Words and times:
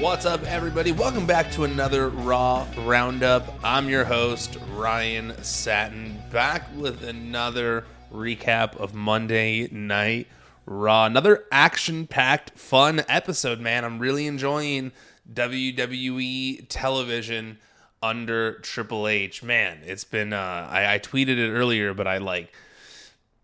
What's 0.00 0.26
up, 0.26 0.42
everybody? 0.42 0.92
Welcome 0.92 1.26
back 1.26 1.50
to 1.52 1.64
another 1.64 2.10
Raw 2.10 2.66
Roundup. 2.80 3.48
I'm 3.64 3.88
your 3.88 4.04
host, 4.04 4.58
Ryan 4.74 5.32
Satin, 5.42 6.22
back 6.30 6.68
with 6.76 7.02
another 7.02 7.86
recap 8.12 8.76
of 8.76 8.94
Monday 8.94 9.68
Night 9.72 10.26
Raw. 10.66 11.06
Another 11.06 11.46
action 11.50 12.06
packed, 12.06 12.58
fun 12.58 13.04
episode, 13.08 13.58
man. 13.58 13.86
I'm 13.86 13.98
really 13.98 14.26
enjoying 14.26 14.92
WWE 15.32 16.66
television 16.68 17.58
under 18.02 18.58
Triple 18.58 19.08
H. 19.08 19.42
Man, 19.42 19.78
it's 19.82 20.04
been, 20.04 20.34
uh, 20.34 20.68
I, 20.70 20.94
I 20.94 20.98
tweeted 20.98 21.38
it 21.38 21.50
earlier, 21.50 21.94
but 21.94 22.06
I 22.06 22.18
like 22.18 22.52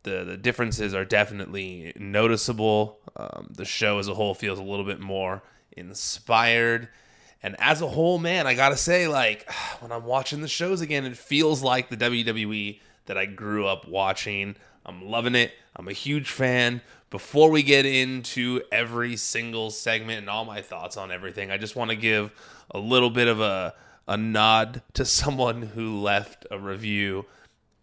the 0.03 0.23
the 0.25 0.37
differences 0.37 0.95
are 0.95 1.07
definitely 1.07 1.95
noticeable. 1.97 2.99
Um, 3.17 3.49
the 3.57 3.65
show 3.65 3.99
as 3.99 4.07
a 4.07 4.15
whole 4.15 4.35
feels 4.35 4.59
a 4.59 4.63
little 4.63 4.85
bit 4.85 5.01
more 5.01 5.43
inspired. 5.77 6.89
And 7.43 7.57
as 7.59 7.83
a 7.83 7.89
whole, 7.89 8.19
man, 8.19 8.47
I 8.47 8.55
gotta 8.55 8.77
say, 8.77 9.09
like, 9.09 9.51
when 9.81 9.93
I'm 9.93 10.05
watching 10.05 10.41
the 10.41 10.49
shows 10.49 10.81
again, 10.81 11.05
it 11.05 11.17
feels 11.17 11.63
like 11.63 11.89
the 11.89 11.97
WWE 11.97 12.81
that 13.07 13.19
I 13.19 13.27
grew 13.27 13.67
up 13.67 13.89
watching. 13.89 14.57
I'm 14.87 15.09
loving 15.09 15.35
it. 15.35 15.53
I'm 15.77 15.89
a 15.89 15.93
huge 15.93 16.31
fan. 16.31 16.81
Before 17.11 17.51
we 17.51 17.63
get 17.63 17.85
into 17.85 18.63
every 18.71 19.17
single 19.17 19.71
segment 19.71 20.19
and 20.19 20.31
all 20.31 20.45
my 20.45 20.63
thoughts 20.63 20.97
on 20.97 21.11
everything, 21.11 21.51
I 21.51 21.59
just 21.59 21.77
want 21.77 21.91
to 21.91 21.97
give 21.97 22.33
a 22.71 22.79
little 22.79 23.11
bit 23.11 23.29
of 23.29 23.41
a, 23.41 23.75
a 24.09 24.17
nod 24.17 24.83
to 24.95 25.05
someone 25.05 25.63
who 25.63 26.01
left 26.01 26.47
a 26.51 26.59
review 26.59 27.27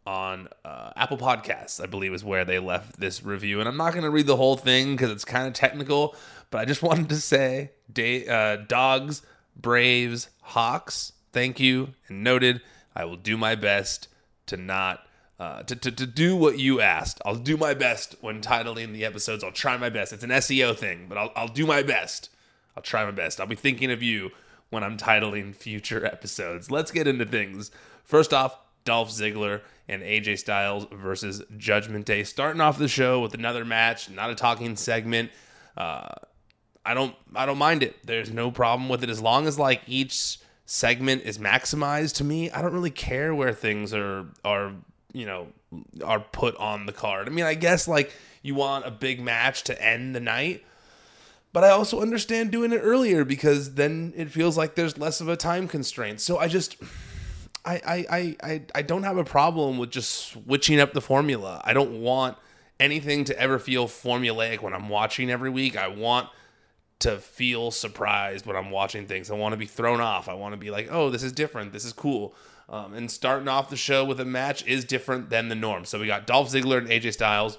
on 0.05 0.47
uh, 0.65 0.91
Apple 0.95 1.17
Podcasts, 1.17 1.81
I 1.81 1.85
believe 1.85 2.13
is 2.13 2.23
where 2.23 2.43
they 2.43 2.57
left 2.57 2.99
this 2.99 3.23
review. 3.23 3.59
And 3.59 3.69
I'm 3.69 3.77
not 3.77 3.93
going 3.93 4.03
to 4.03 4.09
read 4.09 4.25
the 4.25 4.35
whole 4.35 4.57
thing 4.57 4.95
because 4.95 5.11
it's 5.11 5.25
kind 5.25 5.47
of 5.47 5.53
technical, 5.53 6.15
but 6.51 6.59
I 6.59 6.65
just 6.65 6.83
wanted 6.83 7.09
to 7.09 7.15
say, 7.15 7.71
day, 7.91 8.27
uh, 8.27 8.57
dogs, 8.57 9.21
Braves, 9.55 10.29
Hawks, 10.41 11.13
thank 11.31 11.59
you 11.59 11.93
and 12.07 12.23
noted. 12.23 12.61
I 12.95 13.05
will 13.05 13.17
do 13.17 13.37
my 13.37 13.55
best 13.55 14.07
to 14.47 14.57
not. 14.57 15.05
Uh, 15.39 15.63
to, 15.63 15.73
to, 15.73 15.89
to 15.89 16.05
do 16.05 16.35
what 16.35 16.59
you 16.59 16.81
asked. 16.81 17.21
I'll 17.23 17.35
do 17.35 17.55
my 17.55 17.73
best 17.73 18.13
when 18.19 18.41
titling 18.41 18.91
the 18.91 19.05
episodes. 19.05 19.41
I'll 19.41 19.53
try 19.53 19.77
my 19.77 19.89
best. 19.89 20.11
It's 20.11 20.25
an 20.25 20.31
SEO 20.31 20.75
thing, 20.75 21.05
but 21.07 21.17
I'll, 21.17 21.31
I'll 21.33 21.47
do 21.47 21.65
my 21.65 21.81
best. 21.81 22.29
I'll 22.75 22.83
try 22.83 23.05
my 23.05 23.11
best. 23.11 23.39
I'll 23.39 23.47
be 23.47 23.55
thinking 23.55 23.89
of 23.89 24.03
you 24.03 24.31
when 24.69 24.83
I'm 24.83 24.97
titling 24.97 25.55
future 25.55 26.05
episodes. 26.13 26.69
Let's 26.69 26.91
get 26.91 27.07
into 27.07 27.25
things. 27.25 27.71
First 28.03 28.33
off, 28.33 28.57
Dolph 28.83 29.11
Ziggler 29.11 29.61
and 29.87 30.03
AJ 30.03 30.39
Styles 30.39 30.87
versus 30.91 31.41
Judgment 31.57 32.05
Day. 32.05 32.23
Starting 32.23 32.61
off 32.61 32.77
the 32.77 32.87
show 32.87 33.21
with 33.21 33.33
another 33.33 33.63
match, 33.63 34.09
not 34.09 34.29
a 34.29 34.35
talking 34.35 34.75
segment. 34.75 35.31
Uh, 35.77 36.09
I 36.85 36.93
don't 36.93 37.15
I 37.35 37.45
don't 37.45 37.57
mind 37.57 37.83
it. 37.83 37.95
There's 38.05 38.31
no 38.31 38.51
problem 38.51 38.89
with 38.89 39.03
it 39.03 39.09
as 39.09 39.21
long 39.21 39.47
as 39.47 39.59
like 39.59 39.81
each 39.87 40.39
segment 40.65 41.23
is 41.23 41.37
maximized 41.37 42.15
to 42.15 42.23
me. 42.23 42.51
I 42.51 42.61
don't 42.61 42.73
really 42.73 42.91
care 42.91 43.33
where 43.33 43.53
things 43.53 43.93
are 43.93 44.25
are 44.43 44.73
you 45.13 45.25
know 45.25 45.47
are 46.03 46.19
put 46.19 46.55
on 46.57 46.85
the 46.85 46.93
card. 46.93 47.27
I 47.27 47.31
mean, 47.31 47.45
I 47.45 47.53
guess 47.53 47.87
like 47.87 48.13
you 48.41 48.55
want 48.55 48.85
a 48.85 48.91
big 48.91 49.19
match 49.19 49.63
to 49.65 49.83
end 49.83 50.15
the 50.15 50.19
night, 50.19 50.63
but 51.53 51.63
I 51.63 51.69
also 51.69 52.01
understand 52.01 52.51
doing 52.51 52.71
it 52.71 52.79
earlier 52.79 53.25
because 53.25 53.75
then 53.75 54.13
it 54.15 54.31
feels 54.31 54.57
like 54.57 54.75
there's 54.75 54.97
less 54.97 55.21
of 55.21 55.27
a 55.27 55.37
time 55.37 55.67
constraint. 55.67 56.21
So 56.21 56.37
I 56.37 56.47
just 56.47 56.77
I 57.65 58.05
I 58.09 58.35
I 58.41 58.61
I 58.75 58.81
don't 58.81 59.03
have 59.03 59.17
a 59.17 59.25
problem 59.25 59.77
with 59.77 59.91
just 59.91 60.29
switching 60.29 60.79
up 60.79 60.93
the 60.93 61.01
formula. 61.01 61.61
I 61.63 61.73
don't 61.73 62.01
want 62.01 62.37
anything 62.79 63.25
to 63.25 63.37
ever 63.37 63.59
feel 63.59 63.87
formulaic 63.87 64.61
when 64.61 64.73
I'm 64.73 64.89
watching 64.89 65.29
every 65.29 65.49
week. 65.49 65.75
I 65.75 65.89
want 65.89 66.29
to 66.99 67.17
feel 67.17 67.71
surprised 67.71 68.45
when 68.45 68.55
I'm 68.55 68.71
watching 68.71 69.05
things. 69.05 69.31
I 69.31 69.35
want 69.35 69.53
to 69.53 69.57
be 69.57 69.65
thrown 69.65 70.01
off. 70.01 70.27
I 70.27 70.33
want 70.33 70.53
to 70.53 70.57
be 70.57 70.69
like, 70.69 70.89
oh, 70.91 71.09
this 71.09 71.23
is 71.23 71.31
different. 71.31 71.71
This 71.71 71.85
is 71.85 71.93
cool. 71.93 72.35
Um, 72.67 72.93
and 72.93 73.09
starting 73.09 73.47
off 73.47 73.69
the 73.69 73.77
show 73.77 74.05
with 74.05 74.19
a 74.19 74.25
match 74.25 74.65
is 74.67 74.85
different 74.85 75.29
than 75.29 75.47
the 75.49 75.55
norm. 75.55 75.85
So 75.85 75.99
we 75.99 76.07
got 76.07 76.27
Dolph 76.27 76.51
Ziggler 76.51 76.77
and 76.77 76.87
AJ 76.87 77.13
Styles 77.13 77.57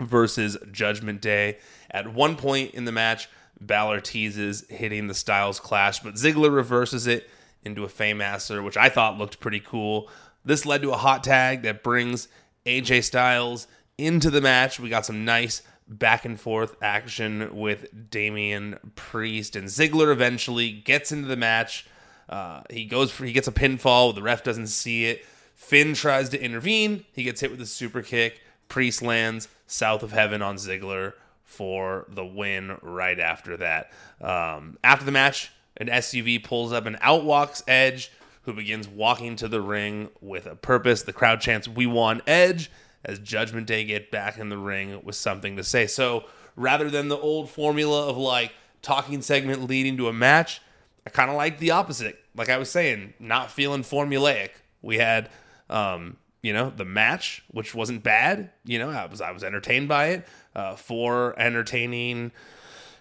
versus 0.00 0.56
Judgment 0.70 1.20
Day. 1.20 1.58
At 1.90 2.12
one 2.12 2.36
point 2.36 2.72
in 2.74 2.84
the 2.84 2.92
match, 2.92 3.28
Balor 3.60 4.00
teases 4.00 4.64
hitting 4.70 5.08
the 5.08 5.14
Styles 5.14 5.60
clash, 5.60 6.00
but 6.00 6.14
Ziggler 6.14 6.54
reverses 6.54 7.06
it 7.06 7.28
into 7.62 7.84
a 7.84 7.88
Fameasser, 7.88 8.64
which 8.64 8.76
I 8.76 8.88
thought 8.88 9.18
looked 9.18 9.40
pretty 9.40 9.60
cool. 9.60 10.08
This 10.44 10.64
led 10.64 10.80
to 10.82 10.92
a 10.92 10.96
hot 10.96 11.22
tag 11.22 11.62
that 11.62 11.82
brings 11.82 12.28
AJ 12.64 13.04
Styles 13.04 13.66
into 13.98 14.30
the 14.30 14.40
match. 14.40 14.80
We 14.80 14.88
got 14.88 15.04
some 15.04 15.26
nice 15.26 15.62
back 15.90 16.24
and 16.24 16.40
forth 16.40 16.76
action 16.80 17.56
with 17.56 18.10
Damian 18.10 18.78
Priest 18.94 19.56
and 19.56 19.66
Ziggler 19.66 20.12
eventually 20.12 20.70
gets 20.70 21.10
into 21.10 21.26
the 21.28 21.36
match. 21.36 21.86
Uh, 22.28 22.62
he 22.70 22.84
goes 22.84 23.10
for 23.10 23.24
he 23.24 23.32
gets 23.32 23.48
a 23.48 23.52
pinfall. 23.52 24.14
The 24.14 24.22
ref 24.22 24.44
doesn't 24.44 24.68
see 24.68 25.06
it. 25.06 25.24
Finn 25.54 25.94
tries 25.94 26.28
to 26.30 26.40
intervene. 26.40 27.04
He 27.12 27.24
gets 27.24 27.40
hit 27.40 27.50
with 27.50 27.60
a 27.60 27.66
super 27.66 28.02
kick. 28.02 28.40
Priest 28.68 29.02
lands 29.02 29.48
south 29.66 30.02
of 30.04 30.12
heaven 30.12 30.40
on 30.40 30.56
Ziggler 30.56 31.14
for 31.42 32.06
the 32.08 32.24
win. 32.24 32.78
Right 32.82 33.18
after 33.18 33.56
that, 33.56 33.90
um, 34.20 34.78
after 34.84 35.04
the 35.04 35.12
match, 35.12 35.50
an 35.76 35.88
SUV 35.88 36.42
pulls 36.42 36.72
up 36.72 36.86
and 36.86 36.96
outwalks 37.00 37.64
Edge, 37.66 38.12
who 38.42 38.52
begins 38.52 38.86
walking 38.86 39.34
to 39.36 39.48
the 39.48 39.60
ring 39.60 40.08
with 40.20 40.46
a 40.46 40.54
purpose. 40.54 41.02
The 41.02 41.12
crowd 41.12 41.40
chants, 41.40 41.66
"We 41.66 41.86
won, 41.86 42.22
Edge!" 42.28 42.70
As 43.04 43.18
Judgment 43.18 43.66
Day 43.66 43.84
get 43.84 44.10
back 44.10 44.38
in 44.38 44.48
the 44.48 44.58
ring 44.58 45.00
with 45.02 45.16
something 45.16 45.56
to 45.56 45.64
say. 45.64 45.86
So 45.86 46.24
rather 46.56 46.90
than 46.90 47.08
the 47.08 47.18
old 47.18 47.50
formula 47.50 48.08
of 48.08 48.16
like 48.16 48.52
talking 48.82 49.22
segment 49.22 49.62
leading 49.64 49.96
to 49.98 50.08
a 50.08 50.12
match, 50.12 50.60
I 51.06 51.10
kind 51.10 51.30
of 51.30 51.36
like 51.36 51.58
the 51.58 51.70
opposite. 51.70 52.18
Like 52.34 52.48
I 52.48 52.58
was 52.58 52.70
saying, 52.70 53.14
not 53.18 53.50
feeling 53.50 53.82
formulaic. 53.82 54.50
We 54.82 54.98
had, 54.98 55.30
um, 55.68 56.16
you 56.42 56.52
know, 56.52 56.70
the 56.70 56.84
match, 56.84 57.42
which 57.50 57.74
wasn't 57.74 58.02
bad. 58.02 58.50
You 58.64 58.78
know, 58.78 58.90
I 58.90 59.06
was 59.06 59.20
I 59.20 59.30
was 59.30 59.42
entertained 59.42 59.88
by 59.88 60.06
it. 60.06 60.28
Uh, 60.54 60.76
four 60.76 61.38
entertaining 61.38 62.32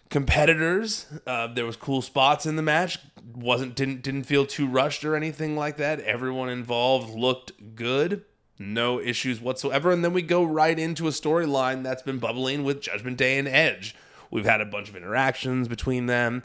competitors. 0.09 1.05
Uh, 1.25 1.47
there 1.47 1.65
was 1.65 1.75
cool 1.75 2.01
spots 2.01 2.45
in 2.45 2.55
the 2.55 2.61
match. 2.61 2.99
wasn't 3.33 3.75
didn't 3.75 4.01
didn't 4.01 4.23
feel 4.23 4.45
too 4.45 4.67
rushed 4.67 5.05
or 5.05 5.15
anything 5.15 5.55
like 5.55 5.77
that. 5.77 5.99
Everyone 6.01 6.49
involved 6.49 7.13
looked 7.13 7.75
good 7.75 8.23
no 8.59 8.99
issues 8.99 9.39
whatsoever. 9.39 9.89
And 9.91 10.03
then 10.03 10.13
we 10.13 10.21
go 10.21 10.43
right 10.43 10.77
into 10.77 11.07
a 11.07 11.11
storyline 11.11 11.81
that's 11.81 12.03
been 12.03 12.19
bubbling 12.19 12.65
with 12.65 12.81
Judgment 12.81 13.17
Day 13.17 13.39
and 13.39 13.47
Edge. 13.47 13.95
We've 14.29 14.45
had 14.45 14.61
a 14.61 14.65
bunch 14.65 14.89
of 14.89 14.95
interactions 14.95 15.67
between 15.67 16.05
them. 16.05 16.43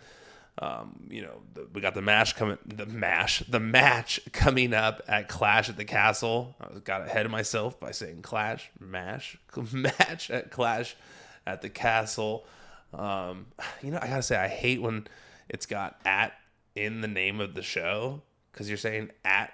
Um, 0.57 1.09
you 1.11 1.23
know, 1.23 1.43
the, 1.53 1.67
we 1.75 1.81
got 1.81 1.95
the 1.95 2.03
match 2.03 2.37
coming, 2.37 2.59
the 2.65 2.87
mash, 2.87 3.41
the 3.41 3.59
match 3.59 4.21
coming 4.33 4.73
up 4.73 5.03
at 5.09 5.29
Clash 5.29 5.69
at 5.69 5.77
the 5.77 5.85
Castle. 5.85 6.55
I 6.61 6.79
got 6.79 7.03
ahead 7.03 7.27
of 7.27 7.33
myself 7.33 7.81
by 7.81 7.91
saying 7.91 8.23
Clash, 8.23 8.71
mash, 8.79 9.37
match 9.73 10.31
at 10.31 10.53
Clash 10.53 10.97
at 11.45 11.61
the 11.61 11.69
Castle. 11.69 12.47
Um, 12.93 13.47
you 13.83 13.91
know, 13.91 13.99
I 14.01 14.07
gotta 14.07 14.23
say, 14.23 14.37
I 14.37 14.47
hate 14.47 14.81
when 14.81 15.09
it's 15.49 15.67
got 15.67 15.99
at 16.05 16.33
in 16.77 17.01
the 17.01 17.09
name 17.09 17.41
of 17.41 17.55
the 17.55 17.63
show 17.63 18.23
because 18.53 18.69
you're 18.69 18.79
saying 18.79 19.11
at 19.25 19.53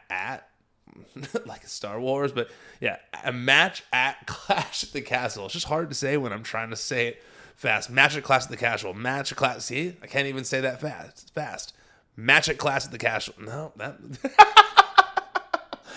like 1.46 1.66
Star 1.66 2.00
Wars, 2.00 2.32
but 2.32 2.50
yeah, 2.80 2.96
a 3.24 3.32
match 3.32 3.82
at 3.92 4.16
Clash 4.26 4.84
at 4.84 4.92
the 4.92 5.00
Castle. 5.00 5.46
It's 5.46 5.54
just 5.54 5.66
hard 5.66 5.88
to 5.90 5.94
say 5.94 6.16
when 6.16 6.32
I'm 6.32 6.42
trying 6.42 6.70
to 6.70 6.76
say 6.76 7.08
it 7.08 7.22
fast. 7.56 7.90
Match 7.90 8.16
at 8.16 8.22
Clash 8.22 8.44
at 8.44 8.50
the 8.50 8.56
Castle. 8.56 8.94
Match 8.94 9.32
at 9.32 9.38
Clash. 9.38 9.62
See, 9.62 9.96
I 10.02 10.06
can't 10.06 10.28
even 10.28 10.44
say 10.44 10.60
that 10.60 10.80
fast. 10.80 11.32
Fast. 11.34 11.74
Match 12.16 12.48
at 12.48 12.58
Clash 12.58 12.84
at 12.84 12.92
the 12.92 12.98
Castle. 12.98 13.34
No, 13.40 13.72
that. 13.76 13.98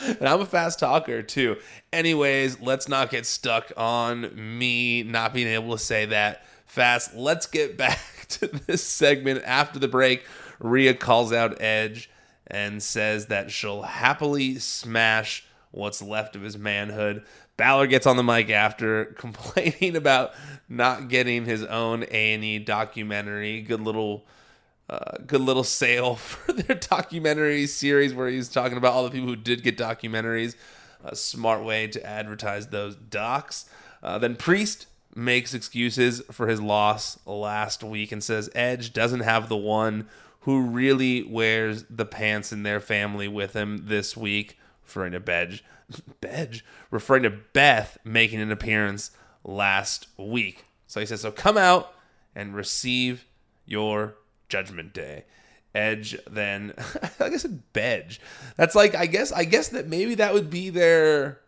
and 0.19 0.27
I'm 0.27 0.41
a 0.41 0.45
fast 0.45 0.79
talker 0.79 1.21
too. 1.21 1.57
Anyways, 1.91 2.59
let's 2.61 2.87
not 2.87 3.09
get 3.09 3.25
stuck 3.25 3.71
on 3.77 4.57
me 4.57 5.03
not 5.03 5.33
being 5.33 5.47
able 5.47 5.71
to 5.71 5.83
say 5.83 6.05
that 6.05 6.45
fast. 6.65 7.15
Let's 7.15 7.45
get 7.45 7.77
back 7.77 8.25
to 8.29 8.47
this 8.47 8.83
segment 8.83 9.43
after 9.45 9.79
the 9.79 9.87
break. 9.87 10.25
Rhea 10.59 10.93
calls 10.93 11.33
out 11.33 11.61
Edge 11.61 12.09
and 12.47 12.81
says 12.81 13.27
that 13.27 13.51
she'll 13.51 13.83
happily 13.83 14.59
smash 14.59 15.45
what's 15.71 16.01
left 16.01 16.35
of 16.35 16.41
his 16.41 16.57
manhood. 16.57 17.23
Balor 17.57 17.87
gets 17.87 18.05
on 18.05 18.17
the 18.17 18.23
mic 18.23 18.49
after 18.49 19.05
complaining 19.17 19.95
about 19.95 20.33
not 20.69 21.07
getting 21.07 21.45
his 21.45 21.63
own 21.63 22.03
A&E 22.09 22.59
documentary. 22.59 23.61
Good 23.61 23.81
little 23.81 24.25
uh, 24.89 25.17
good 25.25 25.41
little 25.41 25.63
sale 25.63 26.15
for 26.15 26.53
their 26.53 26.75
documentary 26.75 27.65
series 27.67 28.13
where 28.13 28.29
he's 28.29 28.49
talking 28.49 28.77
about 28.77 28.93
all 28.93 29.03
the 29.03 29.11
people 29.11 29.29
who 29.29 29.35
did 29.35 29.63
get 29.63 29.77
documentaries. 29.77 30.55
A 31.03 31.15
smart 31.15 31.63
way 31.63 31.87
to 31.87 32.05
advertise 32.05 32.67
those 32.67 32.95
docs. 32.95 33.69
Uh, 34.01 34.17
then 34.19 34.35
Priest 34.35 34.87
makes 35.15 35.53
excuses 35.53 36.21
for 36.31 36.47
his 36.47 36.61
loss 36.61 37.19
last 37.25 37.83
week 37.83 38.11
and 38.11 38.23
says 38.23 38.49
Edge 38.55 38.93
doesn't 38.93 39.19
have 39.19 39.49
the 39.49 39.57
one 39.57 40.07
who 40.43 40.61
really 40.61 41.23
wears 41.23 41.85
the 41.89 42.05
pants 42.05 42.51
in 42.51 42.63
their 42.63 42.79
family 42.79 43.27
with 43.27 43.53
him 43.53 43.85
this 43.87 44.15
week, 44.15 44.57
referring 44.83 45.13
to 45.13 45.19
Bedge, 45.19 45.61
Bedge, 46.21 46.63
referring 46.91 47.23
to 47.23 47.29
Beth 47.29 47.97
making 48.03 48.41
an 48.41 48.51
appearance 48.51 49.11
last 49.43 50.07
week. 50.17 50.65
So 50.87 50.99
he 50.99 51.05
says, 51.05 51.21
So 51.21 51.31
come 51.31 51.57
out 51.57 51.93
and 52.35 52.55
receive 52.55 53.25
your 53.65 54.15
Judgment 54.49 54.93
Day. 54.93 55.25
Edge 55.73 56.15
then 56.29 56.73
I 57.19 57.29
guess 57.29 57.45
it 57.45 57.73
Bedge. 57.73 58.19
That's 58.57 58.75
like 58.75 58.93
I 58.93 59.07
guess 59.07 59.31
I 59.31 59.43
guess 59.43 59.69
that 59.69 59.87
maybe 59.87 60.15
that 60.15 60.33
would 60.33 60.49
be 60.49 60.69
their 60.69 61.39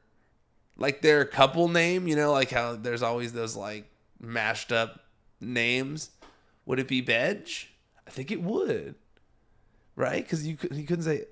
like 0.77 1.01
their 1.01 1.25
couple 1.25 1.67
name, 1.67 2.07
you 2.07 2.15
know, 2.15 2.31
like 2.31 2.49
how 2.49 2.75
there's 2.75 3.03
always 3.03 3.33
those 3.33 3.55
like 3.55 3.85
mashed 4.19 4.71
up 4.71 5.01
names. 5.39 6.09
Would 6.65 6.79
it 6.79 6.87
be 6.87 7.01
Bedge? 7.03 7.67
I 8.07 8.11
think 8.11 8.31
it 8.31 8.41
would. 8.41 8.95
Right? 9.95 10.27
Cuz 10.27 10.45
you 10.45 10.57
you 10.71 10.83
couldn't 10.83 11.03
say 11.03 11.25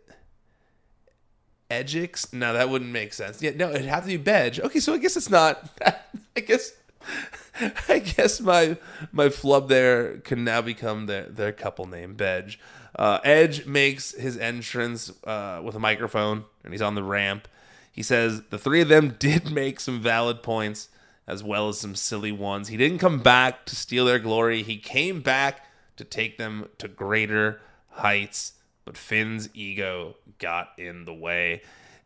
Edgix? 1.70 2.34
No, 2.34 2.54
that 2.54 2.70
wouldn't 2.70 2.92
make 2.92 3.14
sense. 3.14 3.42
Yeah, 3.42 3.52
no, 3.56 3.70
it'd 3.70 3.86
have 3.86 4.04
to 4.04 4.18
be 4.18 4.24
Bedge. 4.24 4.60
Okay, 4.60 4.80
so 4.80 4.94
I 4.94 4.98
guess 4.98 5.18
it's 5.18 5.30
not 5.30 5.70
I 6.36 6.40
guess 6.40 6.74
I 7.90 8.00
guess 8.00 8.42
my 8.42 8.78
my 9.12 9.30
flub 9.30 9.70
there 9.70 10.18
can 10.20 10.44
now 10.44 10.62
become 10.62 11.06
their 11.06 11.24
their 11.24 11.52
couple 11.52 11.86
name, 11.86 12.16
Bedge. 12.16 12.58
Uh, 12.96 13.20
Edge 13.24 13.66
makes 13.66 14.12
his 14.12 14.38
entrance 14.38 15.12
uh, 15.24 15.60
with 15.64 15.75
a 15.75 15.80
microphone, 15.80 16.46
and 16.64 16.74
he's 16.74 16.81
on 16.81 16.96
the 16.96 17.04
ramp. 17.04 17.48
He 17.92 18.04
says 18.04 18.44
the 18.50 18.58
three 18.58 18.81
of 18.81 18.88
them 18.88 19.16
did 19.20 19.52
make 19.52 19.80
some 19.80 20.02
valid 20.02 20.44
points, 20.44 20.90
as 21.28 21.44
well 21.44 21.70
as 21.70 21.80
some 21.80 21.96
silly 21.96 22.31
ones. 22.31 22.68
He 22.68 22.78
didn't 22.78 23.00
come 23.00 23.20
back 23.20 23.66
to 23.66 23.75
steal 23.75 24.06
their 24.06 24.20
glory. 24.20 24.64
He 24.64 24.78
came 24.78 25.22
back 25.22 25.62
to 25.98 26.04
take 26.04 26.38
them 26.38 26.69
to 26.78 26.88
greater 26.88 27.62
heights. 27.90 28.54
But 28.86 28.98
Finn's 28.98 29.50
ego 29.54 30.18
got 30.40 30.72
in 30.78 31.06
the 31.06 31.13
way. 31.13 31.62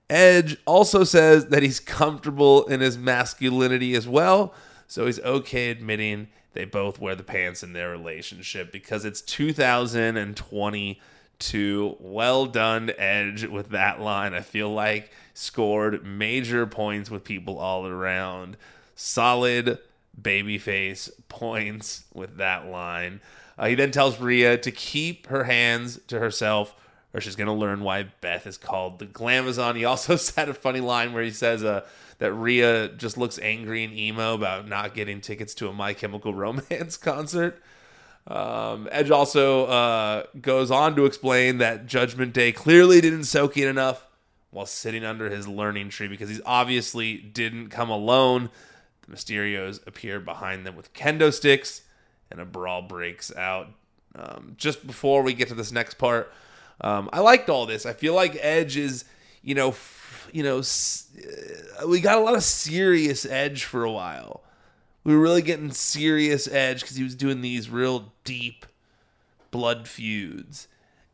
Edge 0.10 0.58
also 0.66 1.04
says 1.04 1.48
that 1.48 1.64
he's 1.64 1.80
comfortable 1.80 2.66
in 2.66 2.80
his 2.80 2.98
masculinity 2.98 3.96
as 3.96 4.08
well 4.08 4.54
so 4.88 5.06
he's 5.06 5.20
okay 5.20 5.70
admitting 5.70 6.30
they 6.54 6.66
both 6.66 7.00
wear 7.00 7.14
the 7.14 7.22
pants 7.24 7.62
in 7.62 7.74
their 7.74 7.92
relationship 7.92 8.72
because 8.72 9.06
it's 9.06 9.22
2022. 9.22 11.98
Well 12.00 12.48
done, 12.48 12.92
Edge, 12.98 13.46
with 13.46 13.70
that 13.70 14.02
line. 14.02 14.34
I 14.34 14.42
feel 14.42 14.74
like 14.74 15.12
scored 15.34 16.04
major 16.06 16.66
points 16.66 17.12
with 17.12 17.26
people 17.26 17.60
all 17.60 17.86
around. 17.86 18.56
Solid 18.96 19.78
babyface 20.20 21.12
points 21.28 22.06
with 22.14 22.38
that 22.38 22.66
line. 22.68 23.20
Uh, 23.58 23.68
he 23.68 23.76
then 23.76 23.92
tells 23.92 24.20
Rhea 24.20 24.58
to 24.58 24.72
keep 24.72 25.28
her 25.28 25.46
hands 25.46 26.00
to 26.08 26.20
herself 26.20 26.76
or 27.14 27.22
she's 27.22 27.36
going 27.36 27.48
to 27.48 27.54
learn 27.54 27.82
why 27.82 28.04
Beth 28.22 28.46
is 28.46 28.58
called 28.58 29.00
the 29.00 29.06
Glamazon. 29.06 29.76
He 29.76 29.86
also 29.86 30.16
said 30.18 30.50
a 30.50 30.54
funny 30.54 30.82
line 30.82 31.14
where 31.14 31.24
he 31.24 31.32
says, 31.32 31.64
uh, 31.64 31.88
that 32.20 32.34
Rhea 32.34 32.90
just 32.90 33.18
looks 33.18 33.40
angry 33.40 33.84
and 33.84 33.94
emo 33.94 34.34
about 34.34 34.68
not 34.68 34.94
getting 34.94 35.22
tickets 35.22 35.54
to 35.56 35.68
a 35.68 35.74
My 35.74 35.94
Chemical 35.94 36.34
Romance 36.34 36.98
concert. 36.98 37.62
Um, 38.26 38.90
Edge 38.92 39.10
also 39.10 39.66
uh, 39.66 40.24
goes 40.42 40.70
on 40.70 40.96
to 40.96 41.06
explain 41.06 41.60
that 41.60 41.86
Judgment 41.86 42.34
Day 42.34 42.52
clearly 42.52 43.00
didn't 43.00 43.24
soak 43.24 43.56
in 43.58 43.68
enough 43.68 44.06
while 44.50 44.66
sitting 44.66 45.06
under 45.06 45.30
his 45.30 45.48
learning 45.48 45.90
tree 45.90 46.08
because 46.08 46.30
he's 46.30 46.42
obviously 46.46 47.18
didn't 47.18 47.70
come 47.70 47.90
alone. 47.90 48.50
The 49.08 49.16
Mysterios 49.16 49.86
appear 49.88 50.20
behind 50.20 50.66
them 50.66 50.76
with 50.76 50.94
kendo 50.94 51.34
sticks, 51.34 51.84
and 52.32 52.40
a 52.40 52.46
brawl 52.46 52.82
breaks 52.82 53.36
out. 53.36 53.68
Um, 54.16 54.56
just 54.58 54.86
before 54.86 55.22
we 55.22 55.34
get 55.34 55.50
to 55.50 55.54
this 55.54 55.72
next 55.72 55.96
part, 55.96 56.32
um, 56.82 57.10
I 57.14 57.20
liked 57.20 57.50
all 57.50 57.66
this. 57.66 57.86
I 57.86 57.94
feel 57.94 58.14
like 58.14 58.38
Edge 58.42 58.78
is, 58.78 59.06
you 59.42 59.56
know, 59.56 59.76
you 60.32 60.44
know, 60.44 60.60
uh, 60.60 61.88
we 61.88 62.02
got 62.02 62.18
a 62.18 62.22
lot 62.22 62.36
of 62.36 62.44
serious 62.44 63.26
edge 63.26 63.64
for 63.64 63.84
a 63.84 63.92
while. 63.92 64.44
We 65.04 65.16
were 65.16 65.22
really 65.22 65.42
getting 65.42 65.72
serious 65.72 66.48
edge 66.48 66.82
because 66.82 66.98
he 66.98 67.04
was 67.04 67.16
doing 67.16 67.42
these 67.42 67.70
real 67.70 68.12
deep 68.24 68.66
blood 69.52 69.88
feuds. 69.88 70.68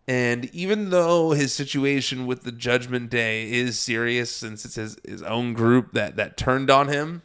And 0.07 0.45
even 0.53 0.89
though 0.89 1.31
his 1.31 1.53
situation 1.53 2.25
with 2.25 2.43
the 2.43 2.51
Judgment 2.51 3.09
Day 3.09 3.51
is 3.51 3.79
serious, 3.79 4.35
since 4.35 4.65
it's 4.65 4.75
his, 4.75 4.97
his 5.05 5.23
own 5.23 5.53
group 5.53 5.93
that, 5.93 6.17
that 6.17 6.35
turned 6.35 6.69
on 6.69 6.89
him, 6.89 7.21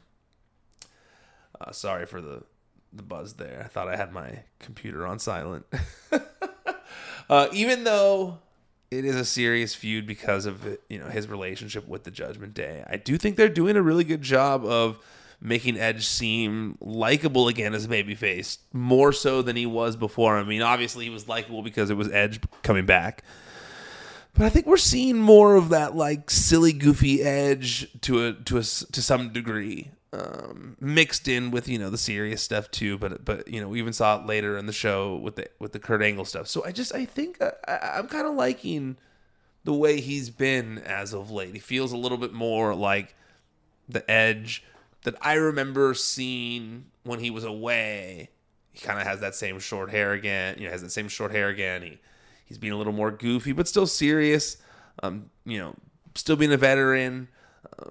uh, 1.61 1.73
sorry 1.73 2.07
for 2.07 2.21
the, 2.21 2.45
the 2.93 3.03
buzz 3.03 3.35
there. 3.35 3.63
I 3.65 3.69
thought 3.69 3.89
I 3.89 3.97
had 3.97 4.13
my 4.13 4.41
computer 4.59 5.07
on 5.07 5.19
silent. 5.19 5.67
uh, 7.31 7.49
even 7.53 7.85
though 7.85 8.39
it 8.91 9.05
is 9.05 9.17
a 9.17 9.25
serious 9.25 9.75
feud 9.75 10.07
because 10.07 10.47
of 10.47 10.79
you 10.89 10.99
know 10.99 11.09
his 11.09 11.29
relationship 11.29 11.87
with 11.87 12.05
the 12.05 12.11
Judgment 12.11 12.55
Day. 12.55 12.85
I 12.89 12.97
do 12.97 13.19
think 13.19 13.37
they're 13.37 13.49
doing 13.49 13.77
a 13.77 13.83
really 13.83 14.05
good 14.05 14.23
job 14.23 14.65
of 14.65 14.99
making 15.41 15.79
Edge 15.79 16.07
seem 16.07 16.77
likable 16.81 17.49
again 17.49 17.75
as 17.75 17.85
a 17.85 17.89
babyface, 17.89 18.59
more 18.73 19.13
so 19.13 19.43
than 19.43 19.57
he 19.57 19.67
was 19.67 19.95
before. 19.97 20.37
I 20.37 20.43
mean, 20.43 20.63
obviously 20.63 21.05
he 21.05 21.11
was 21.11 21.29
likable 21.29 21.63
because 21.63 21.91
it 21.91 21.97
was 21.97 22.11
Edge 22.11 22.41
coming 22.63 22.87
back. 22.87 23.23
But 24.35 24.47
I 24.47 24.49
think 24.51 24.67
we're 24.67 24.77
seeing 24.77 25.19
more 25.19 25.57
of 25.57 25.69
that 25.69 25.95
like 25.95 26.31
silly, 26.31 26.73
goofy 26.73 27.23
Edge 27.23 27.89
to 28.03 28.27
a 28.27 28.33
to 28.33 28.59
a 28.59 28.63
to 28.63 29.03
some 29.03 29.33
degree 29.33 29.91
um, 30.13 30.77
mixed 30.81 31.29
in 31.29 31.51
with 31.51 31.69
you 31.69 31.79
know 31.79 31.91
the 31.91 31.99
serious 31.99 32.43
stuff 32.43 32.71
too. 32.71 32.99
But 32.99 33.25
but 33.25 33.49
you 33.49 33.61
know 33.61 33.69
we 33.69 33.79
even 33.79 33.93
saw 33.93 34.21
it 34.21 34.27
later 34.27 34.57
in 34.57 34.67
the 34.67 34.73
show 34.73 35.17
with 35.17 35.37
the 35.37 35.49
with 35.59 35.73
the 35.73 35.79
Kurt 35.79 36.03
Angle 36.03 36.25
stuff. 36.25 36.49
So 36.49 36.65
I 36.65 36.73
just 36.73 36.95
I 36.95 37.05
think 37.05 37.41
uh, 37.41 37.53
I, 37.67 37.99
I'm 37.99 38.09
kind 38.09 38.27
of 38.27 38.35
liking 38.35 38.97
the 39.65 39.75
way 39.75 40.01
he's 40.01 40.31
been 40.31 40.79
as 40.79 41.13
of 41.13 41.31
late. 41.31 41.53
He 41.55 41.61
feels 41.61 41.93
a 41.93 41.97
little 41.97 42.19
bit 42.19 42.33
more 42.33 42.75
like 42.75 43.15
the 43.89 44.09
Edge 44.11 44.65
that 45.03 45.15
I 45.21 45.35
remember 45.35 45.95
seeing 45.95 46.87
when 47.03 47.21
he 47.21 47.31
was 47.31 47.45
away. 47.45 48.31
He 48.73 48.81
kind 48.81 49.01
of 49.01 49.07
has 49.07 49.21
that 49.21 49.35
same 49.35 49.59
short 49.59 49.91
hair 49.91 50.13
again. 50.13 50.57
You 50.59 50.67
know, 50.67 50.71
has 50.71 50.83
that 50.83 50.93
same 50.93 51.09
short 51.09 51.33
hair 51.33 51.49
again. 51.49 51.83
He 51.83 51.99
he's 52.47 52.59
being 52.59 52.73
a 52.73 52.79
little 52.79 52.93
more 52.93 53.11
goofy, 53.11 53.53
but 53.53 53.69
still 53.69 53.87
serious. 53.87 54.57
Um, 55.03 55.31
you 55.45 55.59
know, 55.59 55.75
still 56.15 56.37
being 56.37 56.53
a 56.53 56.57
veteran 56.57 57.29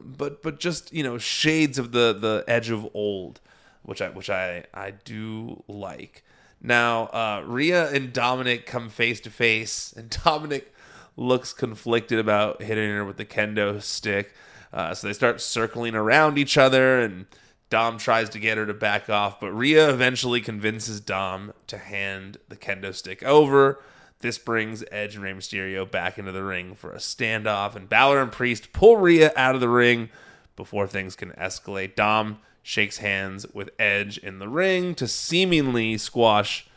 but 0.01 0.41
but 0.43 0.59
just 0.59 0.93
you 0.93 1.03
know 1.03 1.17
shades 1.17 1.77
of 1.77 1.91
the 1.91 2.13
the 2.13 2.43
edge 2.47 2.69
of 2.69 2.87
old, 2.93 3.39
which 3.83 4.01
I 4.01 4.09
which 4.09 4.29
I 4.29 4.65
I 4.73 4.91
do 4.91 5.63
like. 5.67 6.23
Now 6.61 7.05
uh, 7.07 7.43
Rhea 7.45 7.91
and 7.91 8.11
Dominic 8.11 8.65
come 8.65 8.89
face 8.89 9.19
to 9.21 9.29
face, 9.29 9.93
and 9.97 10.09
Dominic 10.09 10.73
looks 11.15 11.53
conflicted 11.53 12.19
about 12.19 12.61
hitting 12.61 12.89
her 12.91 13.03
with 13.05 13.17
the 13.17 13.25
kendo 13.25 13.81
stick. 13.81 14.33
Uh, 14.71 14.93
so 14.93 15.07
they 15.07 15.13
start 15.13 15.41
circling 15.41 15.95
around 15.95 16.37
each 16.37 16.57
other, 16.57 16.99
and 16.99 17.25
Dom 17.69 17.97
tries 17.97 18.29
to 18.29 18.39
get 18.39 18.57
her 18.57 18.65
to 18.65 18.73
back 18.73 19.09
off, 19.09 19.39
but 19.39 19.51
Rhea 19.51 19.89
eventually 19.89 20.41
convinces 20.41 20.99
Dom 21.01 21.53
to 21.67 21.77
hand 21.77 22.37
the 22.49 22.55
kendo 22.55 22.93
stick 22.93 23.23
over. 23.23 23.81
This 24.19 24.37
brings 24.37 24.83
Edge 24.91 25.15
and 25.15 25.23
Rey 25.23 25.33
Mysterio 25.33 25.89
back 25.89 26.17
into 26.17 26.31
the 26.31 26.43
ring 26.43 26.75
for 26.75 26.91
a 26.91 26.97
standoff, 26.97 27.75
and 27.75 27.87
Balor 27.87 28.21
and 28.21 28.31
Priest 28.31 28.73
pull 28.73 28.97
Rhea 28.97 29.31
out 29.35 29.55
of 29.55 29.61
the 29.61 29.69
ring 29.69 30.09
before 30.55 30.87
things 30.87 31.15
can 31.15 31.31
escalate. 31.31 31.95
Dom 31.95 32.39
shakes 32.63 32.97
hands 32.97 33.45
with 33.53 33.69
Edge 33.77 34.17
in 34.17 34.39
the 34.39 34.49
ring 34.49 34.95
to 34.95 35.07
seemingly 35.07 35.97
squash 35.97 36.67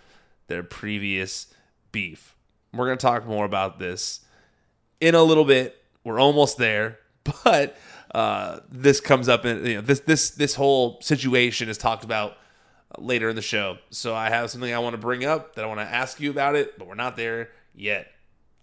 their 0.48 0.62
previous 0.62 1.46
beef. 1.92 2.36
We're 2.72 2.86
going 2.86 2.98
to 2.98 3.02
talk 3.02 3.26
more 3.26 3.44
about 3.44 3.78
this 3.78 4.20
in 5.00 5.14
a 5.14 5.22
little 5.22 5.44
bit. 5.44 5.82
We're 6.04 6.20
almost 6.20 6.58
there, 6.58 6.98
but 7.44 7.76
uh, 8.14 8.60
this 8.70 9.00
comes 9.00 9.28
up 9.28 9.44
in 9.44 9.64
you 9.64 9.74
know 9.76 9.80
this 9.80 10.00
this 10.00 10.30
this 10.30 10.54
whole 10.54 11.00
situation 11.00 11.68
is 11.68 11.78
talked 11.78 12.04
about 12.04 12.36
later 12.98 13.28
in 13.28 13.36
the 13.36 13.42
show. 13.42 13.78
So 13.90 14.14
I 14.14 14.30
have 14.30 14.50
something 14.50 14.72
I 14.72 14.78
want 14.78 14.94
to 14.94 14.98
bring 14.98 15.24
up 15.24 15.54
that 15.54 15.64
I 15.64 15.68
want 15.68 15.80
to 15.80 15.86
ask 15.86 16.20
you 16.20 16.30
about 16.30 16.56
it, 16.56 16.78
but 16.78 16.88
we're 16.88 16.94
not 16.94 17.16
there 17.16 17.50
yet. 17.74 18.08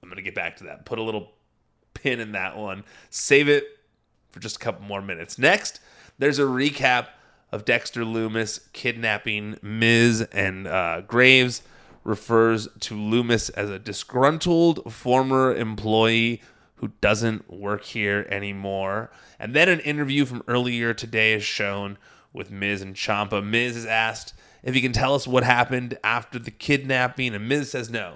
I'm 0.02 0.10
going 0.10 0.18
to 0.18 0.22
get 0.22 0.36
back 0.36 0.58
to 0.58 0.66
that. 0.66 0.86
Put 0.86 1.00
a 1.00 1.04
little 1.04 1.32
pin 1.94 2.20
in 2.20 2.34
that 2.34 2.58
one. 2.58 2.84
Save 3.10 3.50
it 3.50 3.66
for 4.32 4.40
just 4.40 4.58
a 4.58 4.60
couple 4.60 4.86
more 4.86 5.02
minutes. 5.02 5.38
Next, 5.38 5.80
there's 6.20 6.40
a 6.40 6.44
recap 6.44 7.08
of 7.52 7.66
Dexter 7.66 8.02
Lumis 8.02 8.72
kidnapping 8.74 9.58
Miz 9.62 10.22
and 10.22 10.68
uh, 10.68 11.02
Graves 11.02 11.62
refers 12.04 12.68
to 12.80 12.96
Lumis 12.96 13.52
as 13.56 13.70
a 13.70 13.80
disgruntled 13.80 14.94
former 14.94 15.54
employee 15.54 16.42
who 16.76 16.92
doesn't 17.02 17.52
work 17.52 17.84
here 17.84 18.28
anymore. 18.30 19.10
And 19.40 19.54
then 19.54 19.68
an 19.68 19.80
interview 19.82 20.26
from 20.26 20.44
earlier 20.48 20.94
today 20.94 21.34
is 21.34 21.44
shown 21.44 21.98
with 22.38 22.52
Miz 22.52 22.82
and 22.82 22.96
Ciampa. 22.96 23.44
Miz 23.44 23.76
is 23.76 23.86
asked 23.86 24.34
if 24.64 24.74
he 24.74 24.82
can 24.82 24.94
tell 24.94 25.16
us 25.16 25.28
what 25.28 25.44
happened 25.44 25.98
after 26.04 26.40
the 26.40 26.52
kidnapping, 26.52 27.34
and 27.34 27.48
Miz 27.48 27.72
says 27.72 27.90
no. 27.90 28.16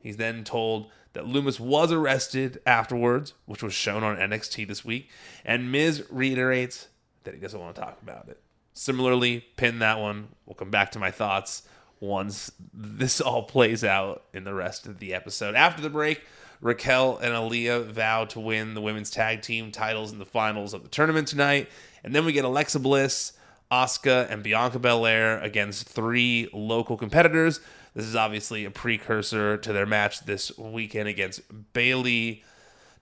He's 0.00 0.16
then 0.16 0.44
told 0.44 0.90
that 1.14 1.24
Lumis 1.24 1.58
was 1.58 1.92
arrested 1.92 2.60
afterwards, 2.66 3.34
which 3.46 3.62
was 3.62 3.72
shown 3.72 4.02
on 4.02 4.16
NXT 4.16 4.68
this 4.68 4.84
week, 4.84 5.08
and 5.44 5.72
Miz 5.72 6.04
reiterates 6.10 6.88
that 7.24 7.34
he 7.34 7.40
doesn't 7.40 7.58
want 7.58 7.74
to 7.74 7.80
talk 7.80 8.00
about 8.02 8.28
it. 8.28 8.40
Similarly, 8.74 9.44
pin 9.56 9.78
that 9.78 10.00
one. 10.00 10.28
We'll 10.46 10.56
come 10.56 10.70
back 10.70 10.90
to 10.92 10.98
my 10.98 11.10
thoughts 11.10 11.62
once 12.00 12.50
this 12.72 13.20
all 13.20 13.44
plays 13.44 13.84
out 13.84 14.24
in 14.34 14.44
the 14.44 14.52
rest 14.52 14.86
of 14.86 14.98
the 14.98 15.14
episode. 15.14 15.54
After 15.54 15.80
the 15.80 15.88
break, 15.88 16.22
Raquel 16.60 17.18
and 17.18 17.32
Aliyah 17.32 17.86
vow 17.86 18.24
to 18.26 18.40
win 18.40 18.74
the 18.74 18.80
women's 18.80 19.10
tag 19.10 19.42
team 19.42 19.70
titles 19.70 20.12
in 20.12 20.18
the 20.18 20.24
finals 20.24 20.74
of 20.74 20.82
the 20.82 20.88
tournament 20.88 21.28
tonight. 21.28 21.68
And 22.02 22.14
then 22.14 22.24
we 22.24 22.32
get 22.32 22.44
Alexa 22.44 22.80
Bliss 22.80 23.32
Asuka 23.74 24.30
and 24.30 24.44
Bianca 24.44 24.78
Belair 24.78 25.40
against 25.40 25.88
three 25.88 26.48
local 26.52 26.96
competitors. 26.96 27.58
This 27.92 28.04
is 28.04 28.14
obviously 28.14 28.64
a 28.64 28.70
precursor 28.70 29.56
to 29.56 29.72
their 29.72 29.84
match 29.84 30.20
this 30.20 30.56
weekend 30.56 31.08
against 31.08 31.40
Bayley, 31.72 32.44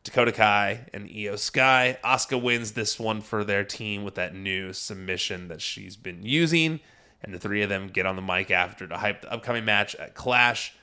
Dakota 0.03 0.33
Kai, 0.33 0.87
and 0.95 1.11
Iyo 1.11 1.39
Sky. 1.39 1.99
Asuka 2.03 2.41
wins 2.41 2.73
this 2.73 2.99
one 2.99 3.21
for 3.21 3.45
their 3.45 3.65
team 3.65 4.03
with 4.03 4.15
that 4.15 4.35
new 4.35 4.73
submission 4.73 5.49
that 5.49 5.61
she's 5.61 5.97
been 5.97 6.23
using. 6.23 6.81
And 7.23 7.35
the 7.35 7.39
three 7.39 7.61
of 7.61 7.69
them 7.69 7.89
get 7.89 8.07
on 8.07 8.17
the 8.17 8.23
mic 8.23 8.51
after 8.51 8.87
to 8.87 8.97
hype 8.97 9.21
the 9.21 9.33
upcoming 9.33 9.67
match 9.67 9.95
at 9.97 10.15
Clash. 10.15 10.75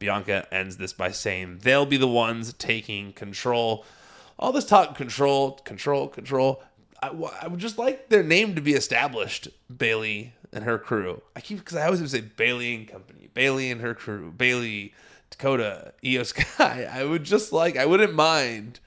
Bianca 0.00 0.52
ends 0.52 0.78
this 0.78 0.92
by 0.92 1.12
saying 1.12 1.60
they'll 1.62 1.86
be 1.86 1.96
the 1.96 2.08
ones 2.08 2.52
taking 2.54 3.12
control. 3.12 3.84
All 4.36 4.50
this 4.50 4.66
talk 4.66 4.96
control, 4.96 5.52
control, 5.52 6.08
control. 6.08 6.60
I, 7.00 7.08
I 7.42 7.46
would 7.46 7.60
just 7.60 7.78
like 7.78 8.08
their 8.08 8.22
name 8.22 8.54
to 8.54 8.60
be 8.60 8.72
established, 8.74 9.48
Bayley 9.74 10.34
and 10.52 10.64
her 10.64 10.78
crew. 10.78 11.22
I 11.36 11.40
keep 11.40 11.58
because 11.58 11.76
I 11.76 11.84
always 11.84 12.00
would 12.00 12.10
say 12.10 12.20
Bayley 12.20 12.74
and 12.74 12.88
Company, 12.88 13.28
Bayley 13.34 13.70
and 13.70 13.80
her 13.80 13.94
crew, 13.94 14.32
Bayley, 14.32 14.94
Dakota, 15.30 15.92
Iyo 16.02 16.24
Sky. 16.26 16.88
I 16.92 17.04
would 17.04 17.24
just 17.24 17.52
like 17.52 17.76
I 17.76 17.86
wouldn't 17.86 18.14
mind 18.14 18.80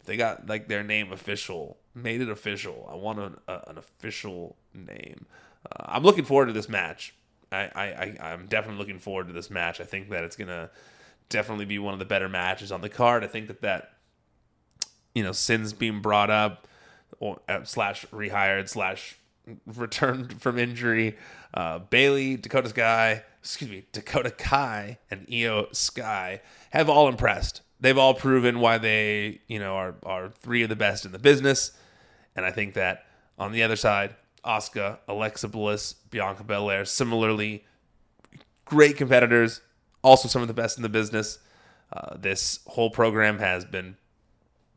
if 0.00 0.06
they 0.06 0.16
got 0.16 0.48
like 0.48 0.68
their 0.68 0.82
name 0.82 1.12
official, 1.12 1.78
made 1.94 2.20
it 2.20 2.28
official. 2.28 2.88
I 2.90 2.96
want 2.96 3.18
an, 3.18 3.36
an 3.46 3.78
official 3.78 4.56
name. 4.74 5.26
Uh, 5.70 5.84
I'm 5.86 6.02
looking 6.02 6.24
forward 6.24 6.46
to 6.46 6.52
this 6.52 6.68
match. 6.68 7.14
I, 7.52 7.70
I, 7.74 7.84
I 7.84 8.32
I'm 8.32 8.46
definitely 8.46 8.78
looking 8.78 8.98
forward 8.98 9.28
to 9.28 9.32
this 9.32 9.50
match. 9.50 9.80
I 9.80 9.84
think 9.84 10.10
that 10.10 10.24
it's 10.24 10.36
gonna 10.36 10.70
definitely 11.28 11.66
be 11.66 11.78
one 11.78 11.92
of 11.92 11.98
the 11.98 12.04
better 12.04 12.28
matches 12.28 12.72
on 12.72 12.80
the 12.80 12.88
card. 12.88 13.22
I 13.22 13.28
think 13.28 13.48
that 13.48 13.60
that 13.62 13.92
you 15.14 15.22
know 15.22 15.32
sins 15.32 15.72
being 15.72 16.00
brought 16.00 16.30
up 16.30 16.66
uh, 17.20 17.64
slash 17.64 18.06
rehired 18.06 18.68
slash 18.68 19.16
returned 19.66 20.40
from 20.40 20.58
injury. 20.58 21.16
Uh, 21.54 21.78
Bayley, 21.80 22.36
Dakota 22.36 22.68
Sky, 22.68 23.22
excuse 23.40 23.70
me, 23.70 23.84
Dakota 23.92 24.30
Kai, 24.30 24.98
and 25.10 25.26
Iyo 25.26 25.74
Sky 25.74 26.40
have 26.70 26.88
all 26.88 27.08
impressed. 27.08 27.62
They've 27.80 27.98
all 27.98 28.14
proven 28.14 28.60
why 28.60 28.78
they, 28.78 29.40
you 29.48 29.58
know, 29.58 29.74
are 29.74 29.94
are 30.04 30.28
three 30.28 30.62
of 30.62 30.68
the 30.68 30.76
best 30.76 31.04
in 31.04 31.12
the 31.12 31.18
business. 31.18 31.72
And 32.36 32.46
I 32.46 32.50
think 32.50 32.74
that 32.74 33.04
on 33.38 33.52
the 33.52 33.62
other 33.62 33.76
side, 33.76 34.14
Asuka, 34.44 34.98
Alexa 35.08 35.48
Bliss, 35.48 35.94
Bianca 36.10 36.44
Belair, 36.44 36.84
similarly 36.84 37.64
great 38.64 38.96
competitors, 38.96 39.60
also 40.02 40.28
some 40.28 40.42
of 40.42 40.48
the 40.48 40.54
best 40.54 40.78
in 40.78 40.82
the 40.82 40.88
business. 40.88 41.38
Uh, 41.92 42.16
this 42.16 42.60
whole 42.66 42.90
program 42.90 43.38
has 43.38 43.64
been 43.64 43.96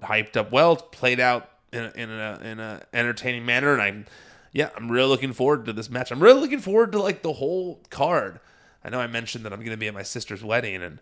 hyped 0.04 0.36
up 0.36 0.51
well, 0.51 0.75
played 0.75 1.20
out 1.20 1.50
in 1.72 1.84
a, 1.84 1.91
in 1.95 2.10
a 2.10 2.39
in 2.43 2.60
a 2.60 2.81
entertaining 2.93 3.45
manner, 3.45 3.74
and 3.74 3.81
I'm 3.81 4.05
yeah, 4.51 4.69
I'm 4.75 4.91
really 4.91 5.10
looking 5.10 5.34
forward 5.34 5.65
to 5.65 5.74
this 5.74 5.89
match. 5.89 6.12
I'm 6.12 6.24
really 6.24 6.39
looking 6.39 6.60
forward 6.60 6.91
to 6.93 7.01
like 7.01 7.22
the 7.22 7.34
whole 7.34 7.81
card. 7.89 8.39
I 8.84 8.89
know 8.89 9.00
I 9.00 9.07
mentioned 9.07 9.45
that 9.45 9.51
I'm 9.51 9.60
going 9.60 9.72
to 9.72 9.77
be 9.77 9.88
at 9.88 9.93
my 9.93 10.03
sister's 10.03 10.43
wedding, 10.43 10.81
and 10.81 11.01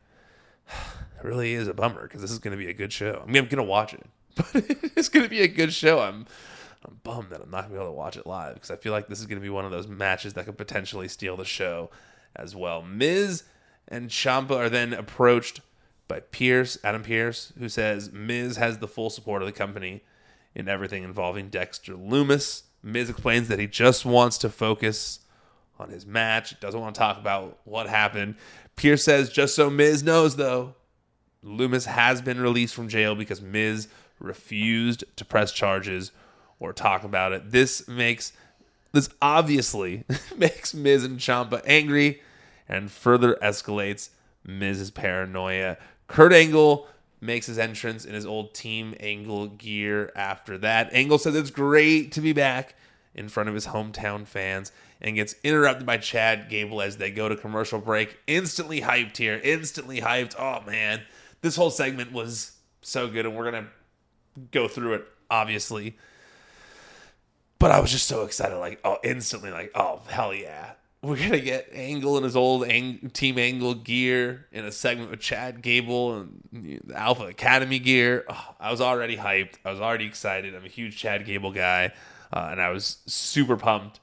it 0.67 1.23
really 1.23 1.53
is 1.53 1.67
a 1.67 1.73
bummer 1.73 2.03
because 2.03 2.21
this 2.21 2.31
is 2.31 2.39
going 2.39 2.57
to 2.57 2.63
be 2.63 2.69
a 2.69 2.73
good 2.73 2.91
show. 2.91 3.21
I'm 3.23 3.31
going 3.31 3.47
to 3.47 3.63
watch 3.63 3.93
it, 3.93 4.05
but 4.35 4.49
it's 4.95 5.09
going 5.09 5.23
to 5.23 5.29
be 5.29 5.41
a 5.41 5.47
good 5.47 5.73
show. 5.73 5.99
I'm 5.99 6.25
I'm 6.85 6.99
bummed 7.03 7.29
that 7.29 7.41
I'm 7.41 7.51
not 7.51 7.69
going 7.69 7.73
to 7.73 7.75
be 7.75 7.83
able 7.83 7.93
to 7.93 7.97
watch 7.97 8.17
it 8.17 8.27
live 8.27 8.55
because 8.55 8.71
I 8.71 8.75
feel 8.75 8.91
like 8.91 9.07
this 9.07 9.19
is 9.19 9.25
going 9.25 9.39
to 9.39 9.43
be 9.43 9.49
one 9.49 9.65
of 9.65 9.71
those 9.71 9.87
matches 9.87 10.33
that 10.33 10.45
could 10.45 10.57
potentially 10.57 11.07
steal 11.07 11.37
the 11.37 11.45
show 11.45 11.89
as 12.35 12.55
well. 12.55 12.81
Miz 12.81 13.43
and 13.87 14.09
Ciampa 14.09 14.51
are 14.51 14.69
then 14.69 14.93
approached 14.93 15.61
by 16.07 16.19
Pearce, 16.19 16.77
Adam 16.83 17.03
Pearce, 17.03 17.53
who 17.57 17.69
says 17.69 18.11
Miz 18.11 18.57
has 18.57 18.79
the 18.79 18.87
full 18.87 19.09
support 19.09 19.41
of 19.41 19.45
the 19.45 19.53
company 19.53 20.03
in 20.55 20.67
everything 20.67 21.03
involving 21.03 21.49
Dexter 21.49 21.93
Lumis. 21.93 22.63
Miz 22.81 23.09
explains 23.09 23.47
that 23.47 23.59
he 23.59 23.67
just 23.67 24.05
wants 24.05 24.37
to 24.39 24.49
focus 24.49 25.19
on 25.79 25.89
his 25.89 26.05
match, 26.05 26.59
doesn't 26.59 26.79
want 26.79 26.95
to 26.95 26.99
talk 26.99 27.17
about 27.17 27.59
what 27.63 27.87
happened. 27.87 28.35
Pearce 28.75 29.03
says, 29.03 29.29
just 29.29 29.55
so 29.55 29.69
Miz 29.69 30.03
knows, 30.03 30.35
though, 30.35 30.75
Lumis 31.43 31.85
has 31.85 32.21
been 32.21 32.39
released 32.39 32.73
from 32.73 32.87
jail 32.87 33.15
because 33.15 33.41
Miz 33.41 33.87
refused 34.19 35.03
to 35.15 35.25
press 35.25 35.51
charges 35.51 36.11
or 36.59 36.73
talk 36.73 37.03
about 37.03 37.33
it. 37.33 37.51
This 37.51 37.87
makes 37.87 38.33
this 38.93 39.09
obviously 39.21 40.05
makes 40.37 40.73
Miz 40.73 41.03
and 41.03 41.19
Ciampa 41.19 41.61
angry 41.65 42.21
and 42.69 42.91
further 42.91 43.37
escalates 43.41 44.09
Miz's 44.45 44.91
paranoia. 44.91 45.77
Kurt 46.07 46.31
Angle 46.31 46.87
makes 47.23 47.47
his 47.47 47.57
entrance 47.57 48.05
in 48.05 48.13
his 48.13 48.25
old 48.25 48.53
Team 48.53 48.95
Angle 48.99 49.47
gear 49.47 50.11
after 50.15 50.57
that. 50.59 50.93
Angle 50.93 51.17
says 51.17 51.35
it's 51.35 51.49
great 51.49 52.11
to 52.13 52.21
be 52.21 52.33
back 52.33 52.75
in 53.15 53.29
front 53.29 53.49
of 53.49 53.55
his 53.55 53.67
hometown 53.67 54.27
fans 54.27 54.71
and 55.01 55.15
gets 55.15 55.35
interrupted 55.43 55.85
by 55.85 55.97
Chad 55.97 56.49
Gable 56.49 56.81
as 56.81 56.97
they 56.97 57.11
go 57.11 57.29
to 57.29 57.35
commercial 57.35 57.79
break. 57.79 58.17
Instantly 58.27 58.81
hyped 58.81 59.17
here. 59.17 59.39
Instantly 59.43 60.01
hyped. 60.01 60.35
Oh, 60.37 60.65
man. 60.69 61.01
This 61.41 61.55
whole 61.55 61.71
segment 61.71 62.11
was 62.11 62.57
so 62.81 63.07
good, 63.07 63.25
and 63.25 63.35
we're 63.35 63.51
to 63.51 63.65
go 64.51 64.67
through 64.67 64.95
it, 64.95 65.07
obviously. 65.29 65.97
But 67.59 67.71
I 67.71 67.79
was 67.79 67.91
just 67.91 68.07
so 68.07 68.23
excited, 68.23 68.57
like, 68.57 68.79
oh, 68.83 68.97
instantly, 69.03 69.51
like, 69.51 69.71
oh, 69.75 70.01
hell 70.07 70.33
yeah 70.33 70.73
we're 71.03 71.17
gonna 71.17 71.41
get 71.41 71.69
Angle 71.73 72.17
in 72.17 72.23
his 72.23 72.35
old 72.35 72.63
Ang- 72.63 73.11
Team 73.13 73.37
Angle 73.37 73.75
gear 73.75 74.47
in 74.53 74.63
a 74.63 74.71
segment 74.71 75.11
with 75.11 75.19
Chad 75.19 75.61
Gable 75.61 76.15
and 76.15 76.41
the 76.53 76.95
Alpha 76.95 77.25
Academy 77.25 77.77
gear. 77.77 78.23
Oh, 78.29 78.55
I 78.57 78.71
was 78.71 78.79
already 78.79 79.17
hyped. 79.17 79.55
I 79.65 79.71
was 79.71 79.81
already 79.81 80.05
excited. 80.05 80.55
I'm 80.55 80.63
a 80.63 80.69
huge 80.69 80.97
Chad 80.97 81.25
Gable 81.25 81.51
guy, 81.51 81.91
uh, 82.31 82.47
and 82.51 82.61
I 82.61 82.69
was 82.69 82.99
super 83.05 83.57
pumped 83.57 83.99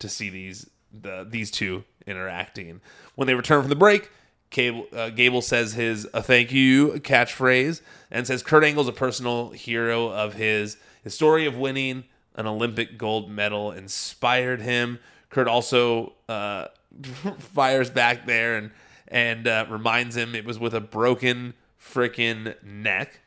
to 0.00 0.08
see 0.08 0.28
these 0.28 0.68
the 0.92 1.26
these 1.28 1.50
two 1.50 1.84
interacting. 2.06 2.82
When 3.14 3.26
they 3.26 3.34
return 3.34 3.62
from 3.62 3.70
the 3.70 3.76
break, 3.76 4.10
Gable, 4.50 4.86
uh, 4.92 5.08
Gable 5.08 5.40
says 5.40 5.72
his 5.72 6.06
"a 6.12 6.22
thank 6.22 6.52
you" 6.52 6.92
catchphrase 7.00 7.80
and 8.10 8.26
says 8.26 8.42
Kurt 8.42 8.64
Angle's 8.64 8.88
a 8.88 8.92
personal 8.92 9.50
hero 9.50 10.10
of 10.10 10.34
his. 10.34 10.76
His 11.02 11.14
story 11.14 11.46
of 11.46 11.56
winning 11.56 12.04
an 12.34 12.46
Olympic 12.46 12.98
gold 12.98 13.30
medal 13.30 13.72
inspired 13.72 14.60
him 14.60 14.98
Kurt 15.34 15.48
also 15.48 16.12
uh, 16.28 16.68
fires 17.38 17.90
back 17.90 18.24
there 18.24 18.56
and 18.56 18.70
and 19.08 19.46
uh, 19.48 19.66
reminds 19.68 20.16
him 20.16 20.34
it 20.34 20.44
was 20.44 20.58
with 20.58 20.74
a 20.74 20.80
broken 20.80 21.54
freaking 21.78 22.54
neck. 22.62 23.20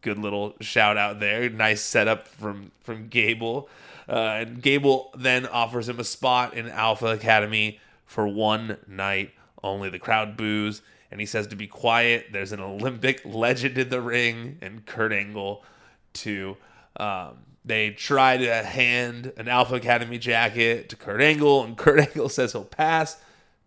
Good 0.00 0.18
little 0.18 0.54
shout 0.60 0.96
out 0.96 1.18
there. 1.18 1.50
Nice 1.50 1.82
setup 1.82 2.28
from 2.28 2.70
from 2.80 3.08
Gable. 3.08 3.68
Uh, 4.08 4.12
and 4.14 4.62
Gable 4.62 5.12
then 5.16 5.44
offers 5.46 5.88
him 5.88 5.98
a 5.98 6.04
spot 6.04 6.54
in 6.54 6.68
Alpha 6.68 7.06
Academy 7.06 7.80
for 8.06 8.28
one 8.28 8.76
night 8.86 9.32
only. 9.62 9.90
The 9.90 9.98
crowd 9.98 10.36
boos, 10.36 10.82
and 11.10 11.18
he 11.18 11.26
says 11.26 11.48
to 11.48 11.56
be 11.56 11.66
quiet. 11.66 12.26
There's 12.32 12.52
an 12.52 12.60
Olympic 12.60 13.22
legend 13.24 13.76
in 13.76 13.88
the 13.88 14.00
ring, 14.00 14.58
and 14.62 14.86
Kurt 14.86 15.12
Angle 15.12 15.64
to 16.12 16.56
um, 16.96 17.38
they 17.64 17.90
try 17.90 18.36
to 18.36 18.62
hand 18.62 19.32
an 19.36 19.48
Alpha 19.48 19.74
Academy 19.74 20.18
jacket 20.18 20.88
to 20.88 20.96
Kurt 20.96 21.20
Angle, 21.20 21.64
and 21.64 21.76
Kurt 21.76 22.00
Angle 22.08 22.28
says 22.28 22.52
he'll 22.52 22.64
pass, 22.64 23.16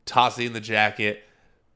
tossing 0.06 0.54
the 0.54 0.60
jacket 0.60 1.24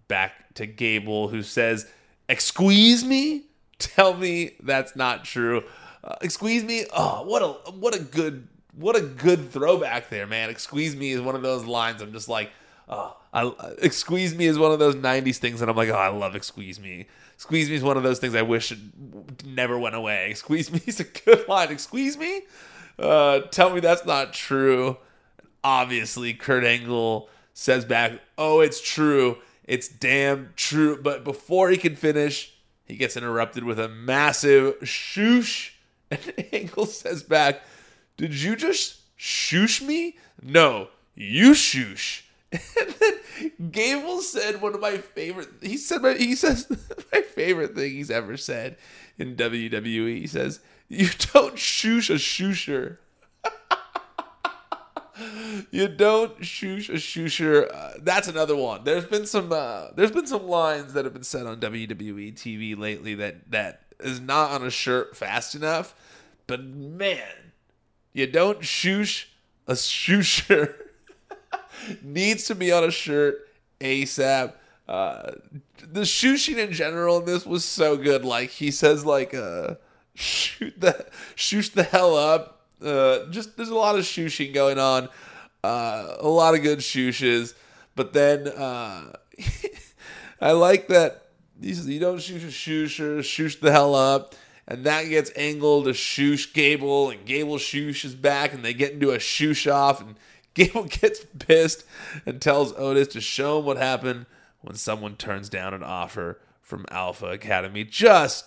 back 0.08 0.54
to 0.56 0.66
Gable, 0.66 1.28
who 1.30 1.44
says, 1.44 1.88
"Excuse 2.28 3.04
me? 3.04 3.44
Tell 3.80 4.14
me 4.16 4.56
that's 4.62 4.96
not 4.96 5.24
true. 5.24 5.64
Uh, 6.04 6.16
excuse 6.22 6.64
me? 6.64 6.86
Oh, 6.96 7.24
what 7.24 7.42
a 7.42 7.72
what 7.72 7.96
a 7.96 8.00
good 8.00 8.48
what 8.74 8.96
a 8.96 9.02
good 9.02 9.52
throwback 9.52 10.10
there, 10.10 10.28
man. 10.28 10.50
Excuse 10.50 10.96
me 10.96 11.12
is 11.12 11.22
one 11.22 11.36
of 11.36 11.42
those 11.42 11.66
lines. 11.66 12.02
I'm 12.02 12.14
just 12.14 12.30
like, 12.30 12.52
oh, 12.88 13.16
I, 13.34 13.52
excuse 13.80 14.34
me 14.34 14.46
is 14.46 14.58
one 14.58 14.72
of 14.72 14.80
those 14.80 14.96
'90s 14.96 15.38
things, 15.38 15.62
and 15.62 15.70
I'm 15.70 15.78
like, 15.78 15.90
oh, 15.90 15.96
I 15.96 16.10
love 16.10 16.36
excuse 16.36 16.80
me. 16.80 17.08
Squeeze 17.38 17.70
me 17.70 17.76
is 17.76 17.84
one 17.84 17.98
of 17.98 18.04
those 18.04 18.20
things 18.20 18.34
I 18.34 18.42
wish 18.42 18.74
never 19.46 19.78
went 19.78 19.96
away. 19.96 20.34
Squeeze 20.34 20.72
me 20.72 20.82
is 20.88 21.00
a 21.00 21.04
good 21.04 21.48
line. 21.48 21.78
Squeeze 21.78 22.18
me? 22.18 22.42
Uh, 22.98 23.42
tell 23.52 23.70
me 23.70 23.80
that's 23.80 24.06
not 24.06 24.34
true. 24.34 24.98
Obviously, 25.64 26.34
Kurt 26.34 26.64
Angle 26.64 27.30
says 27.54 27.86
back, 27.86 28.14
Oh, 28.38 28.60
it's 28.60 28.82
true. 28.82 29.38
It's 29.64 29.88
damn 29.88 30.54
true. 30.56 31.00
But 31.02 31.24
before 31.24 31.70
he 31.70 31.78
can 31.78 31.96
finish, 31.96 32.54
he 32.86 32.96
gets 32.96 33.16
interrupted 33.16 33.64
with 33.64 33.80
a 33.80 33.88
massive 33.88 34.80
shoosh. 34.82 35.72
And 36.10 36.34
Angle 36.54 36.86
says 36.86 37.22
back, 37.22 37.64
Did 38.16 38.34
you 38.34 38.56
just 38.56 39.02
shoosh 39.20 39.86
me? 39.86 40.16
No, 40.42 40.88
you 41.16 41.52
shoosh. 41.52 42.22
And 42.52 42.62
then 43.00 43.72
Gable 43.72 44.22
said 44.22 44.62
one 44.62 44.74
of 44.74 44.82
my 44.82 44.98
favorite. 44.98 45.50
He 45.62 45.78
said 45.78 46.02
my, 46.02 46.14
he 46.14 46.36
says 46.36 46.68
my 47.14 47.22
favorite 47.22 47.76
thing 47.76 47.92
he's 47.92 48.12
ever 48.12 48.38
said 48.38 48.78
in 49.18 49.36
WWE. 49.36 50.20
He 50.20 50.28
says, 50.28 50.60
"You 50.88 51.10
don't 51.34 51.56
shoosh 51.56 52.10
a 52.10 52.18
shoosher." 52.18 52.98
you 55.72 55.88
don't 55.88 56.40
shoosh 56.40 56.90
a 56.90 56.94
shoosher. 56.94 57.74
Uh, 57.74 57.94
that's 58.02 58.28
another 58.28 58.56
one. 58.56 58.84
There's 58.84 59.06
been 59.06 59.26
some. 59.26 59.52
Uh, 59.52 59.88
there's 59.96 60.12
been 60.12 60.28
some 60.28 60.48
lines 60.48 60.94
that 60.94 61.06
have 61.06 61.14
been 61.14 61.24
said 61.24 61.46
on 61.46 61.60
WWE 61.60 62.34
TV 62.34 62.78
lately 62.78 63.16
that 63.16 63.52
that 63.52 63.82
is 64.00 64.22
not 64.22 64.52
on 64.52 64.66
a 64.66 64.72
shirt 64.72 65.18
fast 65.18 65.54
enough. 65.54 65.94
But 66.46 66.64
man, 66.64 67.52
you 68.14 68.26
don't 68.26 68.62
shoosh 68.62 69.26
a 69.68 69.74
shusher 69.74 70.76
needs 72.02 72.46
to 72.46 72.56
be 72.56 72.72
on 72.72 72.84
a 72.84 72.92
shirt 72.92 73.48
ASAP. 73.80 74.54
Uh, 74.88 75.32
the 75.80 76.02
shushing 76.02 76.58
in 76.58 76.72
general 76.72 77.20
in 77.20 77.26
this 77.26 77.46
was 77.46 77.66
so 77.66 77.98
good. 77.98 78.24
Like 78.24 78.50
he 78.50 78.72
says, 78.72 79.06
like 79.06 79.34
uh, 79.34 79.76
shoot 80.14 80.80
the 80.80 81.06
shoot 81.36 81.72
the 81.74 81.84
hell 81.84 82.16
up. 82.16 82.62
Uh, 82.82 83.26
just 83.26 83.58
there's 83.58 83.70
a 83.70 83.76
lot 83.76 83.96
of 83.96 84.04
shushing 84.04 84.54
going 84.54 84.80
on. 84.80 85.10
Uh, 85.64 86.16
a 86.20 86.28
lot 86.28 86.56
of 86.56 86.62
good 86.62 86.80
shushes, 86.80 87.54
but 87.96 88.14
then 88.14 88.48
uh, 88.48 89.12
I 90.42 90.52
like 90.52 90.88
that 90.88 91.28
he 91.62 91.74
says 91.74 91.88
you 91.88 92.00
don't 92.00 92.22
shoot 92.22 92.44
a 92.44 92.48
shusher, 92.48 93.20
shoosh 93.20 93.60
the 93.60 93.72
hell 93.72 93.96
up. 93.96 94.36
And 94.70 94.84
that 94.84 95.04
gets 95.04 95.32
angled 95.38 95.86
to 95.86 95.92
shoosh 95.92 96.54
Gable, 96.54 97.10
and 97.10 97.26
Gable 97.26 97.56
shooshes 97.56 98.20
back, 98.20 98.54
and 98.54 98.66
they 98.66 98.74
get 98.74 98.92
into 98.92 99.12
a 99.12 99.18
shoosh 99.18 99.72
off, 99.72 100.02
and 100.02 100.16
Gable 100.58 100.84
gets 100.90 101.24
pissed 101.40 101.86
and 102.26 102.42
tells 102.42 102.74
Otis 102.74 103.10
to 103.10 103.22
show 103.22 103.60
him 103.60 103.66
what 103.66 103.78
happened 103.78 104.26
when 104.62 104.76
someone 104.76 105.16
turns 105.16 105.50
down 105.50 105.74
an 105.74 105.84
offer 105.84 106.40
from 106.62 106.86
Alpha 106.92 107.28
Academy. 107.28 107.84
Just 107.84 108.46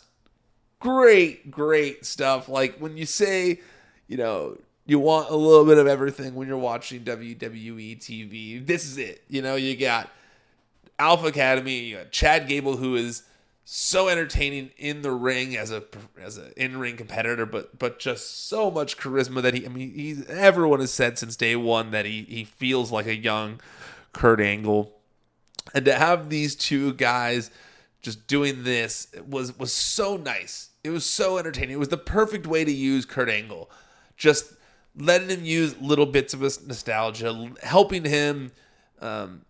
great, 0.80 1.50
great 1.50 2.04
stuff. 2.04 2.48
Like 2.48 2.76
when 2.78 2.96
you 2.96 3.06
say, 3.06 3.60
you 4.08 4.16
know, 4.16 4.58
you 4.86 4.98
want 4.98 5.30
a 5.30 5.36
little 5.36 5.64
bit 5.64 5.78
of 5.78 5.86
everything 5.86 6.34
when 6.34 6.48
you're 6.48 6.58
watching 6.58 7.04
WWE 7.04 7.98
TV, 7.98 8.66
this 8.66 8.84
is 8.84 8.98
it. 8.98 9.22
You 9.28 9.40
know, 9.40 9.54
you 9.54 9.76
got 9.76 10.10
Alpha 10.98 11.28
Academy, 11.28 11.78
you 11.78 11.96
got 11.98 12.10
Chad 12.10 12.48
Gable, 12.48 12.76
who 12.76 12.96
is 12.96 13.22
so 13.72 14.08
entertaining 14.08 14.72
in 14.78 15.02
the 15.02 15.12
ring 15.12 15.56
as 15.56 15.70
a 15.70 15.84
as 16.20 16.38
an 16.38 16.52
in 16.56 16.80
ring 16.80 16.96
competitor, 16.96 17.46
but 17.46 17.78
but 17.78 18.00
just 18.00 18.48
so 18.48 18.68
much 18.68 18.98
charisma 18.98 19.42
that 19.42 19.54
he. 19.54 19.64
I 19.64 19.68
mean, 19.68 19.94
he's 19.94 20.26
everyone 20.26 20.80
has 20.80 20.90
said 20.90 21.20
since 21.20 21.36
day 21.36 21.54
one 21.54 21.92
that 21.92 22.04
he 22.04 22.22
he 22.22 22.42
feels 22.42 22.90
like 22.90 23.06
a 23.06 23.14
young 23.14 23.60
Kurt 24.12 24.40
Angle, 24.40 24.92
and 25.72 25.84
to 25.84 25.94
have 25.94 26.30
these 26.30 26.56
two 26.56 26.94
guys 26.94 27.52
just 28.02 28.26
doing 28.26 28.64
this 28.64 29.06
was 29.24 29.56
was 29.56 29.72
so 29.72 30.16
nice. 30.16 30.70
It 30.82 30.90
was 30.90 31.06
so 31.06 31.38
entertaining. 31.38 31.76
It 31.76 31.78
was 31.78 31.90
the 31.90 31.96
perfect 31.96 32.48
way 32.48 32.64
to 32.64 32.72
use 32.72 33.04
Kurt 33.04 33.28
Angle, 33.28 33.70
just 34.16 34.52
letting 34.96 35.28
him 35.28 35.44
use 35.44 35.80
little 35.80 36.06
bits 36.06 36.34
of 36.34 36.40
his 36.40 36.66
nostalgia, 36.66 37.52
helping 37.62 38.04
him 38.04 38.50
um, 39.00 39.42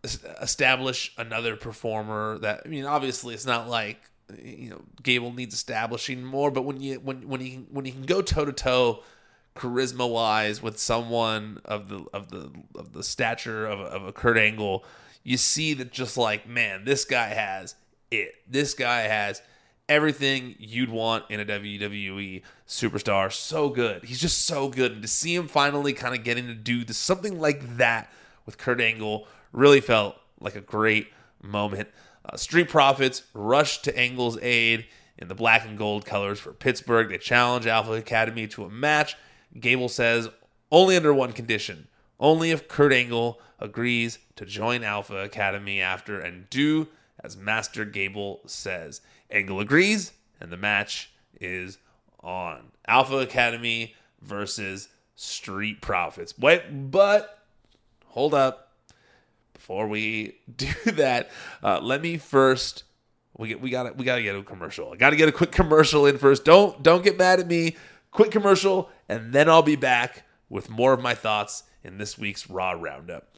establish 0.42 1.14
another 1.16 1.56
performer 1.56 2.36
that 2.38 2.62
I 2.66 2.68
mean 2.68 2.84
obviously 2.84 3.34
it's 3.34 3.46
not 3.46 3.66
like 3.66 4.10
you 4.42 4.70
know 4.70 4.82
Gable 5.02 5.32
needs 5.32 5.54
establishing 5.54 6.25
more 6.25 6.50
but 6.50 6.62
when 6.62 6.80
you 6.80 7.00
when 7.00 7.28
when 7.28 7.40
he 7.40 7.66
when 7.70 7.84
he 7.84 7.92
can 7.92 8.04
go 8.04 8.22
toe 8.22 8.44
to 8.44 8.52
toe 8.52 9.02
charisma 9.56 10.08
wise 10.08 10.62
with 10.62 10.78
someone 10.78 11.60
of 11.64 11.88
the 11.88 12.04
of 12.12 12.30
the 12.30 12.50
of 12.75 12.92
the 12.92 13.02
stature 13.02 13.66
of, 13.66 13.80
of 13.80 14.06
a 14.06 14.12
Kurt 14.12 14.38
Angle 14.38 14.84
you 15.22 15.37
see 15.37 15.75
that 15.75 15.92
just 15.92 16.16
like 16.16 16.49
man 16.49 16.84
this 16.84 17.04
guy 17.04 17.28
has 17.28 17.75
it. 18.10 18.34
This 18.49 18.75
guy 18.75 19.02
has 19.02 19.42
everything 19.88 20.54
you'd 20.58 20.90
want 20.90 21.25
in 21.30 21.40
a 21.40 21.44
WWE 21.44 22.42
superstar. 22.66 23.32
So 23.32 23.68
good. 23.68 24.04
He's 24.04 24.20
just 24.20 24.46
so 24.46 24.68
good. 24.68 24.92
And 24.92 25.02
to 25.02 25.08
see 25.08 25.34
him 25.34 25.49
finally 25.49 25.92
kind 25.92 26.14
of 26.14 26.25
getting 26.25 26.46
to 26.46 26.54
do 26.54 26.84
this, 26.84 26.96
something 26.96 27.40
like 27.40 27.76
that 27.76 28.12
with 28.46 28.58
Kurt 28.58 28.80
Angle 28.80 29.26
Really 29.52 29.80
felt 29.80 30.14
like 30.38 30.54
a 30.54 30.60
great 30.60 31.08
moment. 31.42 31.88
Uh, 32.24 32.36
Street 32.36 32.68
Profits 32.68 33.22
rush 33.34 33.82
to 33.82 33.96
Angle's 33.98 34.38
aid 34.42 34.86
in 35.18 35.28
the 35.28 35.34
black 35.34 35.66
and 35.66 35.78
gold 35.78 36.04
colors 36.04 36.38
for 36.38 36.52
Pittsburgh. 36.52 37.08
They 37.08 37.18
challenge 37.18 37.66
Alpha 37.66 37.92
Academy 37.92 38.46
to 38.48 38.64
a 38.64 38.70
match. 38.70 39.16
Gable 39.59 39.88
says 39.88 40.28
only 40.70 40.96
under 40.96 41.12
one 41.12 41.33
condition 41.33 41.88
only 42.20 42.50
if 42.50 42.68
Kurt 42.68 42.92
Angle 42.92 43.40
agrees 43.59 44.18
to 44.37 44.44
join 44.44 44.85
Alpha 44.85 45.16
Academy 45.16 45.80
after 45.80 46.20
and 46.20 46.48
do 46.50 46.88
as 47.24 47.37
Master 47.37 47.85
Gable 47.85 48.40
says. 48.46 49.00
Angle 49.30 49.61
agrees, 49.61 50.12
and 50.40 50.52
the 50.52 50.56
match 50.56 51.11
is 51.40 51.78
on. 52.20 52.72
Alpha 52.87 53.16
Academy 53.18 53.94
versus 54.20 54.88
Street 55.16 55.80
Profits. 55.80 56.38
Wait, 56.38 56.90
but 56.90 57.38
hold 58.09 58.35
up 58.35 58.69
before 59.61 59.87
we 59.88 60.38
do 60.57 60.73
that, 60.92 61.31
uh, 61.62 61.79
let 61.83 62.01
me 62.01 62.16
first 62.16 62.85
we 63.37 63.49
get 63.49 63.61
we 63.61 63.68
got 63.68 63.94
we 63.96 64.05
got 64.05 64.16
to 64.16 64.23
get 64.23 64.35
a 64.35 64.42
commercial. 64.42 64.92
I 64.92 64.96
got 64.96 65.11
to 65.11 65.16
get 65.16 65.29
a 65.29 65.33
quick 65.33 65.53
commercial 65.53 66.07
in 66.07 66.16
first. 66.16 66.44
Don't 66.44 66.83
don't 66.83 67.05
get 67.05 67.18
mad 67.18 67.40
at 67.40 67.46
me. 67.46 67.77
Quick 68.11 68.31
commercial, 68.31 68.90
and 69.09 69.33
then 69.33 69.49
I'll 69.49 69.62
be 69.62 69.77
back 69.77 70.25
with 70.49 70.68
more 70.70 70.92
of 70.94 71.01
my 71.01 71.14
thoughts 71.14 71.64
in 71.85 71.99
this 71.99 72.18
week's 72.18 72.49
Raw 72.49 72.73
Roundup. 72.73 73.37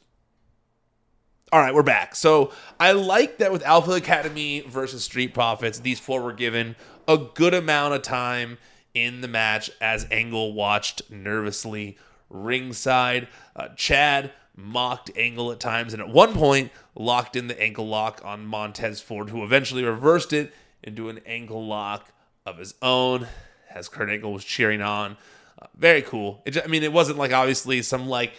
All 1.51 1.59
right, 1.59 1.75
we're 1.75 1.83
back. 1.83 2.15
So 2.15 2.51
I 2.79 2.93
like 2.93 3.37
that 3.37 3.51
with 3.51 3.61
Alpha 3.63 3.91
Academy 3.91 4.61
versus 4.61 5.03
Street 5.03 5.33
Profits, 5.33 5.79
these 5.79 5.99
four 5.99 6.23
were 6.23 6.33
given 6.33 6.75
a 7.07 7.17
good 7.17 7.53
amount 7.53 7.93
of 7.93 8.01
time 8.01 8.57
in 8.95 9.21
the 9.21 9.27
match 9.27 9.69
as 9.79 10.07
Angle 10.09 10.53
watched 10.53 11.11
nervously 11.11 11.97
ringside. 12.29 13.27
Uh, 13.55 13.67
Chad 13.75 14.31
mocked 14.55 15.11
Angle 15.15 15.51
at 15.51 15.59
times, 15.59 15.93
and 15.93 16.01
at 16.01 16.09
one 16.09 16.33
point 16.33 16.71
locked 16.95 17.35
in 17.35 17.47
the 17.47 17.59
ankle 17.61 17.87
lock 17.87 18.21
on 18.23 18.45
Montez 18.45 19.01
Ford, 19.01 19.29
who 19.29 19.43
eventually 19.43 19.83
reversed 19.83 20.33
it 20.33 20.53
into 20.83 21.09
an 21.09 21.19
ankle 21.25 21.65
lock 21.65 22.11
of 22.45 22.57
his 22.57 22.75
own 22.81 23.27
as 23.73 23.89
Kurt 23.89 24.09
Angle 24.09 24.33
was 24.33 24.43
cheering 24.43 24.81
on. 24.81 25.17
Uh, 25.59 25.65
very 25.75 26.01
cool. 26.01 26.41
It, 26.45 26.63
I 26.63 26.67
mean, 26.67 26.83
it 26.83 26.93
wasn't 26.93 27.17
like 27.17 27.33
obviously 27.33 27.81
some 27.81 28.07
like 28.07 28.33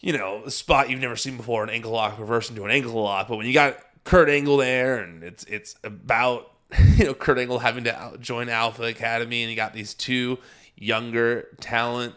you 0.00 0.16
know 0.16 0.46
spot 0.48 0.90
you've 0.90 1.00
never 1.00 1.16
seen 1.16 1.36
before, 1.36 1.62
an 1.62 1.70
ankle 1.70 1.92
lock 1.92 2.18
reversed 2.18 2.50
into 2.50 2.64
an 2.64 2.70
ankle 2.70 2.92
lock, 2.92 3.28
but 3.28 3.36
when 3.36 3.46
you 3.46 3.52
got 3.52 3.78
Kurt 4.04 4.28
Angle 4.28 4.56
there, 4.56 4.98
and 4.98 5.22
it's 5.22 5.44
it's 5.44 5.74
about 5.84 6.52
you 6.96 7.04
know 7.04 7.14
Kurt 7.14 7.38
Angle 7.38 7.58
having 7.58 7.84
to 7.84 8.16
join 8.20 8.48
Alpha 8.48 8.84
Academy, 8.84 9.42
and 9.42 9.50
you 9.50 9.56
got 9.56 9.74
these 9.74 9.94
two 9.94 10.38
younger 10.76 11.48
talent 11.60 12.14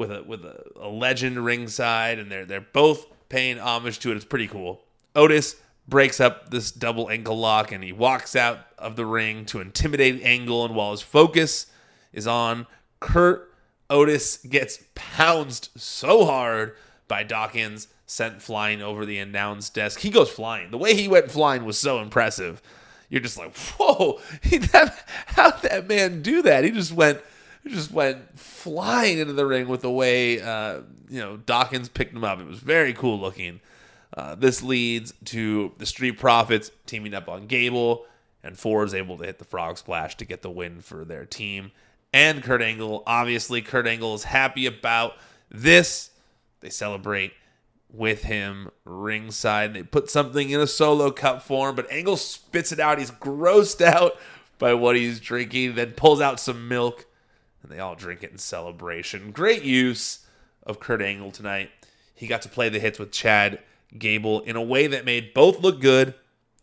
with 0.00 0.10
a 0.10 0.22
with 0.22 0.44
a, 0.46 0.64
a 0.80 0.88
legend 0.88 1.44
ringside, 1.44 2.18
and 2.18 2.32
they're 2.32 2.46
they're 2.46 2.60
both 2.60 3.06
paying 3.28 3.58
homage 3.58 3.98
to 4.00 4.10
it. 4.10 4.16
It's 4.16 4.24
pretty 4.24 4.48
cool. 4.48 4.82
Otis 5.14 5.56
breaks 5.86 6.20
up 6.20 6.50
this 6.50 6.70
double 6.70 7.10
ankle 7.10 7.38
lock 7.38 7.70
and 7.72 7.84
he 7.84 7.92
walks 7.92 8.34
out 8.34 8.60
of 8.78 8.96
the 8.96 9.04
ring 9.04 9.44
to 9.44 9.60
intimidate 9.60 10.22
Angle. 10.22 10.64
And 10.64 10.74
while 10.74 10.92
his 10.92 11.02
focus 11.02 11.66
is 12.12 12.26
on 12.26 12.66
Kurt, 13.00 13.52
Otis 13.90 14.38
gets 14.38 14.84
pounced 14.94 15.78
so 15.78 16.24
hard 16.24 16.76
by 17.08 17.24
Dawkins, 17.24 17.88
sent 18.06 18.40
flying 18.40 18.80
over 18.80 19.04
the 19.04 19.18
announce 19.18 19.68
desk. 19.68 20.00
He 20.00 20.10
goes 20.10 20.30
flying. 20.30 20.70
The 20.70 20.78
way 20.78 20.94
he 20.94 21.08
went 21.08 21.30
flying 21.30 21.64
was 21.64 21.76
so 21.76 22.00
impressive. 22.00 22.62
You're 23.08 23.20
just 23.20 23.36
like, 23.36 23.54
whoa, 23.56 24.20
how'd 25.26 25.62
that 25.62 25.88
man 25.88 26.22
do 26.22 26.40
that? 26.42 26.64
He 26.64 26.70
just 26.70 26.92
went 26.92 27.20
just 27.68 27.92
went 27.92 28.38
flying 28.38 29.18
into 29.18 29.32
the 29.32 29.46
ring 29.46 29.68
with 29.68 29.82
the 29.82 29.90
way 29.90 30.40
uh, 30.40 30.80
you 31.08 31.20
know 31.20 31.36
Dawkins 31.36 31.88
picked 31.88 32.14
him 32.14 32.24
up. 32.24 32.40
It 32.40 32.46
was 32.46 32.60
very 32.60 32.92
cool 32.92 33.18
looking. 33.18 33.60
Uh, 34.16 34.34
this 34.34 34.62
leads 34.62 35.14
to 35.26 35.72
the 35.78 35.86
Street 35.86 36.18
Profits 36.18 36.70
teaming 36.86 37.14
up 37.14 37.28
on 37.28 37.46
Gable, 37.46 38.06
and 38.42 38.58
Ford 38.58 38.88
is 38.88 38.94
able 38.94 39.18
to 39.18 39.24
hit 39.24 39.38
the 39.38 39.44
Frog 39.44 39.78
Splash 39.78 40.16
to 40.16 40.24
get 40.24 40.42
the 40.42 40.50
win 40.50 40.80
for 40.80 41.04
their 41.04 41.24
team. 41.24 41.70
And 42.12 42.42
Kurt 42.42 42.60
Angle, 42.60 43.04
obviously, 43.06 43.62
Kurt 43.62 43.86
Angle 43.86 44.14
is 44.14 44.24
happy 44.24 44.66
about 44.66 45.14
this. 45.48 46.10
They 46.60 46.70
celebrate 46.70 47.32
with 47.92 48.24
him 48.24 48.70
ringside. 48.84 49.74
They 49.74 49.82
put 49.84 50.10
something 50.10 50.50
in 50.50 50.60
a 50.60 50.66
solo 50.66 51.10
cup 51.12 51.42
form, 51.42 51.76
but 51.76 51.90
Angle 51.90 52.16
spits 52.16 52.72
it 52.72 52.80
out. 52.80 52.98
He's 52.98 53.12
grossed 53.12 53.80
out 53.80 54.18
by 54.58 54.74
what 54.74 54.96
he's 54.96 55.20
drinking, 55.20 55.76
then 55.76 55.92
pulls 55.92 56.20
out 56.20 56.40
some 56.40 56.68
milk 56.68 57.06
and 57.62 57.70
they 57.70 57.78
all 57.78 57.94
drink 57.94 58.22
it 58.22 58.32
in 58.32 58.38
celebration. 58.38 59.30
Great 59.32 59.62
use 59.62 60.26
of 60.64 60.80
Kurt 60.80 61.02
Angle 61.02 61.30
tonight. 61.30 61.70
He 62.14 62.26
got 62.26 62.42
to 62.42 62.48
play 62.48 62.68
the 62.68 62.80
hits 62.80 62.98
with 62.98 63.12
Chad 63.12 63.60
Gable 63.96 64.40
in 64.40 64.56
a 64.56 64.62
way 64.62 64.86
that 64.86 65.04
made 65.04 65.34
both 65.34 65.60
look 65.60 65.80
good. 65.80 66.14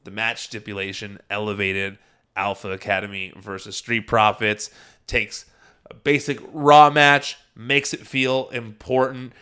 The 0.03 0.11
match 0.11 0.43
stipulation 0.43 1.19
elevated 1.29 1.97
Alpha 2.37 2.71
Academy 2.71 3.33
versus 3.35 3.75
Street 3.75 4.07
Profits, 4.07 4.69
takes 5.07 5.45
a 5.89 5.93
basic 5.93 6.39
Raw 6.53 6.89
match, 6.89 7.37
makes 7.55 7.93
it 7.93 8.05
feel 8.05 8.49
important, 8.49 9.33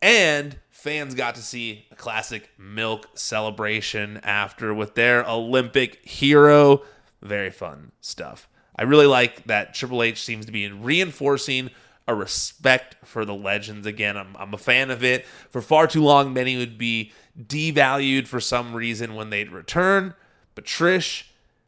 and 0.00 0.56
fans 0.70 1.14
got 1.14 1.34
to 1.34 1.42
see 1.42 1.86
a 1.90 1.96
classic 1.96 2.50
milk 2.56 3.08
celebration 3.14 4.18
after 4.22 4.72
with 4.72 4.94
their 4.94 5.28
Olympic 5.28 6.06
hero. 6.06 6.82
Very 7.20 7.50
fun 7.50 7.92
stuff. 8.00 8.48
I 8.76 8.82
really 8.82 9.06
like 9.06 9.44
that 9.44 9.74
Triple 9.74 10.02
H 10.02 10.22
seems 10.22 10.46
to 10.46 10.52
be 10.52 10.68
reinforcing 10.70 11.70
a 12.06 12.14
respect 12.14 12.96
for 13.04 13.24
the 13.24 13.34
legends 13.34 13.86
again. 13.86 14.16
I'm, 14.16 14.36
I'm 14.36 14.52
a 14.52 14.58
fan 14.58 14.90
of 14.90 15.02
it. 15.02 15.24
For 15.50 15.62
far 15.62 15.86
too 15.86 16.02
long, 16.02 16.32
many 16.32 16.56
would 16.56 16.76
be 16.76 17.12
devalued 17.40 18.26
for 18.26 18.40
some 18.40 18.74
reason 18.74 19.14
when 19.14 19.30
they'd 19.30 19.50
return. 19.50 20.14
But 20.54 20.64
Trish, 20.64 21.24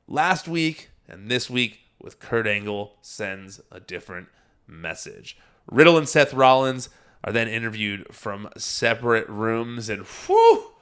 last 0.06 0.46
week 0.46 0.90
and 1.08 1.30
this 1.30 1.48
week 1.48 1.80
with 2.00 2.20
Kurt 2.20 2.46
Angle, 2.46 2.96
sends 3.00 3.60
a 3.70 3.80
different 3.80 4.28
message. 4.66 5.38
Riddle 5.70 5.96
and 5.96 6.08
Seth 6.08 6.34
Rollins 6.34 6.88
are 7.24 7.32
then 7.32 7.48
interviewed 7.48 8.14
from 8.14 8.48
separate 8.56 9.28
rooms. 9.28 9.88
And 9.88 10.02
whew, 10.02 10.72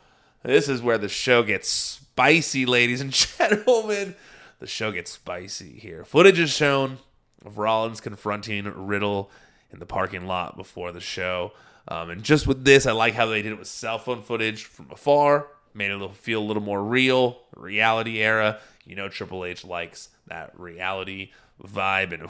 this 0.43 0.69
is 0.69 0.83
where 0.83 0.99
the 0.99 1.09
show 1.09 1.43
gets 1.43 1.69
spicy, 1.69 2.67
ladies 2.67 3.01
and 3.01 3.13
gentlemen. 3.39 4.17
The 4.65 4.71
show 4.71 4.93
gets 4.93 5.11
spicy 5.11 5.79
here. 5.79 6.07
Footage 6.07 6.39
is 6.39 6.49
shown 6.49 6.97
of 7.45 7.59
Rollins 7.59 8.01
confronting 8.01 8.65
Riddle 8.65 9.31
in 9.71 9.79
the 9.79 9.85
parking 9.85 10.27
lot 10.27 10.57
before 10.57 10.91
the 10.91 11.03
show. 11.03 11.53
Um, 11.87 12.09
and 12.09 12.23
just 12.23 12.47
with 12.47 12.65
this, 12.65 12.87
I 12.87 12.93
like 12.93 13.13
how 13.13 13.27
they 13.27 13.43
did 13.43 13.53
it 13.53 13.59
with 13.59 13.69
cell 13.69 13.99
phone 13.99 14.23
footage 14.23 14.65
from 14.65 14.91
afar, 14.91 15.49
made 15.75 15.91
it 15.91 16.15
feel 16.15 16.41
a 16.41 16.47
little 16.47 16.63
more 16.63 16.83
real, 16.83 17.41
reality 17.55 18.23
era. 18.23 18.59
You 18.87 18.97
know, 18.97 19.11
Triple 19.11 19.45
H 19.45 19.67
likes 19.67 20.09
that 20.29 20.59
reality 20.59 21.33
vibe, 21.63 22.15
and 22.15 22.27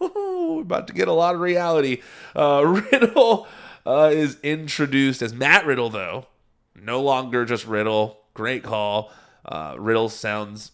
we're 0.00 0.62
about 0.62 0.86
to 0.86 0.94
get 0.94 1.08
a 1.08 1.12
lot 1.12 1.34
of 1.34 1.42
reality. 1.42 2.00
Uh, 2.34 2.64
Riddle 2.92 3.46
uh, 3.84 4.10
is 4.10 4.38
introduced 4.42 5.20
as 5.20 5.34
Matt 5.34 5.66
Riddle, 5.66 5.90
though, 5.90 6.28
no 6.74 7.02
longer 7.02 7.44
just 7.44 7.66
Riddle. 7.66 8.20
Great 8.32 8.62
call. 8.62 9.12
Uh, 9.44 9.74
Riddle 9.76 10.08
sounds 10.08 10.70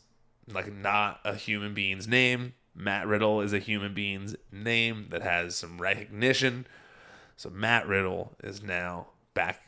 like 0.54 0.72
not 0.72 1.20
a 1.24 1.34
human 1.34 1.74
being's 1.74 2.08
name. 2.08 2.54
Matt 2.74 3.06
Riddle 3.06 3.40
is 3.40 3.52
a 3.52 3.58
human 3.58 3.94
being's 3.94 4.36
name 4.52 5.06
that 5.10 5.22
has 5.22 5.56
some 5.56 5.80
recognition. 5.80 6.66
So 7.36 7.50
Matt 7.50 7.86
Riddle 7.86 8.32
is 8.42 8.62
now 8.62 9.08
back. 9.34 9.62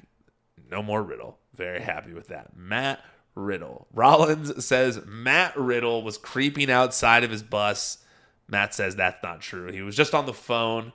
No 0.71 0.83
more 0.83 1.03
Riddle. 1.03 1.39
Very 1.55 1.81
happy 1.81 2.13
with 2.13 2.29
that. 2.29 2.57
Matt 2.57 3.05
Riddle. 3.35 3.87
Rollins 3.93 4.65
says 4.65 5.01
Matt 5.07 5.57
Riddle 5.57 6.03
was 6.03 6.19
creeping 6.19 6.71
outside 6.71 7.25
of 7.25 7.31
his 7.31 7.43
bus. 7.43 7.99
Matt 8.49 8.75
says 8.75 8.97
that's 8.97 9.23
not 9.23 9.41
true. 9.41 9.71
He 9.73 9.83
was 9.83 9.97
just 9.97 10.15
on 10.15 10.27
the 10.27 10.33
phone. 10.33 10.93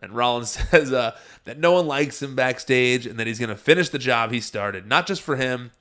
And 0.00 0.12
Rollins 0.12 0.50
says 0.70 0.92
uh, 0.92 1.16
that 1.44 1.58
no 1.58 1.72
one 1.72 1.86
likes 1.86 2.22
him 2.22 2.34
backstage 2.34 3.06
and 3.06 3.18
that 3.18 3.26
he's 3.26 3.38
going 3.38 3.48
to 3.48 3.56
finish 3.56 3.88
the 3.88 3.98
job 3.98 4.30
he 4.30 4.40
started, 4.40 4.86
not 4.86 5.06
just 5.06 5.22
for 5.22 5.36
him, 5.36 5.72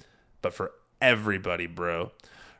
but 0.41 0.53
for 0.53 0.71
everybody, 1.01 1.67
bro. 1.67 2.11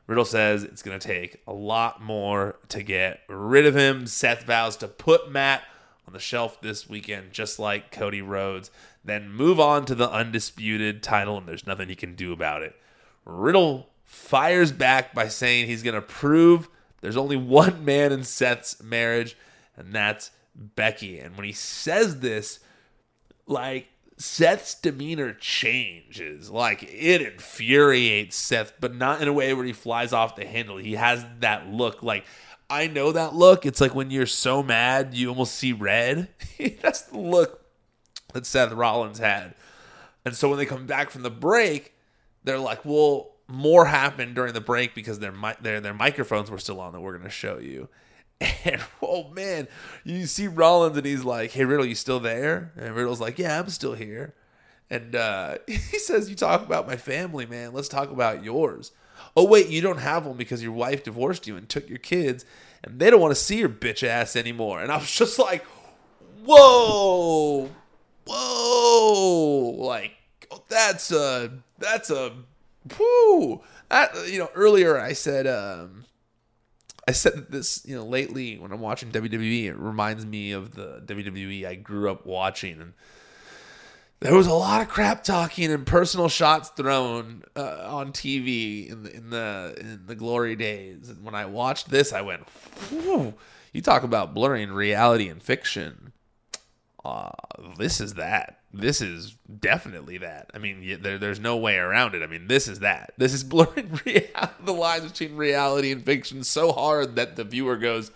Riddle 0.08 0.26
says 0.26 0.64
it's 0.64 0.82
going 0.82 0.98
to 0.98 1.08
take 1.08 1.42
a 1.46 1.54
lot 1.54 2.02
more 2.02 2.58
to 2.70 2.82
get 2.82 3.20
rid 3.28 3.66
of 3.66 3.76
him. 3.76 4.08
Seth 4.08 4.46
vows 4.46 4.78
to 4.78 4.88
put 4.88 5.30
Matt 5.30 5.64
on 6.08 6.14
the 6.14 6.20
shelf 6.20 6.62
this 6.62 6.90
weekend, 6.90 7.34
just 7.34 7.60
like 7.60 7.92
Cody 7.92 8.22
Rhodes, 8.22 8.72
then 9.04 9.30
move 9.30 9.60
on 9.60 9.86
to 9.86 9.96
the 9.96 10.10
undisputed 10.10 11.04
title, 11.04 11.38
and 11.38 11.48
there's 11.48 11.68
nothing 11.68 11.90
he 11.90 11.96
can 11.96 12.16
do 12.16 12.32
about 12.32 12.64
it. 12.64 12.76
Riddle 13.26 13.90
fires 14.06 14.72
back 14.72 15.14
by 15.14 15.28
saying 15.28 15.68
he's 15.68 15.84
going 15.84 15.96
to 15.96 16.02
prove 16.02 16.70
there's 17.02 17.18
only 17.18 17.36
one 17.36 17.84
man 17.86 18.12
in 18.12 18.24
Seth's 18.24 18.82
marriage, 18.82 19.36
and 19.76 19.94
that's 19.94 20.32
Becky. 20.56 21.20
And 21.20 21.36
when 21.36 21.46
he 21.46 21.52
says 21.52 22.22
this, 22.22 22.60
like 23.46 23.88
Seth's 24.18 24.74
demeanor 24.76 25.34
changes. 25.34 26.50
Like 26.50 26.84
it 26.84 27.22
infuriates 27.22 28.36
Seth, 28.36 28.74
but 28.80 28.96
not 28.96 29.22
in 29.22 29.28
a 29.28 29.34
way 29.34 29.54
where 29.54 29.66
he 29.66 29.74
flies 29.74 30.12
off 30.12 30.36
the 30.36 30.46
handle. 30.46 30.78
He 30.78 30.94
has 30.94 31.26
that 31.40 31.68
look 31.70 32.02
like 32.02 32.26
I 32.70 32.88
know 32.88 33.12
that 33.12 33.34
look. 33.34 33.66
It's 33.66 33.80
like 33.80 33.96
when 33.96 34.12
you're 34.12 34.26
so 34.26 34.62
mad 34.62 35.14
you 35.14 35.30
almost 35.30 35.56
see 35.56 35.72
red. 35.72 36.30
That's 36.82 37.04
the 37.04 37.20
look 37.20 37.62
that 38.34 38.46
Seth 38.46 38.72
Rollins 38.74 39.20
had. 39.20 39.54
And 40.26 40.36
so 40.36 40.50
when 40.50 40.58
they 40.58 40.66
come 40.66 40.86
back 40.86 41.10
from 41.10 41.22
the 41.22 41.30
break, 41.30 41.94
they're 42.44 42.60
like, 42.60 42.84
"Well, 42.84 43.36
more 43.48 43.86
happened 43.86 44.36
during 44.36 44.54
the 44.54 44.62
break 44.62 44.94
because 44.96 45.20
their 45.20 45.34
their 45.62 45.80
their 45.80 45.94
microphones 45.94 46.52
were 46.52 46.58
still 46.58 46.82
on 46.82 46.92
that 46.94 47.02
we're 47.02 47.14
going 47.14 47.24
to 47.24 47.30
show 47.30 47.60
you." 47.60 47.88
And 48.40 48.82
oh 49.02 49.30
man, 49.30 49.68
you 50.04 50.26
see 50.26 50.48
Rollins 50.48 50.98
and 50.98 51.06
he's 51.06 51.24
like, 51.24 51.52
"Hey 51.52 51.66
Riddle, 51.66 51.86
you 51.86 51.96
still 51.96 52.20
there?" 52.20 52.72
And 52.78 52.96
Riddle's 52.96 53.22
like, 53.22 53.40
"Yeah, 53.40 53.60
I'm 53.60 53.70
still 53.70 53.94
here." 53.94 54.34
And 54.90 55.16
uh, 55.16 55.58
he 55.68 56.00
says, 56.00 56.30
"You 56.30 56.36
talk 56.36 56.66
about 56.66 56.88
my 56.88 56.96
family, 56.96 57.46
man. 57.46 57.74
Let's 57.74 57.90
talk 57.90 58.12
about 58.12 58.44
yours." 58.44 58.92
Oh 59.36 59.46
wait, 59.46 59.70
you 59.70 59.82
don't 59.82 59.98
have 59.98 60.26
one 60.26 60.38
because 60.38 60.62
your 60.62 60.72
wife 60.72 61.04
divorced 61.04 61.48
you 61.48 61.58
and 61.58 61.68
took 61.68 61.90
your 61.90 61.98
kids, 61.98 62.46
and 62.84 63.00
they 63.00 63.10
don't 63.10 63.22
want 63.22 63.32
to 63.32 63.42
see 63.42 63.58
your 63.58 63.70
bitch 63.70 64.04
ass 64.04 64.36
anymore. 64.36 64.82
And 64.82 64.92
I 64.92 64.98
was 64.98 65.12
just 65.16 65.40
like, 65.40 65.66
"Whoa, 66.46 67.70
whoa!" 68.26 69.76
Like 69.78 70.14
that's 70.70 71.12
a 71.12 71.52
that's 71.80 72.10
a 72.10 72.34
whoo. 72.98 73.62
That, 73.90 74.28
you 74.28 74.40
know, 74.40 74.50
earlier 74.54 75.00
I 75.00 75.14
said. 75.14 75.48
Um, 75.48 76.07
I 77.08 77.12
said 77.14 77.34
that 77.36 77.52
this, 77.52 77.86
you 77.86 77.96
know, 77.96 78.06
lately 78.06 78.58
when 78.58 78.74
I'm 78.74 78.82
watching 78.82 79.12
WWE, 79.12 79.66
it 79.66 79.78
reminds 79.78 80.26
me 80.26 80.52
of 80.52 80.76
the 80.76 81.02
WWE 81.06 81.66
I 81.66 81.76
grew 81.76 82.12
up 82.12 82.26
watching, 82.26 82.82
and 82.82 82.94
there 84.20 84.36
was 84.36 84.48
a 84.48 84.54
lot 84.54 84.82
of 84.82 84.90
crap 84.90 85.24
talking 85.24 85.72
and 85.72 85.88
personal 85.88 86.28
shots 86.28 86.70
thrown 86.70 87.44
uh, 87.56 87.88
on 87.90 88.12
TV 88.12 88.92
in 88.92 89.04
the 89.04 89.16
in 89.16 89.30
the 89.30 89.76
in 89.80 90.04
the 90.06 90.16
glory 90.16 90.58
days. 90.58 91.08
And 91.08 91.24
when 91.24 91.34
I 91.34 91.46
watched 91.46 91.90
this, 91.90 92.12
I 92.12 92.22
went, 92.22 92.46
"You 92.92 93.82
talk 93.82 94.04
about 94.04 94.34
blurring 94.34 94.72
reality 94.72 95.30
and 95.30 95.42
fiction. 95.42 96.12
Uh, 97.06 97.30
this 97.78 98.02
is 98.02 98.16
that." 98.16 98.57
This 98.74 99.02
is 99.02 99.36
definitely 99.60 100.18
that. 100.20 100.52
I 100.54 100.58
mean, 100.58 101.00
there, 101.02 101.18
there's 101.18 101.40
no 101.40 101.58
way 101.58 101.78
around 101.78 102.16
it. 102.16 102.24
I 102.24 102.28
mean, 102.28 102.48
this 102.48 102.68
is 102.68 102.80
that. 102.80 103.14
This 103.18 103.34
is 103.34 103.44
blurring 103.44 104.00
the 104.04 104.74
lines 104.74 105.12
between 105.12 105.38
reality 105.38 105.92
and 105.92 106.06
fiction 106.06 106.44
so 106.44 106.72
hard 106.72 107.16
that 107.16 107.36
the 107.36 107.44
viewer 107.44 107.78
goes, 107.78 108.12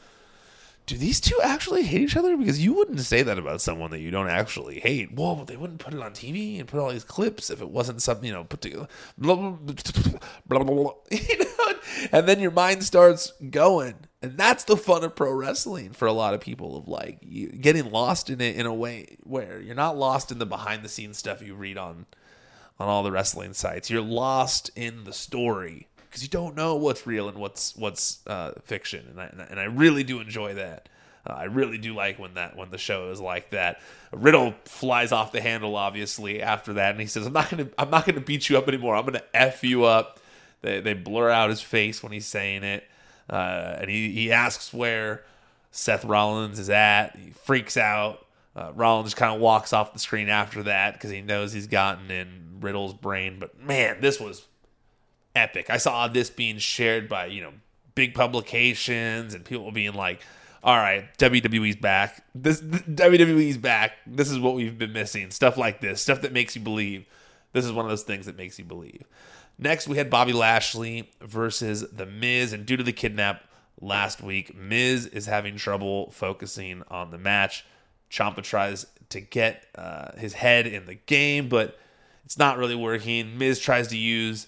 do 0.87 0.97
these 0.97 1.21
two 1.21 1.39
actually 1.41 1.83
hate 1.83 2.01
each 2.01 2.17
other? 2.17 2.35
Because 2.35 2.63
you 2.63 2.73
wouldn't 2.73 2.99
say 2.99 3.21
that 3.23 3.37
about 3.37 3.61
someone 3.61 3.91
that 3.91 3.99
you 4.01 4.11
don't 4.11 4.29
actually 4.29 4.79
hate. 4.79 5.13
Whoa, 5.13 5.45
they 5.45 5.55
wouldn't 5.55 5.79
put 5.79 5.93
it 5.93 6.01
on 6.01 6.11
TV 6.11 6.59
and 6.59 6.67
put 6.67 6.79
all 6.79 6.89
these 6.89 7.03
clips 7.03 7.49
if 7.49 7.61
it 7.61 7.69
wasn't 7.69 8.01
something, 8.01 8.25
you 8.25 8.33
know, 8.33 8.43
put 8.43 8.61
together. 8.61 8.87
Blah, 9.17 9.35
blah, 9.35 9.73
blah, 10.47 10.63
blah, 10.63 10.93
you 11.11 11.37
know? 11.39 11.73
And 12.11 12.27
then 12.27 12.39
your 12.39 12.51
mind 12.51 12.83
starts 12.83 13.31
going. 13.49 13.95
And 14.21 14.38
that's 14.38 14.65
the 14.65 14.77
fun 14.77 15.03
of 15.03 15.15
pro 15.15 15.31
wrestling 15.31 15.93
for 15.93 16.07
a 16.07 16.13
lot 16.13 16.34
of 16.36 16.41
people 16.41 16.77
of 16.77 16.88
like 16.88 17.17
you, 17.21 17.47
getting 17.47 17.91
lost 17.91 18.29
in 18.29 18.39
it 18.39 18.55
in 18.55 18.65
a 18.67 18.73
way 18.73 19.17
where 19.23 19.60
you're 19.60 19.73
not 19.73 19.97
lost 19.97 20.31
in 20.31 20.38
the 20.38 20.45
behind 20.45 20.84
the 20.84 20.89
scenes 20.89 21.17
stuff 21.17 21.41
you 21.41 21.55
read 21.55 21.77
on 21.77 22.05
on 22.79 22.88
all 22.88 23.03
the 23.03 23.12
wrestling 23.12 23.53
sites. 23.53 23.89
You're 23.89 24.01
lost 24.01 24.69
in 24.75 25.03
the 25.05 25.13
story 25.13 25.88
because 26.12 26.21
you 26.23 26.29
don't 26.29 26.55
know 26.55 26.75
what's 26.75 27.07
real 27.07 27.29
and 27.29 27.38
what's 27.38 27.75
what's 27.75 28.19
uh, 28.27 28.53
fiction, 28.63 29.05
and 29.10 29.19
I, 29.19 29.45
and 29.49 29.60
I 29.60 29.63
really 29.63 30.03
do 30.03 30.19
enjoy 30.19 30.55
that. 30.55 30.89
Uh, 31.25 31.34
I 31.34 31.43
really 31.45 31.77
do 31.77 31.93
like 31.93 32.19
when 32.19 32.34
that 32.34 32.55
when 32.57 32.69
the 32.69 32.77
show 32.77 33.12
is 33.12 33.21
like 33.21 33.51
that. 33.51 33.79
Riddle 34.12 34.53
flies 34.65 35.12
off 35.12 35.31
the 35.31 35.41
handle 35.41 35.75
obviously 35.75 36.41
after 36.41 36.73
that, 36.73 36.91
and 36.91 36.99
he 36.99 37.07
says, 37.07 37.25
"I'm 37.25 37.34
not 37.34 37.49
gonna 37.49 37.69
I'm 37.77 37.89
not 37.89 38.05
gonna 38.05 38.21
beat 38.21 38.49
you 38.49 38.57
up 38.57 38.67
anymore. 38.67 38.95
I'm 38.95 39.05
gonna 39.05 39.23
f 39.34 39.63
you 39.63 39.86
up." 39.86 40.19
They 40.62 40.81
they 40.81 40.93
blur 40.93 41.29
out 41.29 41.49
his 41.49 41.62
face 41.62 42.03
when 42.03 42.12
he's 42.12 42.27
saying 42.27 42.63
it, 42.63 42.88
uh, 43.29 43.77
and 43.79 43.89
he 43.89 44.12
he 44.12 44.31
asks 44.31 44.73
where 44.73 45.23
Seth 45.71 46.05
Rollins 46.05 46.60
is 46.60 46.69
at. 46.69 47.15
He 47.15 47.31
freaks 47.31 47.77
out. 47.77 48.25
Uh, 48.55 48.71
Rollins 48.75 49.07
just 49.07 49.17
kind 49.17 49.34
of 49.34 49.39
walks 49.39 49.71
off 49.71 49.93
the 49.93 49.99
screen 49.99 50.27
after 50.27 50.63
that 50.63 50.93
because 50.93 51.10
he 51.10 51.21
knows 51.21 51.53
he's 51.53 51.67
gotten 51.67 52.12
in 52.12 52.57
Riddle's 52.60 52.93
brain. 52.93 53.38
But 53.39 53.60
man, 53.60 54.01
this 54.01 54.19
was 54.19 54.45
epic. 55.36 55.69
I 55.69 55.77
saw 55.77 56.07
this 56.07 56.29
being 56.29 56.57
shared 56.57 57.07
by, 57.07 57.27
you 57.27 57.41
know, 57.41 57.53
big 57.95 58.13
publications 58.13 59.34
and 59.34 59.45
people 59.45 59.71
being 59.71 59.93
like, 59.93 60.21
all 60.63 60.77
right, 60.77 61.05
WWE's 61.17 61.77
back. 61.77 62.23
This 62.36 62.62
WWE's 62.62 63.57
back. 63.57 63.93
This 64.05 64.29
is 64.29 64.38
what 64.38 64.53
we've 64.53 64.77
been 64.77 64.93
missing. 64.93 65.31
Stuff 65.31 65.57
like 65.57 65.81
this, 65.81 66.01
stuff 66.01 66.21
that 66.21 66.34
makes 66.34 66.55
you 66.55 66.62
believe. 66.62 67.05
This 67.53 67.65
is 67.65 67.71
one 67.71 67.86
of 67.86 67.89
those 67.89 68.03
things 68.03 68.27
that 68.27 68.38
makes 68.38 68.60
you 68.60 68.65
believe. 68.65 69.03
Next, 69.63 69.88
we 69.88 69.97
had 69.97 70.10
Bobby 70.10 70.34
Lashley 70.34 71.12
versus 71.21 71.88
The 71.91 72.08
Miz, 72.08 72.52
and 72.52 72.65
due 72.65 72.78
to 72.78 72.84
the 72.84 72.91
kidnap 72.91 73.43
last 73.80 74.19
week, 74.19 74.56
Miz 74.56 75.06
is 75.06 75.28
having 75.28 75.56
trouble 75.56 76.10
focusing 76.10 76.82
on 76.89 77.12
the 77.12 77.19
match. 77.19 77.63
Ciampa 78.10 78.41
tries 78.41 78.88
to 79.10 79.21
get 79.21 79.67
uh, 79.76 80.13
his 80.17 80.34
head 80.34 80.65
in 80.65 80.88
the 80.88 80.95
game, 80.95 81.47
but 81.47 81.78
it's 82.26 82.39
not 82.39 82.58
really 82.58 82.76
working. 82.76 83.38
Miz 83.38 83.60
tries 83.60 83.88
to 83.89 83.97
use 83.97 84.47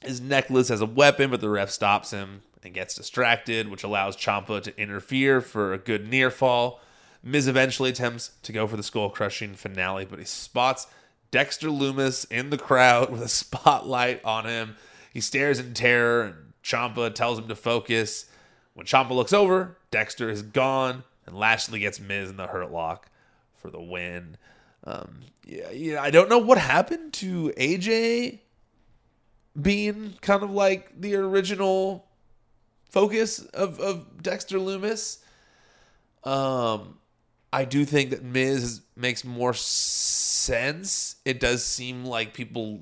his 0.00 0.20
necklace 0.20 0.72
as 0.72 0.80
a 0.80 0.86
weapon, 0.86 1.30
but 1.30 1.40
the 1.40 1.48
ref 1.48 1.70
stops 1.70 2.10
him 2.10 2.42
and 2.64 2.74
gets 2.74 2.96
distracted, 2.96 3.68
which 3.68 3.84
allows 3.84 4.16
Ciampa 4.16 4.60
to 4.60 4.76
interfere 4.76 5.40
for 5.40 5.72
a 5.72 5.78
good 5.78 6.08
near 6.08 6.32
fall. 6.32 6.80
Miz 7.22 7.46
eventually 7.46 7.90
attempts 7.90 8.32
to 8.42 8.52
go 8.52 8.66
for 8.66 8.76
the 8.76 8.82
skull 8.82 9.08
crushing 9.08 9.54
finale, 9.54 10.04
but 10.04 10.18
he 10.18 10.24
spots 10.24 10.88
Dexter 11.36 11.68
Lumis 11.68 12.24
in 12.30 12.48
the 12.48 12.56
crowd 12.56 13.10
with 13.12 13.20
a 13.20 13.28
spotlight 13.28 14.24
on 14.24 14.46
him. 14.46 14.74
He 15.12 15.20
stares 15.20 15.58
in 15.58 15.74
terror, 15.74 16.22
and 16.22 16.54
Ciampa 16.64 17.14
tells 17.14 17.38
him 17.38 17.46
to 17.48 17.54
focus. 17.54 18.24
When 18.72 18.86
Ciampa 18.86 19.10
looks 19.10 19.34
over, 19.34 19.76
Dexter 19.90 20.30
is 20.30 20.40
gone, 20.40 21.04
and 21.26 21.36
Lashley 21.36 21.80
gets 21.80 22.00
Miz 22.00 22.30
in 22.30 22.38
the 22.38 22.46
hurt 22.46 22.72
lock 22.72 23.10
for 23.54 23.68
the 23.70 23.82
win. 23.82 24.38
Um, 24.84 25.20
yeah, 25.44 25.70
yeah, 25.72 26.02
I 26.02 26.10
don't 26.10 26.30
know 26.30 26.38
what 26.38 26.56
happened 26.56 27.12
to 27.14 27.52
AJ 27.58 28.38
being 29.60 30.14
kind 30.22 30.42
of 30.42 30.50
like 30.50 30.98
the 30.98 31.16
original 31.16 32.06
focus 32.88 33.40
of, 33.40 33.78
of 33.78 34.22
Dexter 34.22 34.56
Lumis. 34.56 35.18
Um, 36.24 36.96
I 37.56 37.64
do 37.64 37.86
think 37.86 38.10
that 38.10 38.22
Miz 38.22 38.82
makes 38.94 39.24
more 39.24 39.54
sense. 39.54 41.16
It 41.24 41.40
does 41.40 41.64
seem 41.64 42.04
like 42.04 42.34
people. 42.34 42.80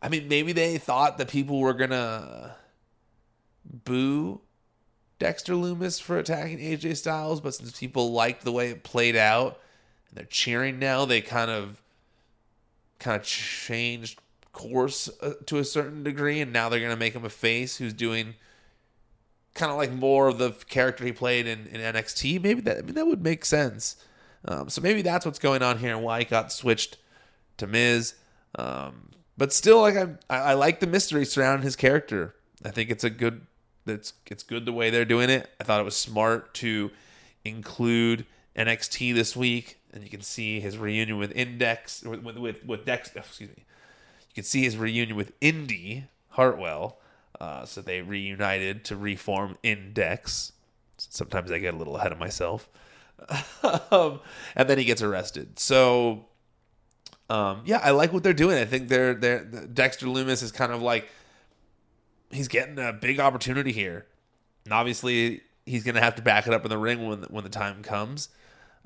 I 0.00 0.08
mean, 0.08 0.28
maybe 0.28 0.52
they 0.52 0.78
thought 0.78 1.18
that 1.18 1.26
people 1.26 1.58
were 1.58 1.74
gonna 1.74 2.54
boo 3.64 4.40
Dexter 5.18 5.54
Lumis 5.54 6.00
for 6.00 6.16
attacking 6.16 6.60
AJ 6.60 6.96
Styles, 6.96 7.40
but 7.40 7.56
since 7.56 7.76
people 7.76 8.12
liked 8.12 8.44
the 8.44 8.52
way 8.52 8.70
it 8.70 8.84
played 8.84 9.16
out 9.16 9.58
and 10.08 10.16
they're 10.16 10.26
cheering 10.26 10.78
now, 10.78 11.04
they 11.04 11.20
kind 11.20 11.50
of 11.50 11.82
kind 13.00 13.20
of 13.20 13.26
changed 13.26 14.20
course 14.52 15.10
uh, 15.20 15.32
to 15.46 15.58
a 15.58 15.64
certain 15.64 16.04
degree, 16.04 16.40
and 16.40 16.52
now 16.52 16.68
they're 16.68 16.78
gonna 16.78 16.94
make 16.94 17.14
him 17.14 17.24
a 17.24 17.28
face 17.28 17.78
who's 17.78 17.94
doing 17.94 18.36
kind 19.58 19.72
of 19.72 19.76
like 19.76 19.92
more 19.92 20.28
of 20.28 20.38
the 20.38 20.52
character 20.68 21.04
he 21.04 21.12
played 21.12 21.46
in, 21.46 21.66
in 21.66 21.80
NXT. 21.80 22.42
Maybe 22.42 22.60
that 22.62 22.78
I 22.78 22.80
mean 22.82 22.94
that 22.94 23.06
would 23.06 23.22
make 23.22 23.44
sense. 23.44 23.96
Um, 24.44 24.68
so 24.70 24.80
maybe 24.80 25.02
that's 25.02 25.26
what's 25.26 25.38
going 25.38 25.62
on 25.62 25.78
here 25.78 25.94
and 25.94 26.02
why 26.02 26.20
he 26.20 26.24
got 26.24 26.52
switched 26.52 26.96
to 27.58 27.66
Miz. 27.66 28.14
Um, 28.54 29.10
but 29.36 29.52
still, 29.52 29.80
like 29.80 29.96
I, 29.96 30.08
I 30.30 30.54
like 30.54 30.80
the 30.80 30.86
mystery 30.86 31.24
surrounding 31.24 31.64
his 31.64 31.76
character. 31.76 32.34
I 32.64 32.70
think 32.70 32.90
it's 32.90 33.04
a 33.04 33.10
good. 33.10 33.46
It's 33.86 34.12
it's 34.26 34.42
good 34.42 34.66
the 34.66 34.72
way 34.72 34.90
they're 34.90 35.04
doing 35.04 35.30
it. 35.30 35.50
I 35.60 35.64
thought 35.64 35.80
it 35.80 35.84
was 35.84 35.96
smart 35.96 36.54
to 36.54 36.90
include 37.44 38.26
NXT 38.56 39.14
this 39.14 39.34
week, 39.34 39.78
and 39.92 40.02
you 40.02 40.10
can 40.10 40.20
see 40.20 40.60
his 40.60 40.76
reunion 40.76 41.18
with 41.18 41.32
Index 41.32 42.02
with 42.02 42.22
with, 42.36 42.64
with 42.64 42.84
Dex. 42.84 43.10
Excuse 43.14 43.50
me. 43.50 43.64
You 44.28 44.34
can 44.34 44.44
see 44.44 44.62
his 44.62 44.76
reunion 44.76 45.16
with 45.16 45.32
Indi 45.40 46.04
Hartwell. 46.30 46.98
Uh, 47.40 47.64
so 47.64 47.80
they 47.80 48.02
reunited 48.02 48.84
to 48.84 48.96
reform 48.96 49.56
Index. 49.62 50.52
Sometimes 50.96 51.52
I 51.52 51.58
get 51.58 51.74
a 51.74 51.76
little 51.76 51.96
ahead 51.96 52.12
of 52.12 52.18
myself. 52.18 52.68
um, 53.90 54.20
and 54.56 54.68
then 54.68 54.78
he 54.78 54.84
gets 54.84 55.02
arrested. 55.02 55.58
So, 55.58 56.26
um, 57.30 57.62
yeah, 57.64 57.80
I 57.82 57.90
like 57.90 58.12
what 58.12 58.22
they're 58.22 58.32
doing. 58.32 58.58
I 58.58 58.64
think 58.64 58.88
they're 58.88 59.14
they're 59.14 59.44
Dexter 59.44 60.06
Lumis 60.06 60.42
is 60.42 60.52
kind 60.52 60.72
of 60.72 60.82
like 60.82 61.08
he's 62.30 62.48
getting 62.48 62.78
a 62.78 62.92
big 62.92 63.20
opportunity 63.20 63.72
here, 63.72 64.06
and 64.64 64.72
obviously 64.72 65.42
he's 65.66 65.84
going 65.84 65.94
to 65.94 66.00
have 66.00 66.14
to 66.16 66.22
back 66.22 66.46
it 66.46 66.54
up 66.54 66.64
in 66.64 66.70
the 66.70 66.78
ring 66.78 67.06
when 67.06 67.22
when 67.24 67.44
the 67.44 67.50
time 67.50 67.82
comes. 67.82 68.28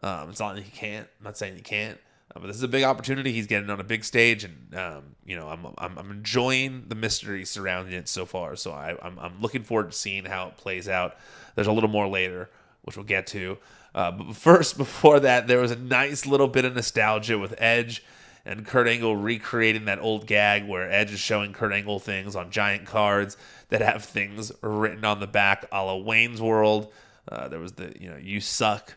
Um, 0.03 0.31
it's 0.31 0.41
not 0.41 0.57
that 0.57 0.65
he 0.65 0.71
can't. 0.71 1.07
I'm 1.21 1.25
not 1.25 1.39
saying 1.39 1.55
he 1.55 1.63
can't. 1.63 1.99
Uh, 2.35 2.47
this 2.47 2.57
is 2.57 2.63
a 2.63 2.69
big 2.69 2.85
opportunity. 2.85 3.33
He's 3.33 3.47
getting 3.47 3.71
on 3.71 3.81
a 3.81 3.85
big 3.85 4.05
stage, 4.05 4.45
and 4.45 4.75
um, 4.75 5.03
you 5.25 5.37
know, 5.37 5.49
I'm, 5.49 5.67
I'm, 5.79 5.99
I'm 5.99 6.11
enjoying 6.11 6.85
the 6.89 6.95
mystery 6.95 7.45
surrounding 7.45 7.95
it 7.95 8.09
so 8.09 8.27
far. 8.27 8.57
So 8.57 8.73
I, 8.73 8.97
I'm 9.03 9.19
I'm 9.19 9.41
looking 9.41 9.63
forward 9.63 9.91
to 9.91 9.97
seeing 9.97 10.25
how 10.25 10.49
it 10.49 10.57
plays 10.57 10.89
out. 10.89 11.17
There's 11.55 11.67
a 11.67 11.73
little 11.73 11.91
more 11.91 12.09
later, 12.09 12.51
which 12.83 12.97
we'll 12.97 13.07
get 13.07 13.27
to. 13.29 13.59
Uh, 13.95 14.11
but 14.13 14.37
first, 14.37 14.77
before 14.77 15.21
that, 15.21 15.47
there 15.47 15.61
was 15.61 15.71
a 15.71 15.77
nice 15.77 16.27
little 16.27 16.49
bit 16.49 16.65
of 16.65 16.75
nostalgia 16.75 17.39
with 17.39 17.55
Edge 17.59 18.03
and 18.45 18.67
Kurt 18.67 18.89
Angle 18.89 19.17
recreating 19.17 19.85
that 19.85 20.01
old 20.01 20.27
gag 20.27 20.67
where 20.67 20.91
Edge 20.91 21.13
is 21.13 21.21
showing 21.21 21.53
Kurt 21.53 21.73
Angle 21.73 22.01
things 22.01 22.35
on 22.35 22.51
giant 22.51 22.87
cards 22.87 23.37
that 23.69 23.81
have 23.83 24.05
things 24.05 24.51
written 24.63 25.05
on 25.05 25.21
the 25.21 25.27
back, 25.27 25.67
a 25.71 25.83
la 25.83 25.97
Wayne's 25.97 26.41
World. 26.41 26.93
Uh, 27.31 27.49
there 27.49 27.61
was 27.61 27.73
the 27.73 27.95
you 28.01 28.11
know 28.11 28.17
you 28.17 28.41
suck 28.41 28.97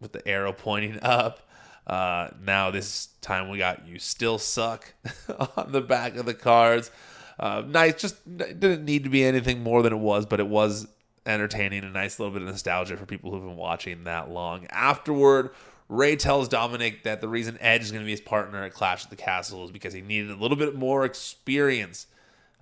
with 0.00 0.12
the 0.12 0.26
arrow 0.28 0.52
pointing 0.52 0.98
up. 1.02 1.43
Uh, 1.86 2.28
now 2.42 2.70
this 2.70 3.08
time 3.20 3.48
we 3.48 3.58
got 3.58 3.86
you 3.86 3.98
still 3.98 4.38
suck 4.38 4.94
on 5.56 5.72
the 5.72 5.80
back 5.80 6.16
of 6.16 6.26
the 6.26 6.34
cards. 6.34 6.90
Uh, 7.38 7.62
nice, 7.66 8.00
just 8.00 8.36
didn't 8.36 8.84
need 8.84 9.04
to 9.04 9.10
be 9.10 9.24
anything 9.24 9.62
more 9.62 9.82
than 9.82 9.92
it 9.92 9.98
was, 9.98 10.24
but 10.24 10.40
it 10.40 10.46
was 10.46 10.86
entertaining, 11.26 11.84
a 11.84 11.90
nice 11.90 12.18
little 12.18 12.32
bit 12.32 12.42
of 12.42 12.48
nostalgia 12.48 12.96
for 12.96 13.06
people 13.06 13.30
who've 13.30 13.42
been 13.42 13.56
watching 13.56 14.04
that 14.04 14.30
long. 14.30 14.66
Afterward, 14.70 15.50
Rey 15.88 16.16
tells 16.16 16.48
Dominic 16.48 17.02
that 17.02 17.20
the 17.20 17.28
reason 17.28 17.58
Edge 17.60 17.82
is 17.82 17.90
going 17.90 18.02
to 18.02 18.06
be 18.06 18.12
his 18.12 18.20
partner 18.20 18.62
at 18.64 18.72
Clash 18.72 19.04
of 19.04 19.10
the 19.10 19.16
Castle 19.16 19.64
is 19.64 19.70
because 19.70 19.92
he 19.92 20.00
needed 20.00 20.30
a 20.30 20.36
little 20.36 20.56
bit 20.56 20.74
more 20.74 21.04
experience 21.04 22.06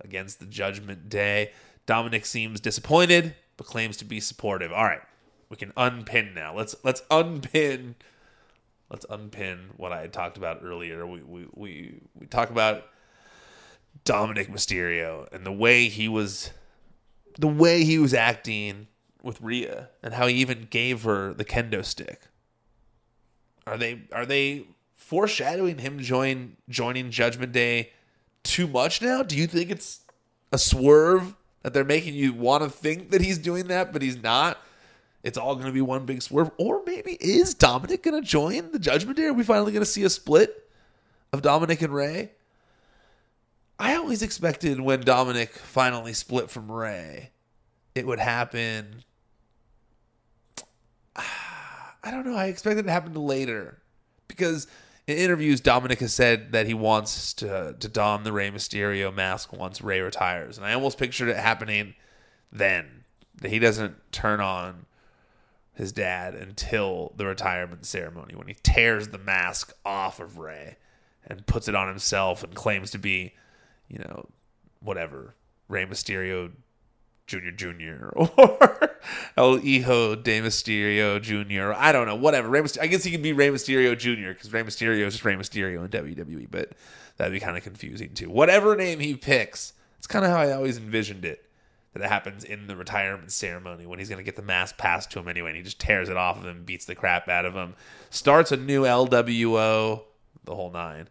against 0.01 0.39
the 0.39 0.45
Judgment 0.45 1.09
Day. 1.09 1.51
Dominic 1.85 2.25
seems 2.25 2.59
disappointed, 2.59 3.35
but 3.57 3.67
claims 3.67 3.97
to 3.97 4.05
be 4.05 4.19
supportive. 4.19 4.71
All 4.71 4.83
right, 4.83 5.01
we 5.49 5.57
can 5.57 5.71
unpin 5.77 6.33
now. 6.33 6.55
Let's 6.55 6.75
let's 6.83 7.03
unpin 7.11 7.95
let's 8.93 9.05
unpin 9.09 9.71
what 9.75 9.91
I 9.91 10.01
had 10.01 10.13
talked 10.13 10.37
about 10.37 10.61
earlier. 10.63 11.05
We 11.05 11.21
we 11.23 11.47
we, 11.53 11.99
we 12.17 12.27
talk 12.27 12.51
about 12.51 12.85
Dominic 14.05 14.49
Mysterio 14.49 15.27
and 15.33 15.45
the 15.45 15.51
way 15.51 15.89
he 15.89 16.07
was 16.07 16.51
the 17.39 17.47
way 17.47 17.83
he 17.83 17.97
was 17.97 18.13
acting 18.13 18.87
with 19.23 19.41
Rhea 19.41 19.89
and 20.03 20.13
how 20.13 20.27
he 20.27 20.35
even 20.35 20.67
gave 20.69 21.03
her 21.03 21.33
the 21.33 21.43
kendo 21.43 21.83
stick. 21.83 22.27
Are 23.65 23.77
they 23.77 24.03
are 24.11 24.27
they 24.27 24.67
foreshadowing 24.95 25.79
him 25.79 25.99
join 25.99 26.57
joining 26.69 27.09
Judgment 27.09 27.51
Day 27.51 27.91
too 28.43 28.67
much 28.67 29.01
now? 29.01 29.23
Do 29.23 29.35
you 29.35 29.47
think 29.47 29.71
it's 29.71 30.01
a 30.51 30.59
swerve 30.59 31.35
that 31.63 31.73
they're 31.73 31.83
making 31.83 32.13
you 32.13 32.31
want 32.31 32.63
to 32.63 32.69
think 32.69 33.09
that 33.09 33.21
he's 33.21 33.39
doing 33.39 33.67
that, 33.69 33.91
but 33.91 34.03
he's 34.03 34.21
not? 34.21 34.59
It's 35.23 35.37
all 35.37 35.55
going 35.55 35.67
to 35.67 35.71
be 35.71 35.81
one 35.81 36.05
big 36.05 36.21
swerve. 36.21 36.51
Or 36.57 36.83
maybe 36.85 37.13
is 37.13 37.53
Dominic 37.53 38.03
going 38.03 38.21
to 38.21 38.27
join 38.27 38.71
the 38.71 38.79
Judgment 38.79 39.17
Day? 39.17 39.25
Are 39.25 39.33
we 39.33 39.43
finally 39.43 39.71
going 39.71 39.83
to 39.83 39.89
see 39.89 40.03
a 40.03 40.09
split 40.09 40.69
of 41.31 41.41
Dominic 41.41 41.81
and 41.81 41.93
Rey? 41.93 42.31
I 43.79 43.95
always 43.95 44.21
expected 44.21 44.79
when 44.79 45.01
Dominic 45.01 45.53
finally 45.53 46.13
split 46.13 46.49
from 46.49 46.71
Rey, 46.71 47.31
it 47.95 48.05
would 48.05 48.19
happen. 48.19 49.03
I 51.15 52.11
don't 52.11 52.25
know. 52.25 52.35
I 52.35 52.47
expected 52.47 52.81
it 52.81 52.83
to 52.87 52.91
happen 52.91 53.13
later 53.13 53.79
because 54.27 54.67
in 55.07 55.17
interviews, 55.17 55.61
Dominic 55.61 55.99
has 55.99 56.13
said 56.13 56.51
that 56.51 56.65
he 56.65 56.73
wants 56.73 57.33
to 57.35 57.75
to 57.79 57.87
don 57.87 58.23
the 58.23 58.31
Rey 58.31 58.51
Mysterio 58.51 59.13
mask 59.13 59.53
once 59.53 59.81
Rey 59.81 60.01
retires, 60.01 60.57
and 60.57 60.65
I 60.65 60.73
almost 60.73 60.97
pictured 60.97 61.29
it 61.29 61.37
happening 61.37 61.95
then. 62.51 63.03
That 63.41 63.51
he 63.51 63.59
doesn't 63.59 63.95
turn 64.11 64.39
on 64.39 64.85
his 65.73 65.91
dad 65.91 66.35
until 66.35 67.13
the 67.17 67.25
retirement 67.25 67.85
ceremony 67.85 68.35
when 68.35 68.47
he 68.47 68.55
tears 68.61 69.07
the 69.07 69.17
mask 69.17 69.73
off 69.83 70.19
of 70.19 70.37
Rey 70.37 70.77
and 71.25 71.45
puts 71.47 71.67
it 71.67 71.75
on 71.75 71.87
himself 71.87 72.43
and 72.43 72.53
claims 72.53 72.91
to 72.91 72.99
be, 72.99 73.33
you 73.87 73.99
know, 73.99 74.27
whatever, 74.81 75.35
Rey 75.67 75.85
Mysterio 75.85 76.51
Junior 77.25 77.51
Junior 77.51 78.09
or 78.15 78.97
El 79.37 79.57
Hijo 79.57 80.15
de 80.15 80.41
Mysterio 80.41 81.21
Junior. 81.21 81.73
I 81.73 81.91
don't 81.91 82.05
know, 82.05 82.15
whatever. 82.15 82.49
Rey 82.49 82.61
Mysterio, 82.61 82.81
I 82.81 82.87
guess 82.87 83.03
he 83.03 83.11
could 83.11 83.23
be 83.23 83.33
Rey 83.33 83.49
Mysterio 83.49 83.97
Junior 83.97 84.33
because 84.33 84.51
Rey 84.53 84.63
Mysterio 84.63 85.07
is 85.07 85.13
just 85.13 85.25
Rey 85.25 85.35
Mysterio 85.35 85.83
in 85.83 85.89
WWE, 85.89 86.47
but 86.51 86.73
that'd 87.17 87.33
be 87.33 87.39
kind 87.39 87.57
of 87.57 87.63
confusing 87.63 88.13
too. 88.13 88.29
Whatever 88.29 88.75
name 88.75 88.99
he 88.99 89.15
picks, 89.15 89.73
it's 89.97 90.07
kind 90.07 90.25
of 90.25 90.31
how 90.31 90.37
I 90.37 90.51
always 90.51 90.77
envisioned 90.77 91.25
it 91.25 91.42
that 91.93 92.09
happens 92.09 92.43
in 92.43 92.67
the 92.67 92.75
retirement 92.75 93.31
ceremony 93.31 93.85
when 93.85 93.99
he's 93.99 94.09
going 94.09 94.17
to 94.17 94.23
get 94.23 94.35
the 94.35 94.41
mask 94.41 94.77
passed 94.77 95.11
to 95.11 95.19
him 95.19 95.27
anyway, 95.27 95.49
and 95.49 95.57
he 95.57 95.63
just 95.63 95.79
tears 95.79 96.09
it 96.09 96.17
off 96.17 96.37
of 96.37 96.45
him, 96.45 96.63
beats 96.63 96.85
the 96.85 96.95
crap 96.95 97.29
out 97.29 97.45
of 97.45 97.53
him, 97.53 97.75
starts 98.09 98.51
a 98.51 98.57
new 98.57 98.83
LWO, 98.83 100.01
the 100.43 100.55
whole 100.55 100.71
nine. 100.71 101.07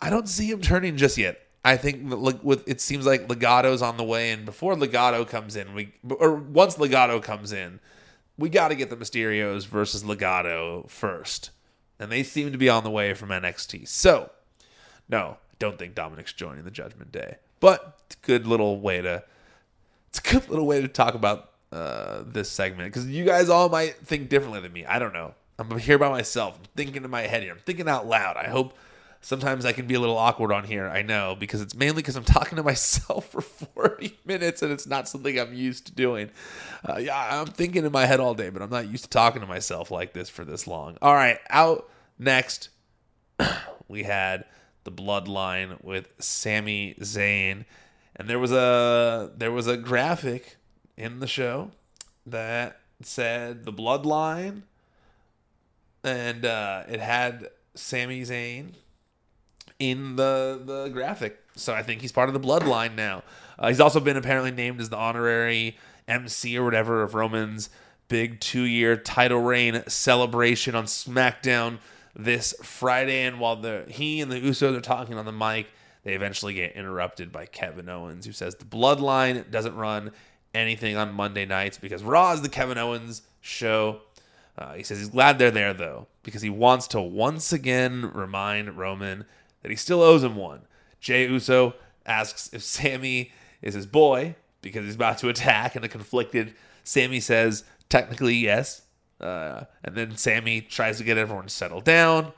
I 0.00 0.10
don't 0.10 0.28
see 0.28 0.50
him 0.50 0.60
turning 0.60 0.96
just 0.96 1.16
yet. 1.16 1.40
I 1.64 1.78
think 1.78 2.12
with 2.42 2.68
it 2.68 2.80
seems 2.80 3.06
like 3.06 3.26
Legado's 3.28 3.80
on 3.80 3.96
the 3.96 4.04
way, 4.04 4.32
and 4.32 4.44
before 4.44 4.74
Legado 4.74 5.26
comes 5.26 5.56
in, 5.56 5.72
we 5.72 5.94
or 6.10 6.34
once 6.34 6.76
Legado 6.76 7.22
comes 7.22 7.52
in, 7.52 7.80
we 8.36 8.50
got 8.50 8.68
to 8.68 8.74
get 8.74 8.90
the 8.90 8.96
Mysterios 8.96 9.66
versus 9.66 10.02
Legado 10.02 10.90
first, 10.90 11.50
and 11.98 12.12
they 12.12 12.22
seem 12.22 12.52
to 12.52 12.58
be 12.58 12.68
on 12.68 12.84
the 12.84 12.90
way 12.90 13.14
from 13.14 13.30
NXT. 13.30 13.88
So, 13.88 14.30
no, 15.08 15.38
don't 15.58 15.78
think 15.78 15.94
Dominic's 15.94 16.34
joining 16.34 16.64
the 16.64 16.70
Judgment 16.70 17.10
Day, 17.10 17.36
but 17.60 18.14
good 18.20 18.46
little 18.46 18.78
way 18.78 19.00
to 19.00 19.24
it's 20.14 20.30
a 20.30 20.32
good 20.32 20.48
little 20.48 20.66
way 20.66 20.80
to 20.80 20.86
talk 20.86 21.14
about 21.14 21.50
uh, 21.72 22.22
this 22.24 22.48
segment 22.48 22.92
because 22.92 23.08
you 23.08 23.24
guys 23.24 23.48
all 23.48 23.68
might 23.68 23.96
think 23.96 24.28
differently 24.28 24.60
than 24.60 24.72
me. 24.72 24.86
I 24.86 25.00
don't 25.00 25.12
know. 25.12 25.34
I'm 25.58 25.76
here 25.76 25.98
by 25.98 26.08
myself. 26.08 26.56
I'm 26.56 26.66
thinking 26.76 27.02
in 27.02 27.10
my 27.10 27.22
head 27.22 27.42
here. 27.42 27.50
I'm 27.50 27.58
thinking 27.58 27.88
out 27.88 28.06
loud. 28.06 28.36
I 28.36 28.48
hope 28.48 28.78
sometimes 29.22 29.64
I 29.64 29.72
can 29.72 29.88
be 29.88 29.94
a 29.94 30.00
little 30.00 30.16
awkward 30.16 30.52
on 30.52 30.62
here. 30.62 30.86
I 30.86 31.02
know 31.02 31.36
because 31.36 31.60
it's 31.60 31.74
mainly 31.74 31.96
because 31.96 32.14
I'm 32.14 32.24
talking 32.24 32.54
to 32.56 32.62
myself 32.62 33.28
for 33.30 33.40
40 33.40 34.16
minutes 34.24 34.62
and 34.62 34.70
it's 34.70 34.86
not 34.86 35.08
something 35.08 35.36
I'm 35.36 35.52
used 35.52 35.86
to 35.86 35.92
doing. 35.92 36.30
Uh, 36.88 36.98
yeah, 36.98 37.40
I'm 37.40 37.46
thinking 37.46 37.84
in 37.84 37.90
my 37.90 38.06
head 38.06 38.20
all 38.20 38.34
day, 38.34 38.50
but 38.50 38.62
I'm 38.62 38.70
not 38.70 38.88
used 38.88 39.04
to 39.04 39.10
talking 39.10 39.40
to 39.40 39.48
myself 39.48 39.90
like 39.90 40.12
this 40.12 40.28
for 40.28 40.44
this 40.44 40.68
long. 40.68 40.96
All 41.02 41.14
right, 41.14 41.40
out 41.50 41.90
next, 42.20 42.68
we 43.88 44.04
had 44.04 44.44
the 44.84 44.92
Bloodline 44.92 45.82
with 45.82 46.08
Sami 46.20 46.94
Zayn 47.00 47.64
and 48.16 48.28
there 48.28 48.38
was 48.38 48.52
a 48.52 49.32
there 49.36 49.52
was 49.52 49.66
a 49.66 49.76
graphic 49.76 50.56
in 50.96 51.20
the 51.20 51.26
show 51.26 51.70
that 52.26 52.80
said 53.02 53.64
the 53.64 53.72
bloodline 53.72 54.62
and 56.04 56.44
uh, 56.44 56.84
it 56.88 57.00
had 57.00 57.48
Sami 57.74 58.22
Zayn 58.22 58.74
in 59.78 60.16
the 60.16 60.60
the 60.64 60.88
graphic. 60.88 61.40
So 61.56 61.72
I 61.72 61.82
think 61.82 62.00
he's 62.00 62.12
part 62.12 62.28
of 62.28 62.34
the 62.34 62.40
bloodline 62.40 62.94
now. 62.94 63.22
Uh, 63.58 63.68
he's 63.68 63.80
also 63.80 64.00
been 64.00 64.16
apparently 64.16 64.50
named 64.50 64.80
as 64.80 64.90
the 64.90 64.96
honorary 64.96 65.76
MC 66.06 66.58
or 66.58 66.64
whatever 66.64 67.02
of 67.02 67.14
Roman's 67.14 67.70
big 68.08 68.40
two 68.40 68.62
year 68.62 68.96
title 68.96 69.40
reign 69.40 69.82
celebration 69.88 70.74
on 70.74 70.84
SmackDown 70.84 71.78
this 72.14 72.54
Friday. 72.62 73.24
And 73.24 73.40
while 73.40 73.56
the 73.56 73.84
he 73.88 74.20
and 74.20 74.30
the 74.30 74.40
Usos 74.40 74.76
are 74.76 74.80
talking 74.80 75.16
on 75.16 75.24
the 75.24 75.32
mic, 75.32 75.68
they 76.04 76.14
eventually 76.14 76.54
get 76.54 76.76
interrupted 76.76 77.32
by 77.32 77.46
Kevin 77.46 77.88
Owens, 77.88 78.26
who 78.26 78.32
says 78.32 78.54
the 78.54 78.64
bloodline 78.64 79.50
doesn't 79.50 79.74
run 79.74 80.12
anything 80.54 80.96
on 80.96 81.12
Monday 81.12 81.46
nights 81.46 81.78
because 81.78 82.04
Raw 82.04 82.32
is 82.32 82.42
the 82.42 82.48
Kevin 82.48 82.78
Owens 82.78 83.22
show. 83.40 84.00
Uh, 84.56 84.74
he 84.74 84.82
says 84.82 84.98
he's 84.98 85.08
glad 85.08 85.38
they're 85.38 85.50
there 85.50 85.74
though 85.74 86.06
because 86.22 86.42
he 86.42 86.50
wants 86.50 86.86
to 86.88 87.00
once 87.00 87.52
again 87.52 88.10
remind 88.14 88.76
Roman 88.76 89.24
that 89.62 89.70
he 89.70 89.76
still 89.76 90.02
owes 90.02 90.22
him 90.22 90.36
one. 90.36 90.60
Jey 91.00 91.26
Uso 91.26 91.74
asks 92.06 92.52
if 92.52 92.62
Sami 92.62 93.32
is 93.62 93.74
his 93.74 93.86
boy 93.86 94.36
because 94.60 94.84
he's 94.84 94.94
about 94.94 95.18
to 95.18 95.28
attack, 95.28 95.74
and 95.74 95.84
a 95.84 95.88
conflicted 95.88 96.54
Sami 96.84 97.20
says 97.20 97.64
technically 97.88 98.36
yes. 98.36 98.82
Uh, 99.20 99.64
and 99.82 99.94
then 99.94 100.16
Sami 100.16 100.60
tries 100.60 100.98
to 100.98 101.04
get 101.04 101.16
everyone 101.16 101.44
to 101.44 101.50
settle 101.50 101.80
down. 101.80 102.32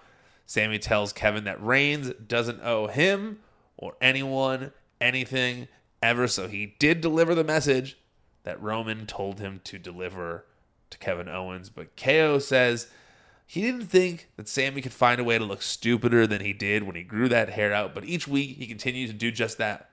Sami 0.46 0.78
tells 0.78 1.12
Kevin 1.12 1.44
that 1.44 1.62
Reigns 1.62 2.12
doesn't 2.26 2.60
owe 2.62 2.86
him 2.86 3.40
or 3.76 3.94
anyone 4.00 4.72
anything 5.00 5.68
ever, 6.02 6.26
so 6.28 6.48
he 6.48 6.74
did 6.78 7.00
deliver 7.00 7.34
the 7.34 7.44
message 7.44 7.98
that 8.44 8.62
Roman 8.62 9.06
told 9.06 9.40
him 9.40 9.60
to 9.64 9.78
deliver 9.78 10.44
to 10.90 10.98
Kevin 10.98 11.28
Owens. 11.28 11.68
But 11.68 11.96
KO 11.96 12.38
says 12.38 12.88
he 13.46 13.60
didn't 13.60 13.86
think 13.86 14.28
that 14.36 14.48
Sami 14.48 14.80
could 14.80 14.92
find 14.92 15.20
a 15.20 15.24
way 15.24 15.38
to 15.38 15.44
look 15.44 15.62
stupider 15.62 16.26
than 16.26 16.40
he 16.40 16.52
did 16.52 16.82
when 16.82 16.96
he 16.96 17.02
grew 17.02 17.28
that 17.28 17.50
hair 17.50 17.72
out, 17.72 17.94
but 17.94 18.04
each 18.04 18.26
week 18.26 18.56
he 18.56 18.66
continues 18.66 19.10
to 19.10 19.16
do 19.16 19.30
just 19.30 19.58
that 19.58 19.90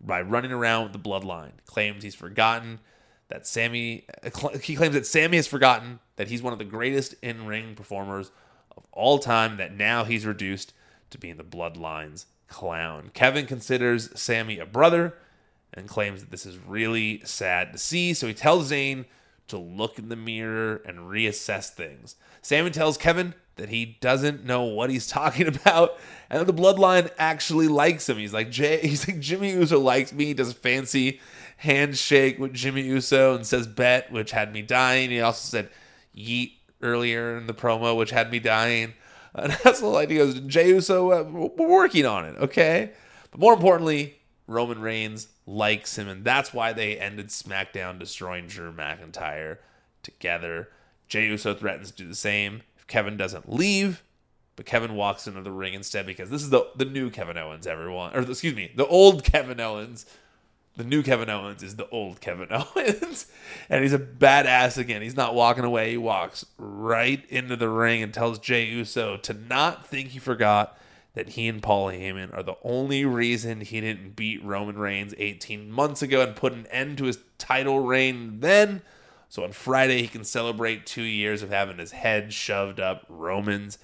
by 0.00 0.20
running 0.20 0.52
around 0.52 0.84
with 0.84 0.92
the 0.92 0.98
bloodline. 0.98 1.52
Claims 1.66 2.02
he's 2.02 2.14
forgotten 2.14 2.80
that 3.28 3.46
Sami, 3.46 4.04
he 4.62 4.76
claims 4.76 4.94
that 4.94 5.06
Sami 5.06 5.36
has 5.36 5.46
forgotten 5.46 6.00
that 6.16 6.28
he's 6.28 6.42
one 6.42 6.52
of 6.52 6.58
the 6.58 6.64
greatest 6.64 7.14
in-ring 7.22 7.74
performers 7.74 8.30
of 8.76 8.84
all 8.92 9.18
time 9.18 9.56
that 9.56 9.74
now 9.74 10.04
he's 10.04 10.26
reduced 10.26 10.74
to 11.10 11.18
being 11.18 11.36
the 11.36 11.44
bloodline's 11.44 12.26
clown. 12.52 13.10
Kevin 13.14 13.46
considers 13.46 14.08
Sami 14.18 14.58
a 14.58 14.66
brother 14.66 15.14
and 15.74 15.88
claims 15.88 16.20
that 16.20 16.30
this 16.30 16.46
is 16.46 16.58
really 16.58 17.22
sad 17.24 17.72
to 17.72 17.78
see, 17.78 18.14
so 18.14 18.26
he 18.26 18.34
tells 18.34 18.70
Zayn 18.70 19.06
to 19.48 19.58
look 19.58 19.98
in 19.98 20.08
the 20.08 20.16
mirror 20.16 20.82
and 20.86 20.98
reassess 21.10 21.70
things. 21.70 22.16
Sami 22.42 22.70
tells 22.70 22.96
Kevin 22.96 23.34
that 23.56 23.68
he 23.68 23.98
doesn't 24.00 24.44
know 24.44 24.62
what 24.64 24.90
he's 24.90 25.06
talking 25.08 25.48
about 25.48 25.98
and 26.30 26.40
that 26.40 26.46
the 26.46 26.62
bloodline 26.62 27.10
actually 27.18 27.68
likes 27.68 28.08
him. 28.08 28.18
He's 28.18 28.32
like 28.32 28.50
Jey 28.50 28.80
he's 28.82 29.08
like 29.08 29.20
Jimmy 29.20 29.52
Uso 29.52 29.80
likes 29.80 30.12
me, 30.12 30.26
he 30.26 30.34
does 30.34 30.50
a 30.50 30.54
fancy 30.54 31.20
handshake 31.56 32.38
with 32.38 32.52
Jimmy 32.52 32.82
Uso 32.82 33.34
and 33.34 33.46
says 33.46 33.66
bet, 33.66 34.10
which 34.10 34.32
had 34.32 34.52
me 34.52 34.62
dying. 34.62 35.10
He 35.10 35.20
also 35.20 35.48
said 35.48 35.70
yeet 36.16 36.52
earlier 36.82 37.36
in 37.38 37.46
the 37.46 37.54
promo, 37.54 37.96
which 37.96 38.10
had 38.10 38.30
me 38.30 38.38
dying. 38.38 38.94
And 39.34 39.52
that's 39.64 39.80
the 39.80 39.86
line. 39.86 40.10
He 40.10 40.16
goes, 40.16 40.38
Jey 40.40 40.68
Uso, 40.68 41.10
uh, 41.12 41.22
we're 41.22 41.68
working 41.68 42.06
on 42.06 42.24
it, 42.24 42.36
okay? 42.38 42.92
But 43.30 43.40
more 43.40 43.54
importantly, 43.54 44.16
Roman 44.46 44.80
Reigns 44.80 45.28
likes 45.46 45.96
him, 45.96 46.08
and 46.08 46.24
that's 46.24 46.52
why 46.52 46.72
they 46.72 46.98
ended 46.98 47.28
SmackDown 47.28 47.98
destroying 47.98 48.46
Drew 48.46 48.72
McIntyre 48.72 49.58
together. 50.02 50.68
Jey 51.08 51.26
Uso 51.26 51.54
threatens 51.54 51.90
to 51.90 51.96
do 51.96 52.08
the 52.08 52.14
same 52.14 52.62
if 52.76 52.86
Kevin 52.86 53.16
doesn't 53.16 53.52
leave, 53.52 54.02
but 54.56 54.66
Kevin 54.66 54.94
walks 54.94 55.26
into 55.26 55.42
the 55.42 55.50
ring 55.50 55.74
instead 55.74 56.06
because 56.06 56.30
this 56.30 56.42
is 56.42 56.50
the 56.50 56.68
the 56.76 56.84
new 56.84 57.10
Kevin 57.10 57.38
Owens, 57.38 57.66
everyone, 57.66 58.14
or 58.14 58.20
excuse 58.20 58.54
me, 58.54 58.70
the 58.76 58.86
old 58.86 59.24
Kevin 59.32 59.60
Owens 59.60 60.06
the 60.76 60.84
new 60.84 61.02
Kevin 61.02 61.28
Owens 61.28 61.62
is 61.62 61.76
the 61.76 61.88
old 61.90 62.20
Kevin 62.20 62.48
Owens. 62.50 63.26
and 63.68 63.82
he's 63.82 63.92
a 63.92 63.98
badass 63.98 64.78
again. 64.78 65.02
He's 65.02 65.16
not 65.16 65.34
walking 65.34 65.64
away. 65.64 65.90
He 65.90 65.96
walks 65.96 66.46
right 66.56 67.24
into 67.28 67.56
the 67.56 67.68
ring 67.68 68.02
and 68.02 68.12
tells 68.12 68.38
Jey 68.38 68.64
Uso 68.64 69.16
to 69.18 69.34
not 69.34 69.86
think 69.86 70.08
he 70.08 70.18
forgot 70.18 70.78
that 71.14 71.30
he 71.30 71.46
and 71.46 71.62
Paul 71.62 71.88
Heyman 71.88 72.34
are 72.34 72.42
the 72.42 72.56
only 72.64 73.04
reason 73.04 73.60
he 73.60 73.80
didn't 73.82 74.16
beat 74.16 74.42
Roman 74.42 74.78
Reigns 74.78 75.14
18 75.18 75.70
months 75.70 76.00
ago 76.00 76.22
and 76.22 76.34
put 76.34 76.54
an 76.54 76.66
end 76.68 76.98
to 76.98 77.04
his 77.04 77.18
title 77.36 77.80
reign 77.80 78.40
then. 78.40 78.80
So 79.28 79.44
on 79.44 79.52
Friday, 79.52 80.00
he 80.00 80.08
can 80.08 80.24
celebrate 80.24 80.86
two 80.86 81.02
years 81.02 81.42
of 81.42 81.50
having 81.50 81.78
his 81.78 81.92
head 81.92 82.32
shoved 82.32 82.80
up 82.80 83.04
Roman's 83.08 83.78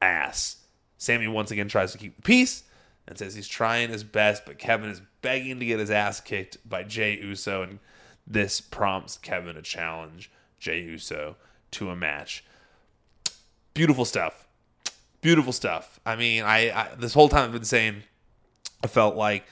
ass. 0.00 0.56
Sami 0.98 1.28
once 1.28 1.50
again 1.50 1.68
tries 1.68 1.92
to 1.92 1.98
keep 1.98 2.16
the 2.16 2.22
peace 2.22 2.64
and 3.06 3.18
says 3.18 3.34
he's 3.34 3.48
trying 3.48 3.90
his 3.90 4.04
best, 4.04 4.44
but 4.46 4.58
Kevin 4.58 4.90
is 4.90 5.02
begging 5.22 5.58
to 5.58 5.66
get 5.66 5.80
his 5.80 5.90
ass 5.90 6.20
kicked 6.20 6.56
by 6.68 6.82
Jey 6.82 7.18
Uso, 7.18 7.62
and 7.62 7.78
this 8.26 8.60
prompts 8.60 9.18
Kevin 9.18 9.56
to 9.56 9.62
challenge 9.62 10.30
Jey 10.58 10.80
Uso 10.82 11.36
to 11.72 11.90
a 11.90 11.96
match. 11.96 12.44
Beautiful 13.74 14.04
stuff. 14.04 14.46
Beautiful 15.20 15.52
stuff. 15.52 16.00
I 16.04 16.16
mean, 16.16 16.42
I, 16.42 16.70
I 16.70 16.94
this 16.96 17.14
whole 17.14 17.28
time 17.28 17.44
I've 17.44 17.52
been 17.52 17.64
saying 17.64 18.02
I 18.82 18.86
felt 18.86 19.16
like 19.16 19.44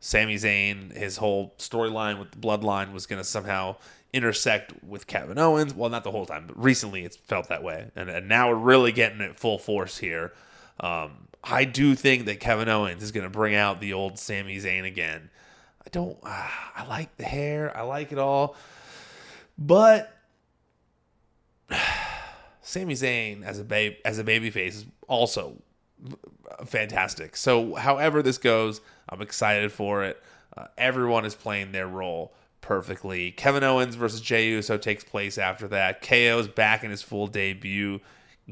Sami 0.00 0.36
Zayn, 0.36 0.94
his 0.94 1.16
whole 1.16 1.54
storyline 1.58 2.18
with 2.18 2.30
the 2.30 2.36
bloodline 2.36 2.92
was 2.92 3.06
going 3.06 3.20
to 3.20 3.24
somehow 3.24 3.76
intersect 4.12 4.72
with 4.84 5.06
Kevin 5.06 5.38
Owens. 5.38 5.74
Well, 5.74 5.90
not 5.90 6.04
the 6.04 6.10
whole 6.10 6.26
time, 6.26 6.44
but 6.46 6.62
recently 6.62 7.04
it's 7.04 7.16
felt 7.16 7.48
that 7.48 7.62
way. 7.62 7.90
And, 7.96 8.10
and 8.10 8.28
now 8.28 8.50
we're 8.50 8.56
really 8.56 8.92
getting 8.92 9.20
it 9.20 9.38
full 9.40 9.58
force 9.58 9.98
here. 9.98 10.32
Um, 10.78 11.28
I 11.44 11.64
do 11.64 11.94
think 11.94 12.24
that 12.24 12.40
Kevin 12.40 12.68
Owens 12.68 13.02
is 13.02 13.12
going 13.12 13.24
to 13.24 13.30
bring 13.30 13.54
out 13.54 13.80
the 13.80 13.92
old 13.92 14.18
Sami 14.18 14.56
Zayn 14.56 14.86
again. 14.86 15.30
I 15.84 15.90
don't. 15.90 16.16
Uh, 16.22 16.48
I 16.76 16.86
like 16.88 17.16
the 17.16 17.24
hair. 17.24 17.76
I 17.76 17.82
like 17.82 18.12
it 18.12 18.18
all, 18.18 18.56
but 19.58 20.16
Sami 22.62 22.94
Zayn 22.94 23.44
as 23.44 23.58
a 23.58 23.64
babe 23.64 23.94
as 24.04 24.18
a 24.18 24.24
baby 24.24 24.50
face 24.50 24.76
is 24.76 24.86
also 25.06 25.56
fantastic. 26.64 27.36
So, 27.36 27.74
however 27.74 28.22
this 28.22 28.38
goes, 28.38 28.80
I'm 29.08 29.20
excited 29.20 29.72
for 29.72 30.04
it. 30.04 30.22
Uh, 30.56 30.66
everyone 30.78 31.24
is 31.24 31.34
playing 31.34 31.72
their 31.72 31.86
role 31.86 32.32
perfectly. 32.60 33.30
Kevin 33.32 33.62
Owens 33.62 33.94
versus 33.94 34.20
Jey 34.20 34.48
Uso 34.48 34.78
takes 34.78 35.04
place 35.04 35.36
after 35.36 35.68
that. 35.68 36.00
KO 36.00 36.38
is 36.38 36.48
back 36.48 36.84
in 36.84 36.90
his 36.90 37.02
full 37.02 37.26
debut 37.26 38.00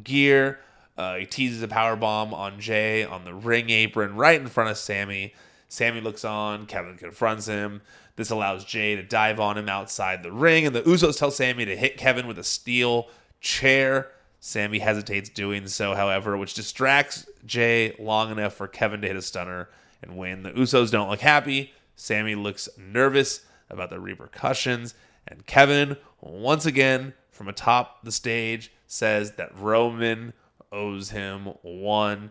gear. 0.02 0.60
Uh, 0.96 1.16
he 1.16 1.26
teases 1.26 1.62
a 1.62 1.68
power 1.68 1.96
bomb 1.96 2.34
on 2.34 2.60
Jey 2.60 3.04
on 3.04 3.24
the 3.24 3.34
ring 3.34 3.70
apron 3.70 4.14
right 4.14 4.40
in 4.40 4.46
front 4.46 4.70
of 4.70 4.76
Sami. 4.76 5.34
Sami 5.68 6.00
looks 6.00 6.24
on. 6.24 6.66
Kevin 6.66 6.96
confronts 6.96 7.46
him. 7.46 7.80
This 8.16 8.30
allows 8.30 8.64
Jey 8.64 8.94
to 8.96 9.02
dive 9.02 9.40
on 9.40 9.56
him 9.56 9.70
outside 9.70 10.22
the 10.22 10.32
ring, 10.32 10.66
and 10.66 10.76
the 10.76 10.82
Usos 10.82 11.18
tell 11.18 11.30
Sami 11.30 11.64
to 11.64 11.76
hit 11.76 11.96
Kevin 11.96 12.26
with 12.26 12.38
a 12.38 12.44
steel 12.44 13.08
chair. 13.40 14.10
Sami 14.38 14.80
hesitates 14.80 15.30
doing 15.30 15.66
so, 15.66 15.94
however, 15.94 16.36
which 16.36 16.54
distracts 16.54 17.26
Jey 17.46 17.96
long 17.98 18.30
enough 18.30 18.52
for 18.54 18.68
Kevin 18.68 19.00
to 19.00 19.06
hit 19.06 19.16
a 19.16 19.22
stunner 19.22 19.70
and 20.02 20.18
win. 20.18 20.42
The 20.42 20.50
Usos 20.50 20.90
don't 20.90 21.08
look 21.08 21.20
happy. 21.20 21.72
Sami 21.96 22.34
looks 22.34 22.68
nervous 22.76 23.46
about 23.70 23.88
the 23.88 24.00
repercussions, 24.00 24.94
and 25.26 25.46
Kevin, 25.46 25.96
once 26.20 26.66
again 26.66 27.14
from 27.30 27.48
atop 27.48 28.04
the 28.04 28.12
stage, 28.12 28.72
says 28.86 29.32
that 29.32 29.56
Roman 29.56 30.34
owes 30.72 31.10
him 31.10 31.46
one. 31.62 32.30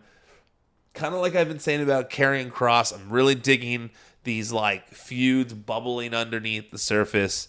Kind 0.92 1.14
of 1.14 1.20
like 1.20 1.34
I've 1.34 1.48
been 1.48 1.58
saying 1.58 1.82
about 1.82 2.10
Karrion 2.10 2.50
Kross, 2.50 2.94
I'm 2.94 3.08
really 3.08 3.34
digging 3.34 3.90
these 4.24 4.52
like 4.52 4.88
feuds 4.88 5.54
bubbling 5.54 6.14
underneath 6.14 6.70
the 6.70 6.78
surface 6.78 7.48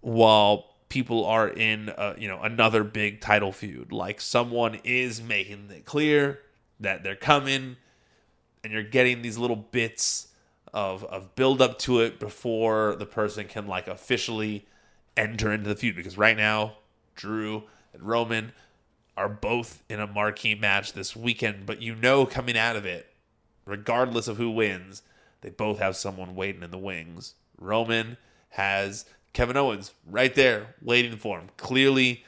while 0.00 0.72
people 0.88 1.24
are 1.24 1.48
in 1.48 1.90
you 2.18 2.28
know 2.28 2.40
another 2.42 2.84
big 2.84 3.20
title 3.20 3.52
feud. 3.52 3.92
Like 3.92 4.20
someone 4.20 4.78
is 4.84 5.22
making 5.22 5.70
it 5.70 5.84
clear 5.84 6.40
that 6.80 7.02
they're 7.02 7.16
coming, 7.16 7.76
and 8.62 8.72
you're 8.72 8.82
getting 8.82 9.22
these 9.22 9.38
little 9.38 9.56
bits 9.56 10.28
of 10.72 11.04
of 11.04 11.34
build 11.34 11.60
up 11.60 11.78
to 11.80 12.00
it 12.00 12.18
before 12.18 12.96
the 12.96 13.06
person 13.06 13.46
can 13.46 13.66
like 13.66 13.88
officially 13.88 14.66
enter 15.16 15.52
into 15.52 15.68
the 15.68 15.76
feud. 15.76 15.96
Because 15.96 16.18
right 16.18 16.36
now, 16.36 16.76
Drew 17.14 17.64
and 17.92 18.02
Roman 18.02 18.52
are 19.16 19.28
both 19.28 19.82
in 19.88 20.00
a 20.00 20.06
marquee 20.06 20.54
match 20.54 20.92
this 20.92 21.14
weekend, 21.14 21.66
but 21.66 21.82
you 21.82 21.94
know 21.94 22.24
coming 22.26 22.56
out 22.56 22.76
of 22.76 22.86
it, 22.86 23.14
regardless 23.66 24.28
of 24.28 24.36
who 24.36 24.50
wins, 24.50 25.02
they 25.42 25.50
both 25.50 25.78
have 25.78 25.96
someone 25.96 26.34
waiting 26.34 26.62
in 26.62 26.70
the 26.70 26.78
wings. 26.78 27.34
Roman 27.58 28.16
has 28.50 29.04
Kevin 29.32 29.56
Owens 29.56 29.92
right 30.06 30.34
there 30.34 30.74
waiting 30.82 31.16
for 31.16 31.38
him, 31.38 31.48
clearly 31.56 32.24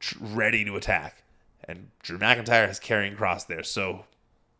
tr- 0.00 0.18
ready 0.20 0.64
to 0.64 0.76
attack. 0.76 1.22
And 1.64 1.90
Drew 2.02 2.18
McIntyre 2.18 2.66
has 2.66 2.80
Karrion 2.80 3.16
Kross 3.16 3.46
there. 3.46 3.62
So 3.62 4.04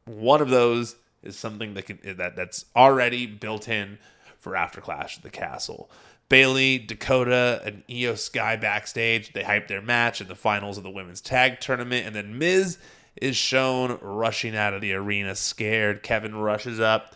one 0.04 0.40
of 0.40 0.50
those 0.50 0.96
is 1.22 1.36
something 1.36 1.74
that 1.74 1.86
can 1.86 1.98
that 2.16 2.36
that's 2.36 2.66
already 2.76 3.26
built 3.26 3.68
in 3.68 3.98
for 4.38 4.56
after 4.56 4.80
Clash 4.80 5.16
of 5.16 5.22
the 5.22 5.30
Castle. 5.30 5.90
Bayley, 6.32 6.78
Dakota, 6.78 7.60
and 7.62 7.86
Iyo 7.88 8.16
Sky 8.16 8.56
backstage. 8.56 9.34
They 9.34 9.42
hype 9.42 9.68
their 9.68 9.82
match 9.82 10.22
in 10.22 10.28
the 10.28 10.34
finals 10.34 10.78
of 10.78 10.82
the 10.82 10.88
women's 10.88 11.20
tag 11.20 11.60
tournament, 11.60 12.06
and 12.06 12.16
then 12.16 12.38
Miz 12.38 12.78
is 13.16 13.36
shown 13.36 13.98
rushing 14.00 14.56
out 14.56 14.72
of 14.72 14.80
the 14.80 14.94
arena, 14.94 15.36
scared. 15.36 16.02
Kevin 16.02 16.34
rushes 16.34 16.80
up 16.80 17.14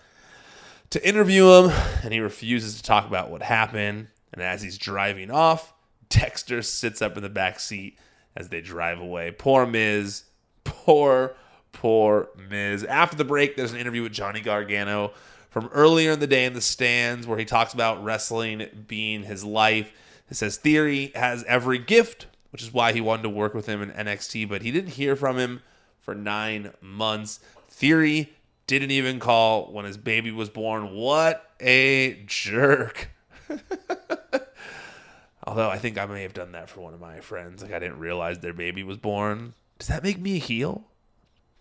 to 0.91 1.09
interview 1.09 1.49
him, 1.49 1.71
and 2.03 2.13
he 2.13 2.21
refuses 2.21 2.77
to 2.77 2.83
talk 2.83 3.07
about 3.07 3.31
what 3.31 3.41
happened. 3.41 4.09
And 4.35 4.43
as 4.43 4.61
he's 4.61 4.77
driving 4.77 5.31
off, 5.31 5.73
Dexter 6.11 6.61
sits 6.61 7.01
up 7.01 7.17
in 7.17 7.23
the 7.23 7.31
back 7.31 7.59
seat 7.59 7.99
as 8.37 8.51
they 8.51 8.61
drive 8.61 9.01
away. 9.01 9.31
Poor 9.31 9.65
Miz. 9.65 10.25
Poor, 10.65 11.35
poor 11.73 12.29
Miz. 12.51 12.85
After 12.85 13.17
the 13.17 13.25
break, 13.25 13.57
there's 13.57 13.73
an 13.73 13.79
interview 13.81 14.03
with 14.03 14.13
Johnny 14.13 14.43
Gargano 14.43 15.15
from 15.57 15.71
earlier 15.73 16.13
in 16.13 16.21
the 16.21 16.27
day 16.27 16.45
in 16.45 16.53
the 16.53 16.61
stands 16.61 17.27
where 17.27 17.39
he 17.39 17.47
talks 17.47 17.73
about 17.73 18.05
wrestling 18.05 18.85
being 18.87 19.23
his 19.23 19.43
life. 19.43 19.91
It 20.31 20.35
says 20.35 20.59
Theory 20.59 21.13
has 21.15 21.45
every 21.45 21.79
gift, 21.79 22.27
which 22.51 22.63
is 22.63 22.75
why 22.75 22.93
he 22.93 23.01
wanted 23.01 23.23
to 23.23 23.31
work 23.31 23.55
with 23.55 23.65
him 23.65 23.81
in 23.81 23.91
NXT, 23.91 24.51
but 24.51 24.61
he 24.61 24.71
didn't 24.71 24.91
hear 24.91 25.17
from 25.17 25.39
him 25.39 25.63
for 26.03 26.15
nine 26.15 26.75
months. 26.83 27.41
Theory 27.71 28.35
didn't 28.67 28.91
even 28.91 29.19
call 29.19 29.73
when 29.73 29.87
his 29.87 29.97
baby 29.97 30.31
was 30.31 30.51
born. 30.51 30.95
What 30.95 31.51
a 31.59 32.23
jerk. 32.27 33.09
Although 35.47 35.71
I 35.71 35.79
think 35.79 35.97
I 35.97 36.05
may 36.05 36.21
have 36.21 36.35
done 36.35 36.53
that 36.53 36.69
for 36.69 36.83
one 36.83 36.93
of 36.93 37.01
my 37.01 37.21
friends. 37.21 37.63
Like 37.63 37.73
I 37.73 37.79
didn't 37.79 37.99
realize 37.99 38.41
their 38.41 38.53
baby 38.53 38.83
was 38.83 38.99
born. 38.99 39.55
Does 39.79 39.89
that 39.89 40.03
make 40.03 40.19
me 40.19 40.37
a 40.37 40.39
heel? 40.39 40.85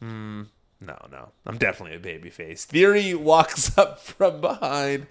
Hmm. 0.01 0.41
No, 0.81 0.97
no. 1.11 1.29
I'm 1.45 1.57
definitely 1.57 1.95
a 1.95 1.99
baby 1.99 2.29
face. 2.29 2.65
Theory 2.65 3.13
walks 3.13 3.77
up 3.77 3.99
from 3.99 4.41
behind 4.41 5.07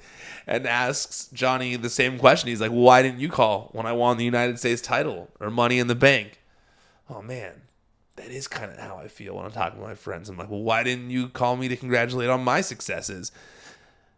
and 0.46 0.66
asks 0.66 1.28
Johnny 1.32 1.76
the 1.76 1.90
same 1.90 2.18
question. 2.18 2.48
He's 2.48 2.60
like, 2.60 2.70
Why 2.70 3.02
didn't 3.02 3.20
you 3.20 3.28
call 3.28 3.70
when 3.72 3.86
I 3.86 3.92
won 3.92 4.16
the 4.16 4.24
United 4.24 4.58
States 4.58 4.82
title 4.82 5.30
or 5.40 5.50
money 5.50 5.78
in 5.78 5.86
the 5.86 5.94
bank? 5.94 6.40
Oh 7.08 7.22
man, 7.22 7.62
that 8.16 8.28
is 8.28 8.46
kind 8.46 8.70
of 8.70 8.78
how 8.78 8.96
I 8.96 9.08
feel 9.08 9.34
when 9.36 9.46
I'm 9.46 9.52
talking 9.52 9.80
to 9.80 9.86
my 9.86 9.94
friends. 9.94 10.28
I'm 10.28 10.36
like, 10.36 10.50
Well, 10.50 10.62
why 10.62 10.82
didn't 10.82 11.10
you 11.10 11.28
call 11.28 11.56
me 11.56 11.68
to 11.68 11.76
congratulate 11.76 12.28
on 12.28 12.44
my 12.44 12.60
successes? 12.60 13.32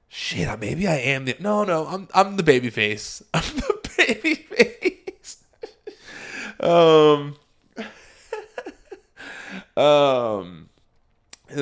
Shit, 0.09 0.59
maybe 0.61 0.87
I 0.87 0.97
am 0.97 1.25
the 1.25 1.37
no, 1.41 1.65
no. 1.65 1.87
I'm 1.87 2.09
I'm 2.15 2.37
the 2.37 2.43
baby 2.43 2.71
face. 2.71 3.23
I'm 3.35 3.43
the 3.43 3.91
baby 3.97 4.35
face. 4.35 5.45
um, 6.61 7.37
um, 9.77 10.69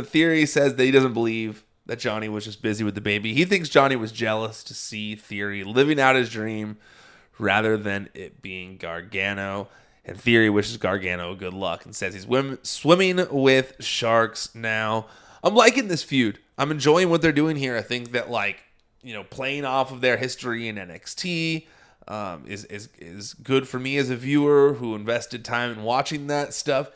theory 0.03 0.47
says 0.47 0.75
that 0.75 0.85
he 0.85 0.91
doesn't 0.91 1.15
believe 1.15 1.65
that 1.87 1.99
Johnny 1.99 2.29
was 2.29 2.45
just 2.45 2.63
busy 2.63 2.83
with 2.85 2.95
the 2.95 3.01
baby. 3.01 3.35
He 3.35 3.45
thinks 3.45 3.69
Johnny 3.69 3.97
was 3.97 4.13
jealous 4.13 4.65
to 4.65 4.75
see 4.75 5.15
Theory 5.15 5.65
living 5.65 6.01
out 6.01 6.17
his 6.17 6.31
dream 6.31 6.79
rather 7.39 7.77
than 7.77 8.09
it 8.15 8.41
being 8.41 8.77
Gargano. 8.77 9.69
And 10.05 10.19
Theory 10.19 10.51
wishes 10.51 10.77
Gargano 10.77 11.35
good 11.35 11.55
luck 11.55 11.85
and 11.85 11.95
says 11.95 12.15
he's 12.15 12.27
swimming 12.63 13.27
with 13.31 13.75
sharks 13.81 14.55
now. 14.55 15.07
I'm 15.43 15.55
liking 15.55 15.89
this 15.89 16.03
feud. 16.03 16.39
I'm 16.57 16.71
enjoying 16.71 17.11
what 17.11 17.21
they're 17.23 17.33
doing 17.33 17.57
here. 17.57 17.77
I 17.77 17.83
think 17.83 18.13
that 18.13 18.31
like 18.31 18.63
you 19.03 19.13
know 19.13 19.25
playing 19.25 19.65
off 19.65 19.93
of 19.93 20.01
their 20.01 20.17
history 20.17 20.69
in 20.69 20.77
NXT 20.77 21.67
um, 22.09 22.45
is 22.47 22.65
is 22.67 22.89
is 22.99 23.35
good 23.35 23.69
for 23.69 23.79
me 23.79 23.97
as 23.97 24.11
a 24.11 24.17
viewer 24.17 24.75
who 24.75 24.95
invested 24.95 25.45
time 25.45 25.73
in 25.73 25.83
watching 25.83 26.27
that 26.29 26.55
stuff. 26.55 26.91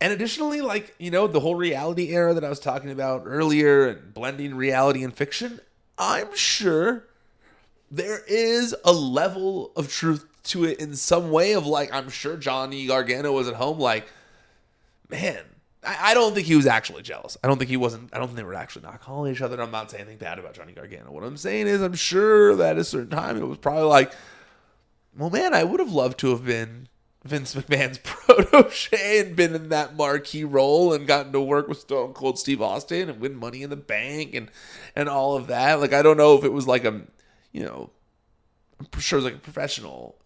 And 0.00 0.12
additionally, 0.12 0.60
like 0.60 0.94
you 0.98 1.10
know, 1.10 1.26
the 1.26 1.40
whole 1.40 1.54
reality 1.54 2.08
era 2.14 2.34
that 2.34 2.44
I 2.44 2.48
was 2.48 2.60
talking 2.60 2.90
about 2.90 3.22
earlier, 3.24 3.88
and 3.88 4.14
blending 4.14 4.54
reality 4.54 5.02
and 5.02 5.14
fiction. 5.14 5.60
I'm 5.98 6.34
sure 6.36 7.04
there 7.90 8.20
is 8.28 8.74
a 8.84 8.92
level 8.92 9.72
of 9.74 9.90
truth 9.90 10.26
to 10.44 10.64
it 10.64 10.78
in 10.78 10.94
some 10.94 11.30
way. 11.30 11.54
Of 11.54 11.66
like, 11.66 11.92
I'm 11.92 12.08
sure 12.08 12.36
Johnny 12.36 12.86
Gargano 12.86 13.32
was 13.32 13.48
at 13.48 13.54
home, 13.54 13.80
like, 13.80 14.06
man, 15.08 15.40
I, 15.84 16.10
I 16.10 16.14
don't 16.14 16.34
think 16.34 16.46
he 16.46 16.54
was 16.54 16.66
actually 16.66 17.02
jealous. 17.02 17.36
I 17.42 17.48
don't 17.48 17.58
think 17.58 17.70
he 17.70 17.76
wasn't. 17.76 18.14
I 18.14 18.18
don't 18.18 18.28
think 18.28 18.36
they 18.36 18.44
were 18.44 18.54
actually 18.54 18.82
not 18.82 19.00
calling 19.00 19.32
each 19.32 19.42
other. 19.42 19.60
I'm 19.60 19.70
not 19.70 19.90
saying 19.90 20.02
anything 20.02 20.18
bad 20.18 20.38
about 20.38 20.54
Johnny 20.54 20.72
Gargano. 20.72 21.10
What 21.10 21.24
I'm 21.24 21.36
saying 21.36 21.66
is, 21.66 21.82
I'm 21.82 21.94
sure 21.94 22.54
that 22.56 22.76
at 22.76 22.78
a 22.78 22.84
certain 22.84 23.10
time 23.10 23.36
it 23.36 23.46
was 23.46 23.58
probably 23.58 23.84
like, 23.84 24.12
well, 25.16 25.30
man, 25.30 25.54
I 25.54 25.64
would 25.64 25.80
have 25.80 25.92
loved 25.92 26.20
to 26.20 26.30
have 26.30 26.44
been 26.44 26.88
Vince 27.24 27.54
McMahon's 27.54 27.98
protege 28.02 29.20
and 29.20 29.36
been 29.36 29.54
in 29.54 29.68
that 29.70 29.96
marquee 29.96 30.44
role 30.44 30.92
and 30.92 31.06
gotten 31.06 31.32
to 31.32 31.40
work 31.40 31.68
with 31.68 31.80
Stone 31.80 32.12
Cold 32.12 32.38
Steve 32.38 32.62
Austin 32.62 33.08
and 33.10 33.20
win 33.20 33.34
Money 33.34 33.62
in 33.62 33.70
the 33.70 33.76
Bank 33.76 34.34
and 34.34 34.50
and 34.94 35.08
all 35.08 35.36
of 35.36 35.48
that. 35.48 35.80
Like, 35.80 35.92
I 35.92 36.02
don't 36.02 36.16
know 36.16 36.36
if 36.36 36.44
it 36.44 36.52
was 36.52 36.66
like 36.66 36.84
a, 36.84 37.02
you 37.52 37.64
know, 37.64 37.90
I'm 38.80 39.00
sure 39.00 39.18
it 39.18 39.22
was 39.22 39.32
like 39.32 39.40
a 39.40 39.44
professional 39.44 40.16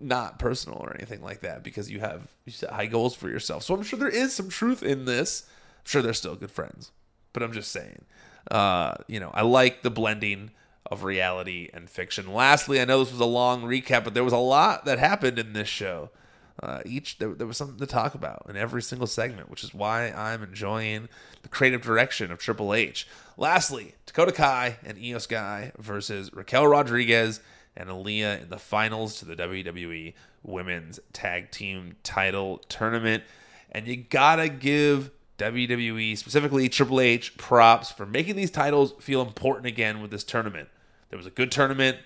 not 0.00 0.38
personal 0.38 0.78
or 0.78 0.94
anything 0.94 1.22
like 1.22 1.40
that 1.40 1.62
because 1.62 1.90
you 1.90 2.00
have 2.00 2.28
you 2.44 2.52
set 2.52 2.70
high 2.70 2.86
goals 2.86 3.14
for 3.14 3.28
yourself. 3.28 3.62
So 3.62 3.74
I'm 3.74 3.82
sure 3.82 3.98
there 3.98 4.08
is 4.08 4.34
some 4.34 4.48
truth 4.48 4.82
in 4.82 5.04
this. 5.04 5.44
I'm 5.78 5.84
sure 5.84 6.02
they're 6.02 6.14
still 6.14 6.36
good 6.36 6.50
friends, 6.50 6.92
but 7.32 7.42
I'm 7.42 7.52
just 7.52 7.70
saying. 7.70 8.04
Uh, 8.50 8.94
you 9.08 9.20
know, 9.20 9.30
I 9.34 9.42
like 9.42 9.82
the 9.82 9.90
blending 9.90 10.50
of 10.90 11.04
reality 11.04 11.68
and 11.72 11.88
fiction. 11.88 12.32
Lastly, 12.32 12.80
I 12.80 12.84
know 12.84 13.02
this 13.02 13.12
was 13.12 13.20
a 13.20 13.26
long 13.26 13.62
recap, 13.62 14.04
but 14.04 14.14
there 14.14 14.24
was 14.24 14.32
a 14.32 14.38
lot 14.38 14.84
that 14.84 14.98
happened 14.98 15.38
in 15.38 15.52
this 15.52 15.68
show. 15.68 16.10
Uh, 16.60 16.80
each 16.84 17.18
there, 17.18 17.34
there 17.34 17.46
was 17.46 17.56
something 17.56 17.78
to 17.78 17.86
talk 17.86 18.14
about 18.14 18.44
in 18.48 18.56
every 18.56 18.82
single 18.82 19.06
segment, 19.06 19.48
which 19.48 19.62
is 19.62 19.72
why 19.72 20.10
I'm 20.10 20.42
enjoying 20.42 21.08
the 21.42 21.48
creative 21.48 21.82
direction 21.82 22.32
of 22.32 22.38
Triple 22.38 22.74
H. 22.74 23.06
Lastly, 23.36 23.94
Dakota 24.06 24.32
Kai 24.32 24.78
and 24.84 24.98
Iyo 24.98 25.20
Sky 25.20 25.70
versus 25.78 26.32
Raquel 26.32 26.66
Rodriguez 26.66 27.40
and 27.76 27.88
Aliyah 27.88 28.42
in 28.42 28.48
the 28.48 28.58
finals 28.58 29.20
to 29.20 29.24
the 29.24 29.36
WWE 29.36 30.14
Women's 30.42 30.98
Tag 31.12 31.52
Team 31.52 31.94
Title 32.02 32.58
Tournament. 32.68 33.22
And 33.70 33.86
you 33.86 33.96
gotta 33.96 34.48
give 34.48 35.12
WWE, 35.38 36.18
specifically 36.18 36.68
Triple 36.68 37.00
H, 37.00 37.36
props 37.36 37.92
for 37.92 38.04
making 38.04 38.34
these 38.34 38.50
titles 38.50 38.94
feel 38.98 39.22
important 39.22 39.66
again 39.66 40.02
with 40.02 40.10
this 40.10 40.24
tournament. 40.24 40.68
There 41.10 41.16
was 41.16 41.26
a 41.26 41.30
good 41.30 41.50
tournament. 41.50 41.98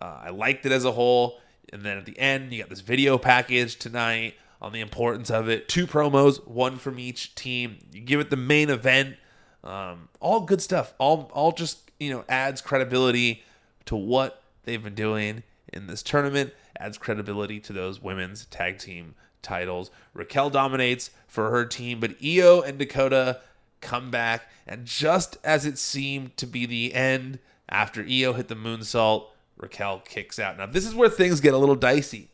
Uh, 0.00 0.20
I 0.24 0.30
liked 0.30 0.66
it 0.66 0.72
as 0.72 0.84
a 0.84 0.92
whole. 0.92 1.40
And 1.72 1.82
then 1.82 1.98
at 1.98 2.04
the 2.04 2.18
end, 2.18 2.52
you 2.52 2.60
got 2.60 2.70
this 2.70 2.80
video 2.80 3.18
package 3.18 3.76
tonight 3.76 4.34
on 4.60 4.72
the 4.72 4.80
importance 4.80 5.30
of 5.30 5.48
it. 5.48 5.68
Two 5.68 5.86
promos, 5.86 6.46
one 6.46 6.76
from 6.78 6.98
each 6.98 7.34
team. 7.34 7.78
You 7.92 8.00
give 8.00 8.20
it 8.20 8.30
the 8.30 8.36
main 8.36 8.70
event. 8.70 9.16
Um, 9.62 10.08
all 10.20 10.40
good 10.40 10.60
stuff. 10.60 10.94
All 10.98 11.30
all 11.32 11.52
just 11.52 11.90
you 11.98 12.10
know 12.10 12.24
adds 12.28 12.60
credibility 12.60 13.42
to 13.86 13.96
what 13.96 14.42
they've 14.64 14.82
been 14.82 14.94
doing 14.94 15.42
in 15.72 15.86
this 15.86 16.02
tournament 16.02 16.52
adds 16.78 16.98
credibility 16.98 17.60
to 17.60 17.72
those 17.72 18.02
women's 18.02 18.46
tag 18.46 18.78
team 18.78 19.14
titles. 19.42 19.90
Raquel 20.12 20.50
dominates 20.50 21.10
for 21.26 21.50
her 21.50 21.64
team, 21.64 22.00
but 22.00 22.18
Iyo 22.20 22.66
and 22.66 22.78
Dakota 22.78 23.40
come 23.80 24.10
back, 24.10 24.48
and 24.66 24.86
just 24.86 25.36
as 25.44 25.66
it 25.66 25.78
seemed 25.78 26.36
to 26.38 26.46
be 26.46 26.66
the 26.66 26.94
end, 26.94 27.38
after 27.68 28.02
Iyo 28.02 28.34
hit 28.34 28.48
the 28.48 28.56
moonsault, 28.56 29.26
Raquel 29.56 30.00
kicks 30.00 30.38
out. 30.38 30.58
Now 30.58 30.66
this 30.66 30.86
is 30.86 30.94
where 30.94 31.08
things 31.08 31.40
get 31.40 31.54
a 31.54 31.58
little 31.58 31.76
dicey. 31.76 32.30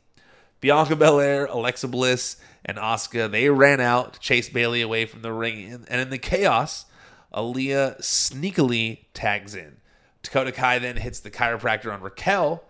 Bianca 0.61 0.95
Belair, 0.95 1.47
Alexa 1.47 1.89
Bliss, 1.89 2.37
and 2.64 2.76
Asuka 2.76 3.31
they 3.31 3.49
ran 3.49 3.81
out 3.81 4.14
to 4.14 4.20
chase 4.20 4.49
Bayley 4.49 4.83
away 4.83 5.07
from 5.07 5.22
the 5.22 5.33
ring, 5.33 5.85
and 5.89 6.01
in 6.01 6.11
the 6.11 6.18
chaos, 6.18 6.85
Aliyah 7.35 8.01
sneakily 8.01 9.05
tags 9.14 9.55
in. 9.55 9.76
Dakota 10.22 10.53
Kai 10.53 10.78
then 10.78 10.97
hits 10.97 11.20
the 11.20 11.31
Kairopractor 11.31 11.93
on 11.93 12.03
Raquel, 12.03 12.64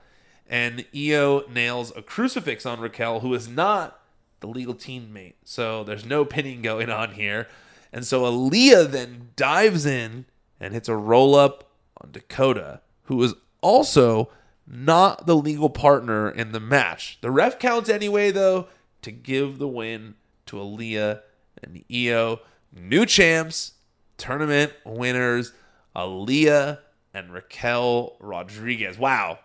and 0.48 0.84
Iyo 0.92 1.48
nails 1.50 1.92
a 1.96 2.02
crucifix 2.02 2.64
on 2.64 2.80
Raquel, 2.80 3.20
who 3.20 3.34
is 3.34 3.48
not 3.48 4.00
the 4.40 4.46
legal 4.46 4.74
teammate. 4.74 5.34
So 5.44 5.84
there's 5.84 6.04
no 6.04 6.24
pinning 6.24 6.62
going 6.62 6.90
on 6.90 7.12
here. 7.12 7.48
And 7.92 8.06
so 8.06 8.22
Aliyah 8.22 8.90
then 8.90 9.30
dives 9.36 9.86
in 9.86 10.26
and 10.58 10.72
hits 10.72 10.88
a 10.88 10.96
roll 10.96 11.34
up 11.34 11.69
on 12.00 12.12
Dakota, 12.12 12.80
was 13.08 13.34
also 13.60 14.30
not 14.66 15.26
the 15.26 15.36
legal 15.36 15.68
partner 15.68 16.30
in 16.30 16.52
the 16.52 16.60
match. 16.60 17.18
The 17.20 17.30
ref 17.30 17.58
counts 17.58 17.88
anyway, 17.88 18.30
though, 18.30 18.68
to 19.02 19.10
give 19.10 19.58
the 19.58 19.68
win 19.68 20.14
to 20.46 20.56
Aliyah 20.56 21.20
and 21.62 21.84
Iyo. 21.90 22.40
New 22.72 23.04
champs, 23.04 23.72
tournament 24.16 24.72
winners, 24.84 25.52
Aliyah 25.96 26.78
and 27.12 27.32
Raquel 27.32 28.16
Rodriguez. 28.20 28.96
Wow. 28.96 29.40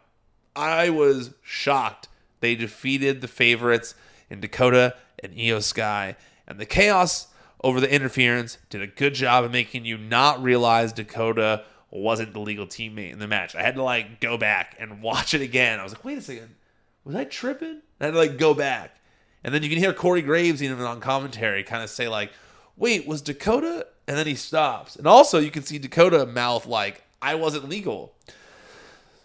I 0.55 0.89
was 0.89 1.33
shocked. 1.41 2.07
They 2.39 2.55
defeated 2.55 3.21
the 3.21 3.27
favorites 3.27 3.95
in 4.29 4.39
Dakota 4.39 4.95
and 5.23 5.33
Iyo 5.33 5.61
Sky. 5.63 6.15
And 6.47 6.59
the 6.59 6.65
chaos 6.65 7.27
over 7.63 7.81
the 7.81 7.91
interference 7.91 8.59
did 8.69 8.83
a 8.83 8.87
good 8.87 9.15
job 9.15 9.43
of 9.43 9.51
making 9.51 9.85
you 9.85 9.97
not 9.97 10.41
realize 10.43 10.93
Dakota 10.93 11.63
wasn't 11.95 12.33
the 12.33 12.39
legal 12.39 12.65
teammate 12.65 13.11
in 13.11 13.19
the 13.19 13.27
match. 13.27 13.55
I 13.55 13.61
had 13.61 13.75
to 13.75 13.83
like 13.83 14.19
go 14.19 14.37
back 14.37 14.75
and 14.79 15.01
watch 15.01 15.33
it 15.33 15.41
again. 15.41 15.79
I 15.79 15.83
was 15.83 15.93
like, 15.93 16.05
wait 16.05 16.17
a 16.17 16.21
second, 16.21 16.55
was 17.03 17.15
I 17.15 17.23
tripping? 17.25 17.81
I 17.99 18.05
had 18.05 18.11
to 18.11 18.17
like 18.17 18.37
go 18.37 18.53
back. 18.53 18.97
And 19.43 19.53
then 19.53 19.61
you 19.61 19.69
can 19.69 19.77
hear 19.77 19.93
Corey 19.93 20.21
Graves 20.21 20.63
even 20.63 20.81
on 20.81 20.99
commentary 20.99 21.63
kind 21.63 21.83
of 21.83 21.89
say 21.89 22.07
like, 22.07 22.31
wait, 22.77 23.07
was 23.07 23.21
Dakota? 23.21 23.87
And 24.07 24.17
then 24.17 24.27
he 24.27 24.35
stops. 24.35 24.95
And 24.95 25.07
also 25.07 25.39
you 25.39 25.51
can 25.51 25.63
see 25.63 25.77
Dakota 25.77 26.25
mouth 26.25 26.65
like, 26.65 27.03
I 27.21 27.35
wasn't 27.35 27.69
legal. 27.69 28.13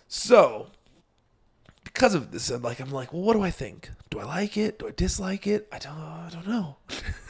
So, 0.09 0.69
because 1.85 2.15
of 2.15 2.33
this, 2.33 2.51
I'm 2.51 2.63
like, 2.63 2.81
I'm 2.81 2.91
like, 2.91 3.13
well, 3.13 3.23
what 3.23 3.35
do 3.35 3.43
I 3.43 3.51
think? 3.51 3.91
Do 4.11 4.19
I 4.19 4.25
like 4.25 4.57
it? 4.57 4.79
Do 4.79 4.89
I 4.89 4.91
dislike 4.91 5.47
it? 5.47 5.69
I 5.73 5.79
don't, 5.79 5.93
I 5.93 6.29
don't 6.33 6.49
know. 6.49 6.77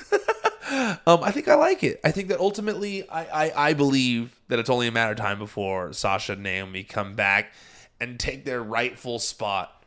um, 1.06 1.22
I 1.22 1.30
think 1.30 1.48
I 1.48 1.54
like 1.54 1.82
it. 1.84 2.00
I 2.04 2.10
think 2.10 2.28
that 2.28 2.40
ultimately, 2.40 3.08
I, 3.08 3.46
I, 3.46 3.68
I 3.68 3.72
believe 3.74 4.40
that 4.48 4.58
it's 4.58 4.70
only 4.70 4.86
a 4.86 4.92
matter 4.92 5.12
of 5.12 5.18
time 5.18 5.38
before 5.38 5.92
Sasha 5.92 6.32
and 6.32 6.42
Naomi 6.42 6.84
come 6.84 7.14
back 7.14 7.52
and 8.00 8.18
take 8.18 8.44
their 8.44 8.62
rightful 8.62 9.18
spot 9.18 9.84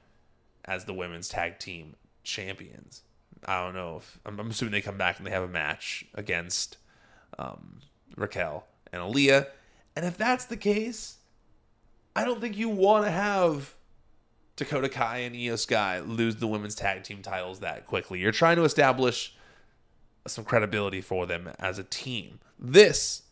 as 0.66 0.86
the 0.86 0.94
women's 0.94 1.28
tag 1.28 1.60
team 1.60 1.96
champions. 2.24 3.02
I 3.46 3.62
don't 3.62 3.74
know 3.74 3.98
if 3.98 4.20
I'm, 4.26 4.40
I'm 4.40 4.50
assuming 4.50 4.72
they 4.72 4.82
come 4.82 4.98
back 4.98 5.18
and 5.18 5.28
they 5.28 5.32
have 5.32 5.44
a 5.44 5.48
match 5.48 6.06
against 6.14 6.78
um, 7.40 7.80
Raquel 8.16 8.66
and 8.92 9.02
Aliyah. 9.02 9.48
And 9.96 10.06
if 10.06 10.18
that's 10.18 10.46
the 10.46 10.58
case, 10.58 11.18
I 12.16 12.24
don't 12.24 12.40
think 12.40 12.58
you 12.58 12.70
want 12.70 13.06
to 13.06 13.12
have 13.12 13.74
Dakota 14.56 14.90
Kai 14.90 15.20
and 15.20 15.36
Iyo 15.36 15.58
Sky 15.58 16.00
lose 16.00 16.36
the 16.36 16.48
women's 16.48 16.76
tag 16.76 17.04
team 17.04 17.22
titles 17.22 17.60
that 17.60 17.88
quickly. 17.88 18.20
You're 18.20 18.32
trying 18.32 18.58
to 18.58 18.64
establish 18.64 19.36
some 20.28 20.46
credibility 20.46 21.02
for 21.02 21.26
them 21.26 21.52
as 21.60 21.78
a 21.80 21.84
team. 21.84 22.40
This 22.60 23.24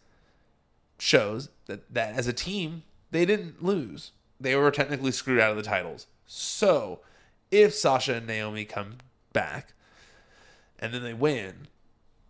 shows 0.98 1.50
that, 1.66 1.94
that 1.94 2.16
as 2.16 2.28
a 2.28 2.34
team, 2.34 2.84
they 3.12 3.26
didn't 3.26 3.64
lose. 3.64 4.12
They 4.40 4.56
were 4.56 4.72
technically 4.72 5.12
screwed 5.12 5.40
out 5.40 5.52
of 5.52 5.58
the 5.58 5.64
titles. 5.64 6.08
So, 6.26 7.02
if 7.50 7.74
Sasha 7.74 8.16
and 8.16 8.28
Naomi 8.28 8.66
come 8.66 8.98
back 9.34 9.74
and 10.80 10.94
then 10.94 11.04
they 11.04 11.14
win, 11.14 11.68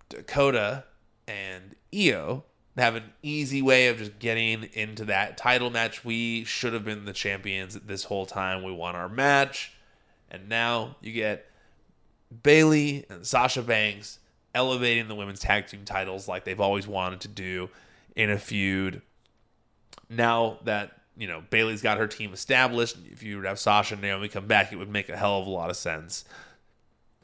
Dakota 0.09 0.85
and 1.27 1.75
Iyo 1.93 2.43
have 2.77 2.95
an 2.95 3.13
easy 3.21 3.61
way 3.61 3.87
of 3.87 3.97
just 3.97 4.17
getting 4.19 4.63
into 4.73 5.05
that 5.05 5.37
title 5.37 5.69
match. 5.69 6.05
We 6.05 6.43
should 6.45 6.73
have 6.73 6.85
been 6.85 7.05
the 7.05 7.13
champions 7.13 7.75
this 7.75 8.05
whole 8.05 8.25
time. 8.25 8.63
We 8.63 8.71
won 8.71 8.95
our 8.95 9.09
match. 9.09 9.73
And 10.29 10.47
now 10.47 10.95
you 11.01 11.11
get 11.11 11.47
Bayley 12.43 13.05
and 13.09 13.25
Sasha 13.25 13.61
Banks 13.61 14.19
elevating 14.53 15.07
the 15.07 15.15
women's 15.15 15.39
tag 15.39 15.67
team 15.67 15.85
titles 15.85 16.27
like 16.27 16.43
they've 16.43 16.59
always 16.59 16.87
wanted 16.87 17.21
to 17.21 17.27
do 17.27 17.69
in 18.15 18.29
a 18.29 18.37
feud. 18.37 19.01
Now 20.09 20.59
that, 20.65 20.91
you 21.17 21.27
know, 21.27 21.43
Bayley's 21.49 21.81
got 21.81 21.97
her 21.97 22.07
team 22.07 22.33
established, 22.33 22.97
if 23.11 23.23
you 23.23 23.37
would 23.37 23.45
have 23.45 23.59
Sasha 23.59 23.93
and 23.93 24.01
Naomi 24.01 24.27
come 24.27 24.47
back, 24.47 24.73
it 24.73 24.75
would 24.75 24.89
make 24.89 25.09
a 25.09 25.17
hell 25.17 25.39
of 25.39 25.47
a 25.47 25.49
lot 25.49 25.69
of 25.69 25.77
sense. 25.77 26.25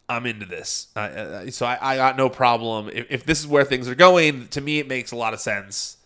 I'm 0.10 0.26
into 0.26 0.46
this. 0.46 0.88
Uh, 0.96 1.50
so 1.50 1.66
I, 1.66 1.78
I, 1.82 1.98
got 1.98 2.16
no 2.16 2.30
problem. 2.30 2.90
If, 2.94 3.08
if 3.10 3.26
this 3.26 3.42
is 3.42 3.48
where 3.48 3.66
things 3.66 3.90
are 3.90 3.96
going, 3.96 4.48
to 4.50 4.62
me, 4.62 4.80
it 4.80 4.88
makes 4.88 5.12
a 5.12 5.18
lot 5.18 5.34
of 5.34 5.42
sense 5.42 5.98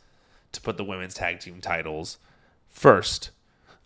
to 0.53 0.61
put 0.61 0.77
the 0.77 0.83
women's 0.83 1.13
tag 1.13 1.39
team 1.39 1.61
titles 1.61 2.17
first 2.67 3.29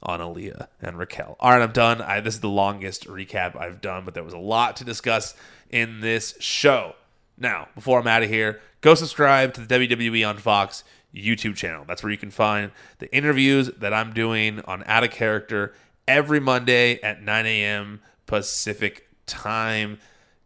on 0.02 0.20
Aliyah 0.22 0.68
and 0.82 0.98
Raquel. 0.98 1.36
All 1.40 1.52
right, 1.52 1.62
I'm 1.62 1.72
done. 1.72 2.02
I, 2.02 2.22
this 2.22 2.36
is 2.36 2.40
the 2.40 2.48
longest 2.48 3.08
recap 3.08 3.60
I've 3.60 3.82
done, 3.82 4.06
but 4.06 4.14
there 4.14 4.24
was 4.24 4.34
a 4.34 4.40
lot 4.40 4.78
to 4.78 4.86
discuss 4.86 5.36
in 5.70 6.00
this 6.00 6.36
show. 6.40 6.96
Now, 7.38 7.68
before 7.76 8.00
I'm 8.00 8.08
out 8.08 8.24
of 8.24 8.30
here, 8.30 8.62
go 8.82 8.96
subscribe 8.96 9.54
to 9.56 9.62
the 9.62 9.80
WWE 9.88 10.28
on 10.28 10.38
Fox 10.38 10.84
YouTube 11.14 11.56
channel. 11.56 11.86
That's 11.88 12.04
where 12.04 12.12
you 12.12 12.18
can 12.18 12.32
find 12.32 12.72
the 13.00 13.14
interviews 13.16 13.70
that 13.78 13.94
I'm 13.94 14.14
doing 14.14 14.62
on 14.62 14.84
Out 14.86 15.04
of 15.04 15.12
Character 15.12 15.74
every 16.08 16.40
Monday 16.40 17.02
at 17.02 17.22
9 17.22 17.46
a.m. 17.46 18.02
Pacific 18.26 19.08
time. 19.26 20.00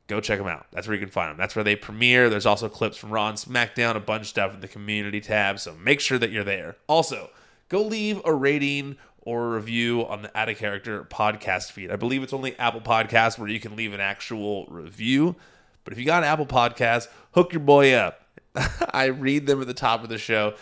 Go 0.07 0.19
check 0.19 0.39
them 0.39 0.47
out. 0.47 0.65
That's 0.71 0.87
where 0.87 0.95
you 0.95 1.01
can 1.01 1.11
find 1.11 1.31
them. 1.31 1.37
That's 1.37 1.55
where 1.55 1.63
they 1.63 1.75
premiere. 1.75 2.29
There's 2.29 2.47
also 2.47 2.67
clips 2.69 2.97
from 2.97 3.11
Raw 3.11 3.29
and 3.29 3.37
SmackDown, 3.37 3.95
a 3.95 3.99
bunch 3.99 4.21
of 4.21 4.27
stuff 4.27 4.53
in 4.53 4.59
the 4.59 4.67
community 4.67 5.21
tab. 5.21 5.59
So 5.59 5.75
make 5.75 5.99
sure 5.99 6.17
that 6.17 6.31
you're 6.31 6.43
there. 6.43 6.77
Also, 6.87 7.29
go 7.67 7.83
leave 7.83 8.19
a 8.25 8.33
rating 8.33 8.97
or 9.21 9.45
a 9.45 9.49
review 9.57 10.07
on 10.07 10.23
the 10.23 10.37
Out 10.37 10.49
of 10.49 10.57
Character 10.57 11.03
podcast 11.03 11.71
feed. 11.71 11.91
I 11.91 11.95
believe 11.95 12.23
it's 12.23 12.33
only 12.33 12.57
Apple 12.57 12.81
Podcasts 12.81 13.37
where 13.37 13.49
you 13.49 13.59
can 13.59 13.75
leave 13.75 13.93
an 13.93 13.99
actual 13.99 14.65
review. 14.67 15.35
But 15.83 15.93
if 15.93 15.99
you 15.99 16.05
got 16.05 16.23
Apple 16.23 16.45
Podcasts, 16.45 17.07
hook 17.33 17.53
your 17.53 17.61
boy 17.61 17.93
up. 17.93 18.21
I 18.93 19.05
read 19.05 19.47
them 19.47 19.61
at 19.61 19.67
the 19.67 19.73
top 19.73 20.03
of 20.03 20.09
the 20.09 20.17
show 20.17 20.55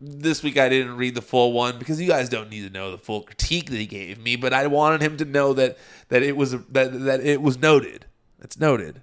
this 0.00 0.42
week 0.42 0.56
I 0.56 0.68
didn't 0.68 0.96
read 0.96 1.14
the 1.14 1.22
full 1.22 1.52
one 1.52 1.78
because 1.78 2.00
you 2.00 2.08
guys 2.08 2.28
don't 2.28 2.48
need 2.48 2.66
to 2.66 2.70
know 2.70 2.90
the 2.90 2.98
full 2.98 3.22
critique 3.22 3.70
that 3.70 3.76
he 3.76 3.86
gave 3.86 4.18
me, 4.18 4.36
but 4.36 4.52
I 4.52 4.66
wanted 4.66 5.02
him 5.02 5.16
to 5.18 5.24
know 5.24 5.52
that 5.54 5.76
that 6.08 6.22
it 6.22 6.36
was 6.36 6.52
that 6.52 7.04
that 7.04 7.20
it 7.20 7.42
was 7.42 7.58
noted. 7.58 8.06
It's 8.40 8.58
noted. 8.58 9.02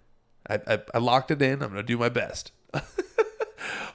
I, 0.49 0.59
I, 0.67 0.79
I 0.95 0.97
locked 0.97 1.29
it 1.31 1.41
in. 1.41 1.61
I'm 1.61 1.69
gonna 1.69 1.83
do 1.83 1.97
my 1.97 2.09
best. 2.09 2.51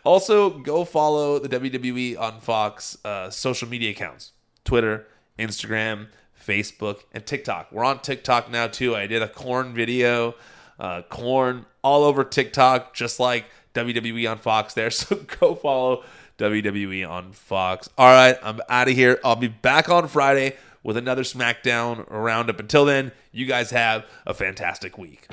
also, 0.05 0.51
go 0.51 0.85
follow 0.85 1.39
the 1.39 1.49
WWE 1.49 2.19
on 2.19 2.41
Fox 2.41 2.97
uh, 3.05 3.31
social 3.31 3.69
media 3.69 3.91
accounts: 3.91 4.33
Twitter, 4.65 5.07
Instagram, 5.39 6.09
Facebook, 6.41 7.03
and 7.13 7.27
TikTok. 7.27 7.73
We're 7.73 7.85
on 7.85 8.01
TikTok 8.01 8.51
now 8.51 8.69
too. 8.69 8.95
I 8.95 9.07
did 9.07 9.23
a 9.23 9.29
corn 9.29 9.75
video, 9.75 10.37
uh, 10.83 11.01
corn 11.03 11.65
all 11.83 12.05
over 12.05 12.25
TikTok, 12.25 12.93
just 12.93 13.21
like 13.21 13.47
WWE 13.75 14.31
on 14.31 14.37
Fox 14.39 14.75
there. 14.75 14.91
So 14.91 15.17
go 15.41 15.55
follow 15.55 16.05
WWE 16.39 17.09
on 17.09 17.33
Fox. 17.33 17.89
All 17.97 18.13
right, 18.13 18.37
I'm 18.43 18.61
out 18.69 18.89
of 18.89 18.95
here. 18.95 19.19
I'll 19.25 19.37
be 19.37 19.49
back 19.49 19.89
on 19.89 20.09
Friday 20.09 20.57
with 20.83 20.97
another 20.97 21.23
SmackDown 21.23 22.05
roundup. 22.11 22.59
Until 22.59 22.85
then, 22.85 23.13
you 23.31 23.47
guys 23.47 23.71
have 23.71 24.05
a 24.27 24.35
fantastic 24.35 24.99
week. 24.99 25.29